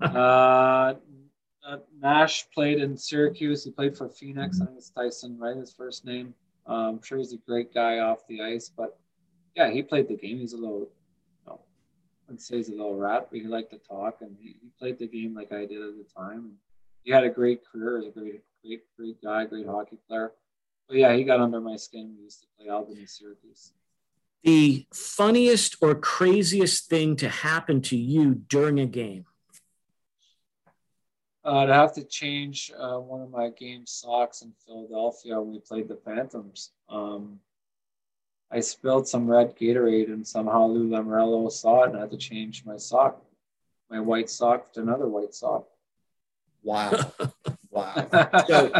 uh, 0.00 0.94
uh, 1.66 1.78
Nash 2.00 2.48
played 2.50 2.80
in 2.80 2.96
Syracuse. 2.96 3.64
He 3.64 3.70
played 3.70 3.96
for 3.96 4.08
Phoenix. 4.08 4.60
I 4.60 4.66
think 4.66 4.78
it's 4.78 4.90
Tyson, 4.90 5.38
right? 5.38 5.56
His 5.56 5.72
first 5.72 6.04
name. 6.04 6.34
Uh, 6.68 6.88
I'm 6.90 7.02
sure 7.02 7.18
he's 7.18 7.32
a 7.32 7.38
great 7.38 7.74
guy 7.74 7.98
off 7.98 8.26
the 8.28 8.42
ice, 8.42 8.70
but 8.74 8.98
yeah, 9.54 9.70
he 9.70 9.82
played 9.82 10.08
the 10.08 10.16
game. 10.16 10.38
He's 10.38 10.54
a 10.54 10.56
little, 10.56 10.80
you 10.80 11.46
know, 11.46 11.60
I 11.60 12.26
wouldn't 12.26 12.42
say 12.42 12.56
he's 12.56 12.68
a 12.68 12.72
little 12.72 12.96
rat, 12.96 13.28
but 13.30 13.38
he 13.38 13.46
liked 13.46 13.70
to 13.72 13.78
talk, 13.78 14.18
and 14.20 14.36
he, 14.40 14.56
he 14.60 14.68
played 14.78 14.98
the 14.98 15.06
game 15.06 15.34
like 15.34 15.52
I 15.52 15.66
did 15.66 15.82
at 15.82 15.96
the 15.96 16.06
time. 16.16 16.38
And 16.38 16.54
he 17.02 17.12
had 17.12 17.24
a 17.24 17.28
great 17.28 17.60
career. 17.64 18.00
He 18.00 18.06
was 18.06 18.16
a 18.16 18.20
great, 18.20 18.42
great, 18.64 18.82
great 18.96 19.22
guy, 19.22 19.44
great 19.44 19.66
hockey 19.66 19.98
player. 20.08 20.32
But 20.88 20.96
yeah, 20.98 21.14
he 21.14 21.24
got 21.24 21.40
under 21.40 21.60
my 21.60 21.76
skin. 21.76 22.14
We 22.16 22.24
used 22.24 22.40
to 22.42 22.46
play 22.58 22.68
Albany, 22.68 23.06
Syracuse. 23.06 23.72
The 24.42 24.86
funniest 24.92 25.76
or 25.80 25.94
craziest 25.94 26.88
thing 26.90 27.16
to 27.16 27.28
happen 27.28 27.80
to 27.82 27.96
you 27.96 28.34
during 28.34 28.78
a 28.78 28.86
game? 28.86 29.24
Uh, 31.44 31.58
I'd 31.58 31.68
have 31.68 31.92
to 31.94 32.04
change 32.04 32.72
uh, 32.78 32.96
one 32.96 33.20
of 33.20 33.30
my 33.30 33.50
game 33.50 33.84
socks 33.86 34.42
in 34.42 34.52
Philadelphia 34.66 35.40
when 35.40 35.52
we 35.52 35.60
played 35.60 35.88
the 35.88 35.96
Phantoms. 35.96 36.70
Um, 36.88 37.38
I 38.50 38.60
spilled 38.60 39.06
some 39.06 39.30
red 39.30 39.56
Gatorade 39.56 40.12
and 40.12 40.26
somehow 40.26 40.66
Lou 40.66 40.88
Lamoriello 40.88 41.50
saw 41.50 41.82
it 41.82 41.88
and 41.90 41.98
I 41.98 42.00
had 42.02 42.10
to 42.12 42.16
change 42.16 42.64
my 42.64 42.76
sock, 42.76 43.22
my 43.90 44.00
white 44.00 44.30
sock 44.30 44.72
to 44.74 44.80
another 44.80 45.08
white 45.08 45.34
sock. 45.34 45.66
Wow. 46.62 46.92
Wow. 47.74 47.92
So 48.46 48.70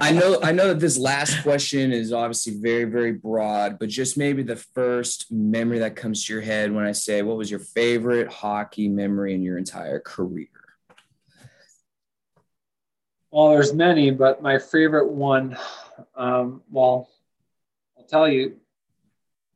I 0.00 0.10
know 0.12 0.40
I 0.42 0.52
know 0.52 0.68
that 0.68 0.80
this 0.80 0.96
last 0.96 1.42
question 1.42 1.92
is 1.92 2.14
obviously 2.14 2.54
very, 2.58 2.84
very 2.84 3.12
broad, 3.12 3.78
but 3.78 3.90
just 3.90 4.16
maybe 4.16 4.42
the 4.42 4.56
first 4.56 5.30
memory 5.30 5.80
that 5.80 5.96
comes 5.96 6.24
to 6.24 6.32
your 6.32 6.40
head 6.40 6.72
when 6.72 6.86
I 6.86 6.92
say 6.92 7.20
what 7.20 7.36
was 7.36 7.50
your 7.50 7.60
favorite 7.60 8.28
hockey 8.28 8.88
memory 8.88 9.34
in 9.34 9.42
your 9.42 9.58
entire 9.58 10.00
career? 10.00 10.48
Well, 13.30 13.50
there's 13.50 13.74
many, 13.74 14.10
but 14.10 14.42
my 14.42 14.58
favorite 14.58 15.10
one, 15.10 15.58
um, 16.14 16.62
well, 16.70 17.08
I'll 17.98 18.04
tell 18.04 18.28
you, 18.28 18.56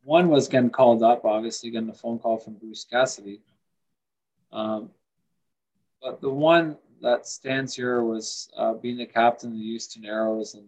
one 0.02 0.28
was 0.28 0.48
getting 0.48 0.70
called 0.70 1.02
up, 1.02 1.24
obviously 1.24 1.70
getting 1.70 1.88
a 1.88 1.94
phone 1.94 2.18
call 2.18 2.38
from 2.38 2.54
Bruce 2.54 2.84
Cassidy. 2.84 3.40
Um, 4.52 4.90
but 6.02 6.20
the 6.20 6.30
one 6.30 6.78
that 7.00 7.26
stands 7.26 7.74
here 7.74 8.02
was 8.02 8.50
uh, 8.56 8.74
being 8.74 8.96
the 8.96 9.06
captain 9.06 9.50
of 9.52 9.56
the 9.56 9.62
Houston 9.62 10.02
Aeros, 10.02 10.54
and 10.54 10.66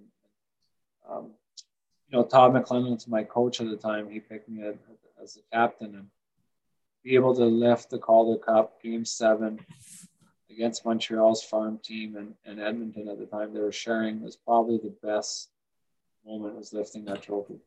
um, 1.08 1.30
you 2.08 2.16
know 2.16 2.24
Todd 2.24 2.52
McLellan 2.52 3.06
my 3.08 3.24
coach 3.24 3.60
at 3.60 3.68
the 3.68 3.76
time. 3.76 4.08
He 4.08 4.20
picked 4.20 4.48
me 4.48 4.62
as 5.22 5.34
the 5.34 5.42
captain, 5.52 5.94
and 5.94 6.06
be 7.02 7.14
able 7.14 7.34
to 7.34 7.44
lift 7.44 7.90
the 7.90 7.98
Calder 7.98 8.38
Cup 8.38 8.80
Game 8.82 9.04
Seven 9.04 9.58
against 10.52 10.84
Montreal's 10.84 11.42
farm 11.42 11.78
team 11.82 12.16
and, 12.16 12.34
and 12.44 12.60
Edmonton 12.60 13.08
at 13.08 13.18
the 13.18 13.26
time 13.26 13.52
they 13.52 13.60
were 13.60 13.72
sharing 13.72 14.22
was 14.22 14.36
probably 14.36 14.78
the 14.78 14.94
best 15.02 15.50
moment 16.24 16.56
was 16.56 16.72
lifting 16.72 17.04
that 17.06 17.22
trophy. 17.22 17.58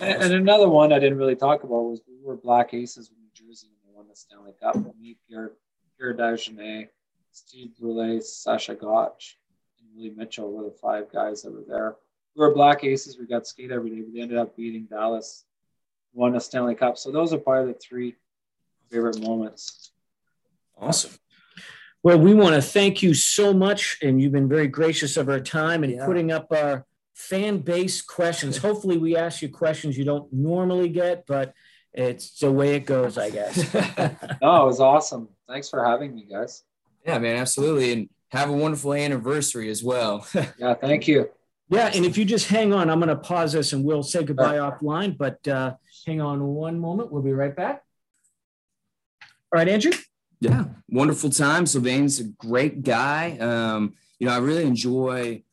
And, 0.00 0.22
and, 0.22 0.34
another 0.34 0.68
one 0.68 0.92
I 0.92 1.00
didn't 1.00 1.18
really 1.18 1.34
talk 1.34 1.64
about 1.64 1.82
was 1.82 2.00
we 2.06 2.14
were 2.22 2.36
Black 2.36 2.72
Aces 2.72 3.10
with 3.10 3.18
New 3.18 3.48
Jersey 3.48 3.68
in 4.02 4.08
the 4.08 4.16
Stanley 4.16 4.52
Cup. 4.60 4.76
Me, 5.00 5.16
Pierre, 5.28 5.52
Pierre 5.98 6.14
Dagenais, 6.14 6.88
Steve 7.32 7.70
Brule, 7.78 8.20
Sascha 8.20 8.78
Goc, 8.78 9.20
and 9.78 9.88
Willie 9.94 10.10
Mitchell 10.10 10.52
were 10.52 10.64
the 10.64 10.70
five 10.70 11.10
guys 11.12 11.42
that 11.42 11.52
were 11.52 11.64
there. 11.66 11.96
We 12.34 12.40
were 12.40 12.54
Black 12.54 12.84
Aces. 12.84 13.18
We 13.18 13.26
got 13.26 13.46
skate 13.46 13.70
every 13.70 13.90
day. 13.90 14.02
We 14.02 14.20
ended 14.20 14.38
up 14.38 14.56
beating 14.56 14.84
Dallas, 14.84 15.44
won 16.14 16.34
a 16.34 16.40
Stanley 16.40 16.74
Cup. 16.74 16.98
So 16.98 17.10
those 17.10 17.32
are 17.32 17.38
probably 17.38 17.72
the 17.72 17.78
three 17.78 18.16
favorite 18.90 19.20
moments. 19.20 19.92
Awesome. 20.78 21.12
Well, 22.02 22.18
we 22.18 22.34
want 22.34 22.54
to 22.56 22.62
thank 22.62 23.02
you 23.02 23.14
so 23.14 23.52
much, 23.54 23.98
and 24.02 24.20
you've 24.20 24.32
been 24.32 24.48
very 24.48 24.66
gracious 24.66 25.16
of 25.16 25.28
our 25.28 25.38
time 25.40 25.84
and 25.84 25.92
Yeah. 25.92 26.04
putting 26.06 26.32
up 26.32 26.48
our 26.52 26.84
fan 27.14 27.58
base 27.58 28.02
questions. 28.02 28.56
Hopefully, 28.56 28.98
we 28.98 29.16
ask 29.16 29.40
you 29.42 29.48
questions 29.48 29.96
you 29.96 30.04
don't 30.04 30.32
normally 30.32 30.88
get, 30.88 31.26
but 31.26 31.54
it's 31.92 32.38
the 32.40 32.50
way 32.50 32.74
it 32.74 32.86
goes, 32.86 33.18
I 33.18 33.30
guess. 33.30 33.56
No, 34.42 34.62
it 34.64 34.66
was 34.66 34.80
awesome. 34.80 35.28
Thanks 35.48 35.68
for 35.68 35.84
having 35.84 36.14
me, 36.14 36.26
guys. 36.30 36.64
yeah, 37.06 37.18
man, 37.18 37.36
absolutely. 37.36 37.92
And 37.92 38.08
have 38.30 38.48
a 38.48 38.52
wonderful 38.52 38.94
anniversary 38.94 39.68
as 39.70 39.82
well. 39.84 40.26
Yeah, 40.58 40.74
thank 40.74 41.06
you. 41.06 41.30
yeah, 41.68 41.90
and 41.94 42.04
if 42.04 42.16
you 42.18 42.24
just 42.24 42.48
hang 42.48 42.72
on, 42.72 42.90
I'm 42.90 42.98
going 42.98 43.10
to 43.10 43.16
pause 43.16 43.52
this 43.52 43.72
and 43.74 43.84
we'll 43.84 44.02
say 44.02 44.24
goodbye 44.24 44.56
offline. 44.56 45.16
But 45.16 45.46
uh, 45.46 45.74
hang 46.06 46.20
on 46.20 46.42
one 46.42 46.80
moment, 46.80 47.12
we'll 47.12 47.22
be 47.22 47.32
right 47.32 47.54
back. 47.54 47.84
All 49.22 49.58
right, 49.58 49.68
Andrew. 49.68 49.92
Yeah, 50.42 50.64
wonderful 50.88 51.30
time. 51.30 51.66
Sylvain's 51.66 52.18
a 52.18 52.24
great 52.24 52.82
guy. 52.82 53.38
Um, 53.38 53.94
you 54.18 54.26
know, 54.26 54.32
I 54.32 54.38
really 54.38 54.64
enjoy 54.64 55.44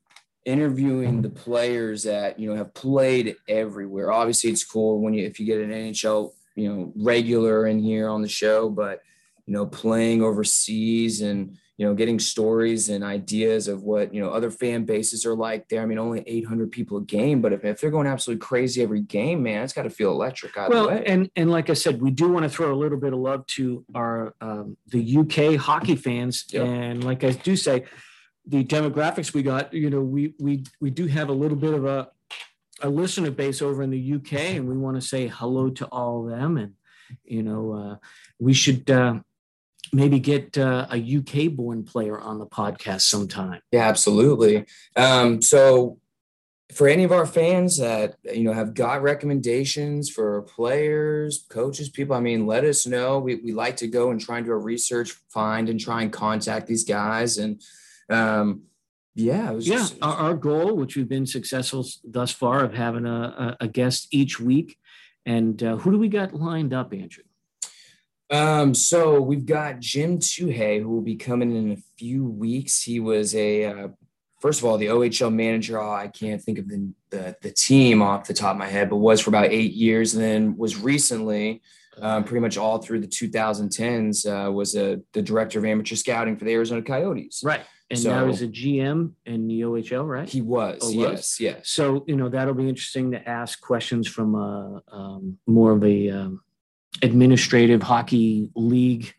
interviewing 0.46 1.22
the 1.22 1.30
players 1.30 2.02
that 2.04 2.40
you 2.40 2.50
know 2.50 2.56
have 2.56 2.74
played 2.74 3.36
everywhere. 3.48 4.12
Obviously, 4.12 4.50
it's 4.50 4.64
cool 4.64 5.00
when 5.00 5.14
you 5.14 5.28
if 5.28 5.40
you 5.40 5.46
get 5.46 5.62
an 5.62 5.70
NHL 5.70 6.32
you 6.56 6.74
know 6.74 6.92
regular 6.96 7.68
in 7.68 7.78
here 7.78 8.10
on 8.10 8.24
the 8.24 8.28
show, 8.28 8.68
but 8.68 9.04
you 9.46 9.54
know 9.54 9.68
playing 9.68 10.24
overseas 10.24 11.22
and 11.22 11.56
you 11.80 11.86
know 11.86 11.94
getting 11.94 12.20
stories 12.20 12.90
and 12.90 13.06
ideas 13.06 13.70
of 13.70 13.84
what 13.84 14.14
you 14.14 14.22
know 14.22 14.32
other 14.32 14.52
fan 14.52 14.84
bases 14.84 15.26
are 15.26 15.34
like 15.34 15.70
there. 15.70 15.82
I 15.82 15.86
mean, 15.86 15.98
only 15.98 16.22
800 16.28 16.72
people 16.74 16.98
a 16.98 17.04
game, 17.04 17.40
but 17.42 17.54
if, 17.54 17.64
if 17.64 17.80
they're 17.80 17.90
going 17.90 18.06
absolutely 18.06 18.46
crazy 18.46 18.84
every 18.84 19.00
game, 19.00 19.42
man, 19.44 19.64
it's 19.64 19.72
got 19.72 19.84
to 19.84 19.90
feel 19.90 20.12
electric 20.12 20.58
Well, 20.58 20.90
way. 20.90 21.04
and 21.06 21.32
and 21.38 21.50
like 21.50 21.70
I 21.70 21.74
said, 21.74 22.02
we 22.02 22.12
do 22.12 22.28
want 22.28 22.44
to 22.44 22.50
throw 22.50 22.74
a 22.74 22.76
little 22.76 22.98
bit 23.00 23.14
of 23.14 23.20
love 23.20 23.48
to 23.56 23.86
our 23.96 24.36
um, 24.42 24.76
the 24.88 25.20
UK 25.20 25.56
hockey 25.56 25.96
fans, 25.96 26.46
Yep. 26.52 26.68
and 26.68 27.04
like 27.06 27.24
I 27.24 27.32
do 27.32 27.56
say, 27.56 27.86
the 28.46 28.62
demographics 28.66 29.34
we 29.34 29.42
got, 29.42 29.74
you 29.74 29.90
know, 29.90 30.02
we 30.02 30.34
we 30.38 30.66
we 30.82 30.90
do 30.90 31.08
have 31.08 31.30
a 31.30 31.34
little 31.34 31.58
bit 31.58 31.74
of 31.74 31.86
a 31.86 32.10
a 32.82 32.90
listener 32.90 33.32
base 33.32 33.62
over 33.62 33.84
in 33.84 33.90
the 33.90 34.14
UK, 34.16 34.34
and 34.58 34.68
we 34.68 34.76
want 34.76 34.98
to 34.98 35.02
say 35.02 35.28
hello 35.28 35.70
to 35.70 35.86
all 35.86 36.26
of 36.26 36.38
them, 36.38 36.58
and 36.58 36.74
you 37.24 37.42
know, 37.42 37.72
uh, 37.72 37.96
we 38.38 38.54
should. 38.54 38.92
Uh, 38.92 39.20
Maybe 39.92 40.20
get 40.20 40.58
uh, 40.58 40.88
a 40.92 41.18
UK 41.18 41.56
born 41.56 41.84
player 41.84 42.20
on 42.20 42.38
the 42.38 42.46
podcast 42.46 43.02
sometime. 43.02 43.62
Yeah, 43.72 43.88
absolutely. 43.88 44.66
Um, 44.96 45.42
so 45.42 46.00
for 46.72 46.88
any 46.88 47.04
of 47.04 47.12
our 47.12 47.26
fans 47.26 47.78
that 47.78 48.16
you 48.24 48.44
know 48.44 48.54
have 48.54 48.74
got 48.74 49.02
recommendations 49.02 50.10
for 50.10 50.44
players, 50.44 51.46
coaches, 51.50 51.90
people, 51.90 52.16
I 52.16 52.20
mean, 52.20 52.46
let 52.46 52.64
us 52.64 52.86
know. 52.86 53.20
We, 53.20 53.36
we 53.36 53.52
like 53.52 53.78
to 53.78 53.88
go 53.88 54.12
and 54.12 54.22
try 54.22 54.38
and 54.38 54.46
do 54.46 54.52
our 54.52 54.60
research, 54.60 55.12
find 55.30 55.70
and 55.70 55.80
try 55.80 56.04
and 56.04 56.14
contact 56.14 56.68
these 56.68 56.84
guys. 56.84 57.38
And 57.40 57.62
um, 58.10 58.64
yeah, 59.16 59.52
it 59.52 59.56
was 59.56 59.68
Yeah, 59.68 59.78
just, 59.78 59.98
our, 60.02 60.14
our 60.14 60.34
goal, 60.36 60.76
which 60.76 60.96
we've 60.96 61.10
been 61.10 61.26
successful 61.26 61.86
thus 62.04 62.32
far, 62.32 62.64
of 62.64 62.74
having 62.74 63.06
a, 63.06 63.56
a, 63.60 63.66
a 63.66 63.68
guest 63.68 64.08
each 64.12 64.40
week. 64.40 64.78
And 65.26 65.62
uh, 65.64 65.78
who 65.78 65.92
do 65.92 65.98
we 65.98 66.08
got 66.08 66.34
lined 66.34 66.74
up, 66.74 66.94
Andrew? 66.94 67.24
Um, 68.32 68.74
so 68.76 69.22
we've 69.22 69.46
got 69.46 69.80
Jim 69.80 70.20
Tuhey, 70.20 70.82
who 70.82 70.90
will 70.90 71.02
be 71.02 71.16
coming 71.16 71.56
in 71.56 71.72
a 71.72 71.78
few 71.98 72.24
weeks. 72.26 72.82
He 72.84 73.00
was 73.00 73.34
a 73.36 73.66
uh, 73.66 73.88
first 74.40 74.60
of 74.60 74.66
all 74.66 74.78
the 74.78 74.88
OHL 74.88 75.34
manager. 75.34 75.80
Oh, 75.82 75.92
I 75.92 76.08
can't 76.08 76.42
think 76.42 76.60
of 76.60 76.68
the, 76.68 76.92
the 77.10 77.36
the 77.42 77.52
team 77.52 78.02
off 78.02 78.28
the 78.28 78.34
top 78.34 78.52
of 78.52 78.58
my 78.58 78.68
head, 78.68 78.90
but 78.90 78.98
was 78.98 79.22
for 79.22 79.30
about 79.32 79.52
eight 79.52 79.74
years, 79.74 80.14
and 80.14 80.24
then 80.24 80.58
was 80.58 80.78
recently 80.78 81.62
um, 82.02 82.24
pretty 82.24 82.42
much 82.42 82.58
all 82.58 82.78
through 82.78 83.02
the 83.02 83.08
2010s. 83.08 84.26
Uh, 84.48 84.52
was 84.52 84.76
a 84.76 85.02
the 85.14 85.22
director 85.22 85.58
of 85.60 85.66
amateur 85.66 85.96
scouting 85.96 86.38
for 86.38 86.46
the 86.46 86.54
Arizona 86.54 86.82
Coyotes. 86.82 87.42
Right. 87.44 87.62
And 87.90 87.98
So- 87.98 88.12
now 88.12 88.28
he's 88.28 88.44
a 88.44 88.48
GM 88.48 89.14
in 89.26 89.48
the 89.48 89.62
OHL, 89.62 90.08
right? 90.08 90.30
He 90.30 90.42
was, 90.42 90.78
Oh, 90.84 90.88
was? 90.88 90.96
yes, 90.96 91.40
yes. 91.40 91.70
so, 91.70 92.04
you 92.08 92.16
know, 92.16 92.30
that'll 92.30 92.54
be 92.54 92.70
interesting 92.70 93.10
to 93.14 93.28
ask 93.28 93.60
questions 93.60 94.08
from 94.08 94.36
a, 94.36 94.84
um, 94.92 95.40
more 95.48 95.72
of 95.72 95.84
a 95.84 96.10
um, 96.12 96.42
administrative 97.02 97.84
hockey 97.84 98.50
league 98.56 99.14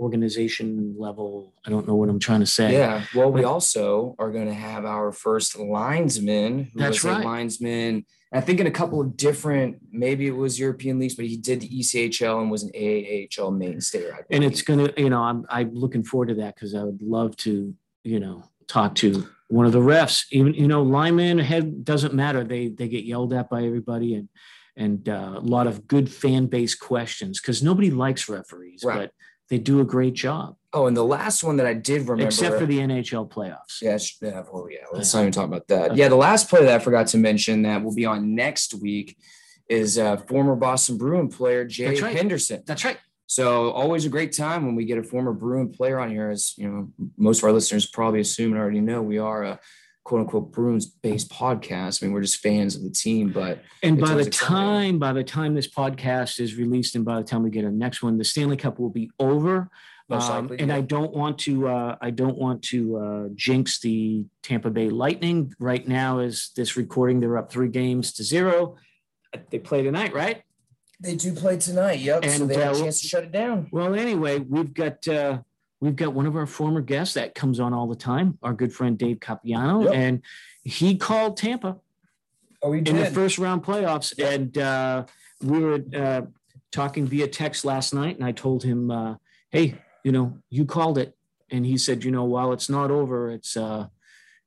organization 0.00 0.94
level. 0.98 1.54
I 1.64 1.70
don't 1.70 1.86
know 1.86 1.94
what 1.94 2.08
I'm 2.08 2.18
trying 2.18 2.40
to 2.40 2.46
say. 2.46 2.72
Yeah. 2.72 3.04
Well, 3.14 3.30
we 3.30 3.44
also 3.44 4.14
are 4.18 4.30
going 4.30 4.46
to 4.46 4.54
have 4.54 4.84
our 4.84 5.12
first 5.12 5.58
linesman. 5.58 6.70
Who 6.74 6.78
That's 6.78 7.02
was 7.02 7.12
right. 7.12 7.24
A 7.24 7.26
linesman. 7.26 8.04
I 8.32 8.40
think 8.40 8.58
in 8.58 8.66
a 8.66 8.70
couple 8.70 9.00
of 9.00 9.16
different, 9.16 9.78
maybe 9.92 10.26
it 10.26 10.36
was 10.36 10.58
European 10.58 10.98
leagues, 10.98 11.14
but 11.14 11.24
he 11.24 11.36
did 11.36 11.60
the 11.60 11.68
ECHL 11.68 12.40
and 12.42 12.50
was 12.50 12.64
an 12.64 12.72
AAHL 12.74 13.56
mainstay. 13.56 14.10
I 14.10 14.18
and 14.30 14.42
it's 14.42 14.62
going 14.62 14.88
to, 14.88 15.00
you 15.00 15.08
know, 15.08 15.22
I'm, 15.22 15.46
I'm 15.48 15.72
looking 15.72 16.02
forward 16.02 16.28
to 16.28 16.34
that 16.36 16.56
because 16.56 16.74
I 16.74 16.82
would 16.82 17.00
love 17.00 17.36
to, 17.38 17.72
you 18.02 18.18
know, 18.18 18.42
talk 18.66 18.96
to 18.96 19.28
one 19.48 19.66
of 19.66 19.72
the 19.72 19.78
refs. 19.78 20.24
Even, 20.32 20.52
you 20.54 20.66
know, 20.66 20.82
lineman 20.82 21.38
head 21.38 21.84
doesn't 21.84 22.12
matter. 22.12 22.42
They, 22.42 22.68
they 22.68 22.88
get 22.88 23.04
yelled 23.04 23.32
at 23.32 23.48
by 23.48 23.62
everybody 23.62 24.16
and, 24.16 24.28
and 24.76 25.08
uh, 25.08 25.34
a 25.36 25.40
lot 25.40 25.66
of 25.66 25.86
good 25.86 26.10
fan 26.12 26.46
base 26.46 26.74
questions 26.74 27.40
because 27.40 27.62
nobody 27.62 27.90
likes 27.90 28.28
referees, 28.28 28.82
Right. 28.84 28.96
but 28.98 29.10
they 29.50 29.58
do 29.58 29.80
a 29.80 29.84
great 29.84 30.14
job, 30.14 30.56
Oh, 30.72 30.86
and 30.86 30.96
the 30.96 31.04
last 31.04 31.44
one 31.44 31.56
that 31.58 31.66
I 31.66 31.74
did 31.74 32.02
remember, 32.02 32.24
except 32.26 32.58
for 32.58 32.66
the 32.66 32.78
NHL 32.78 33.28
playoffs. 33.30 33.80
yeah, 33.82 33.98
yeah, 34.22 34.42
oh 34.52 34.66
yeah, 34.68 34.78
let's 34.92 35.12
not 35.14 35.20
even 35.20 35.32
talk 35.32 35.46
about 35.46 35.68
that. 35.68 35.96
Yeah, 35.96 36.08
the 36.08 36.16
last 36.16 36.48
player 36.48 36.64
that 36.64 36.74
I 36.74 36.78
forgot 36.82 37.06
to 37.08 37.18
mention 37.18 37.62
that 37.62 37.82
will 37.84 37.94
be 37.94 38.06
on 38.06 38.34
next 38.34 38.74
week 38.74 39.16
is 39.68 39.98
uh, 39.98 40.16
former 40.16 40.56
Boston 40.56 40.96
Bruin 40.98 41.28
player 41.28 41.64
Jay 41.64 41.86
That's 41.88 42.02
right. 42.02 42.16
Henderson. 42.16 42.62
That's 42.66 42.84
right. 42.84 42.98
So 43.26 43.70
always 43.70 44.04
a 44.04 44.10
great 44.10 44.32
time 44.32 44.66
when 44.66 44.74
we 44.74 44.84
get 44.84 44.98
a 44.98 45.02
former 45.02 45.32
Bruin 45.32 45.70
player 45.70 45.98
on 45.98 46.10
here. 46.10 46.30
As 46.30 46.52
you 46.58 46.68
know, 46.68 46.88
most 47.16 47.38
of 47.38 47.44
our 47.44 47.52
listeners 47.52 47.86
probably 47.86 48.20
assume 48.20 48.52
and 48.52 48.60
already 48.60 48.80
know, 48.80 49.02
we 49.02 49.18
are 49.18 49.42
a 49.42 49.60
quote 50.04 50.20
unquote 50.20 50.52
Bruins 50.52 50.86
based 50.86 51.30
podcast. 51.30 52.02
I 52.02 52.06
mean, 52.06 52.12
we're 52.12 52.20
just 52.20 52.36
fans 52.36 52.76
of 52.76 52.82
the 52.82 52.90
team, 52.90 53.30
but 53.30 53.62
And 53.82 53.98
by 53.98 54.06
the 54.06 54.12
always 54.12 54.26
exciting. 54.28 54.54
time, 54.56 54.98
by 54.98 55.12
the 55.12 55.24
time 55.24 55.54
this 55.54 55.68
podcast 55.68 56.40
is 56.40 56.56
released, 56.56 56.94
and 56.94 57.04
by 57.04 57.16
the 57.16 57.24
time 57.24 57.42
we 57.42 57.50
get 57.50 57.64
our 57.64 57.70
next 57.70 58.02
one, 58.02 58.18
the 58.18 58.24
Stanley 58.24 58.56
Cup 58.56 58.78
will 58.78 58.90
be 58.90 59.10
over. 59.18 59.70
most 60.08 60.30
Um, 60.30 60.50
and 60.58 60.68
yeah. 60.68 60.76
I 60.76 60.80
don't 60.82 61.12
want 61.12 61.38
to, 61.40 61.68
uh, 61.68 61.96
I 62.00 62.10
don't 62.10 62.36
want 62.36 62.62
to 62.64 62.96
uh, 62.96 63.28
jinx 63.34 63.80
the 63.80 64.26
Tampa 64.42 64.70
Bay 64.70 64.90
Lightning. 64.90 65.54
Right 65.58 65.86
now, 65.88 66.18
is 66.18 66.50
this 66.54 66.76
recording? 66.76 67.20
They're 67.20 67.38
up 67.38 67.50
three 67.50 67.68
games 67.68 68.12
to 68.14 68.22
zero. 68.22 68.76
They 69.50 69.58
play 69.58 69.82
tonight, 69.82 70.14
right? 70.14 70.42
they 71.00 71.16
do 71.16 71.32
play 71.34 71.56
tonight. 71.56 72.00
Yep. 72.00 72.24
so 72.24 72.30
And, 72.30 72.50
they 72.50 72.56
have 72.56 72.74
uh, 72.74 72.78
a 72.78 72.80
chance 72.80 73.00
to 73.02 73.08
shut 73.08 73.24
it 73.24 73.32
down. 73.32 73.68
Well, 73.70 73.94
anyway, 73.94 74.38
we've 74.38 74.72
got 74.72 75.06
uh, 75.06 75.38
we've 75.84 75.96
got 75.96 76.14
one 76.14 76.26
of 76.26 76.34
our 76.34 76.46
former 76.46 76.80
guests 76.80 77.14
that 77.14 77.34
comes 77.34 77.60
on 77.60 77.74
all 77.74 77.86
the 77.86 77.94
time, 77.94 78.38
our 78.42 78.54
good 78.54 78.72
friend 78.72 78.96
Dave 78.96 79.20
Capiano, 79.20 79.84
Yep. 79.84 79.94
and 79.94 80.22
he 80.64 80.96
called 80.96 81.36
Tampa 81.36 81.76
Oh, 82.62 82.70
we 82.70 82.78
in 82.78 82.96
the 82.96 83.04
first 83.06 83.36
round 83.38 83.62
playoffs. 83.62 84.18
And 84.18 84.56
uh, 84.56 85.04
we 85.42 85.58
were 85.60 85.84
uh, 85.94 86.22
talking 86.72 87.06
via 87.06 87.28
text 87.28 87.66
last 87.66 87.92
night, 87.92 88.16
and 88.16 88.24
I 88.24 88.32
told 88.32 88.62
him, 88.64 88.90
uh, 88.90 89.16
"Hey, 89.50 89.76
you 90.02 90.12
know, 90.12 90.38
you 90.48 90.64
called 90.64 90.96
it." 90.96 91.14
And 91.50 91.66
he 91.66 91.76
said, 91.76 92.04
"You 92.04 92.10
know, 92.10 92.24
while 92.24 92.54
it's 92.54 92.70
not 92.70 92.90
over, 92.90 93.30
it's 93.30 93.54
uh, 93.54 93.88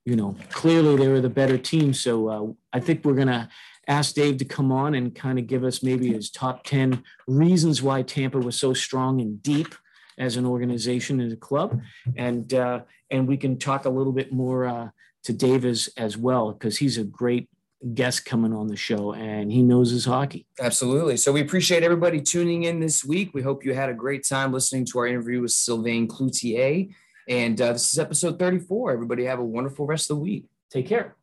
you 0.03 0.15
know, 0.15 0.35
clearly 0.49 0.95
they 0.95 1.07
were 1.09 1.21
the 1.21 1.29
better 1.29 1.59
team. 1.59 1.93
So 1.93 2.27
uh, 2.27 2.47
I 2.73 2.79
think 2.79 3.05
we're 3.05 3.13
gonna 3.13 3.49
ask 3.87 4.15
Dave 4.15 4.37
to 4.37 4.45
come 4.45 4.71
on 4.71 4.95
and 4.95 5.13
kind 5.13 5.37
of 5.37 5.45
give 5.45 5.63
us 5.63 5.83
maybe 5.83 6.11
his 6.11 6.31
top 6.31 6.63
ten 6.63 7.03
reasons 7.27 7.83
why 7.83 8.01
Tampa 8.01 8.39
was 8.39 8.59
so 8.59 8.73
strong 8.73 9.21
and 9.21 9.43
deep." 9.43 9.75
As 10.17 10.35
an 10.35 10.45
organization, 10.45 11.19
as 11.19 11.31
a 11.31 11.37
club, 11.37 11.79
and 12.15 12.51
uh, 12.53 12.81
and 13.11 13.27
we 13.27 13.37
can 13.37 13.59
talk 13.59 13.85
a 13.85 13.89
little 13.89 14.13
bit 14.13 14.31
more 14.33 14.65
uh, 14.65 14.89
to 15.25 15.33
Dave 15.33 15.65
as, 15.65 15.89
as 15.97 16.17
well 16.17 16.53
because 16.53 16.77
he's 16.77 16.97
a 16.97 17.03
great 17.03 17.49
guest 17.93 18.25
coming 18.25 18.53
on 18.53 18.67
the 18.67 18.75
show 18.75 19.13
and 19.13 19.51
he 19.51 19.61
knows 19.61 19.91
his 19.91 20.05
hockey. 20.05 20.47
Absolutely. 20.59 21.17
So 21.17 21.31
we 21.31 21.41
appreciate 21.41 21.83
everybody 21.83 22.21
tuning 22.21 22.63
in 22.63 22.79
this 22.79 23.05
week. 23.05 23.33
We 23.33 23.41
hope 23.41 23.65
you 23.65 23.73
had 23.73 23.89
a 23.89 23.93
great 23.93 24.25
time 24.27 24.51
listening 24.51 24.85
to 24.85 24.99
our 24.99 25.07
interview 25.07 25.41
with 25.41 25.51
Sylvain 25.51 26.07
Cloutier. 26.07 26.89
And 27.27 27.61
uh, 27.61 27.73
this 27.73 27.91
is 27.91 27.99
episode 27.99 28.39
34. 28.39 28.93
Everybody 28.93 29.25
have 29.25 29.39
a 29.39 29.43
wonderful 29.43 29.85
rest 29.85 30.09
of 30.09 30.17
the 30.17 30.23
week. 30.23 30.45
Take 30.71 30.87
care. 30.87 31.16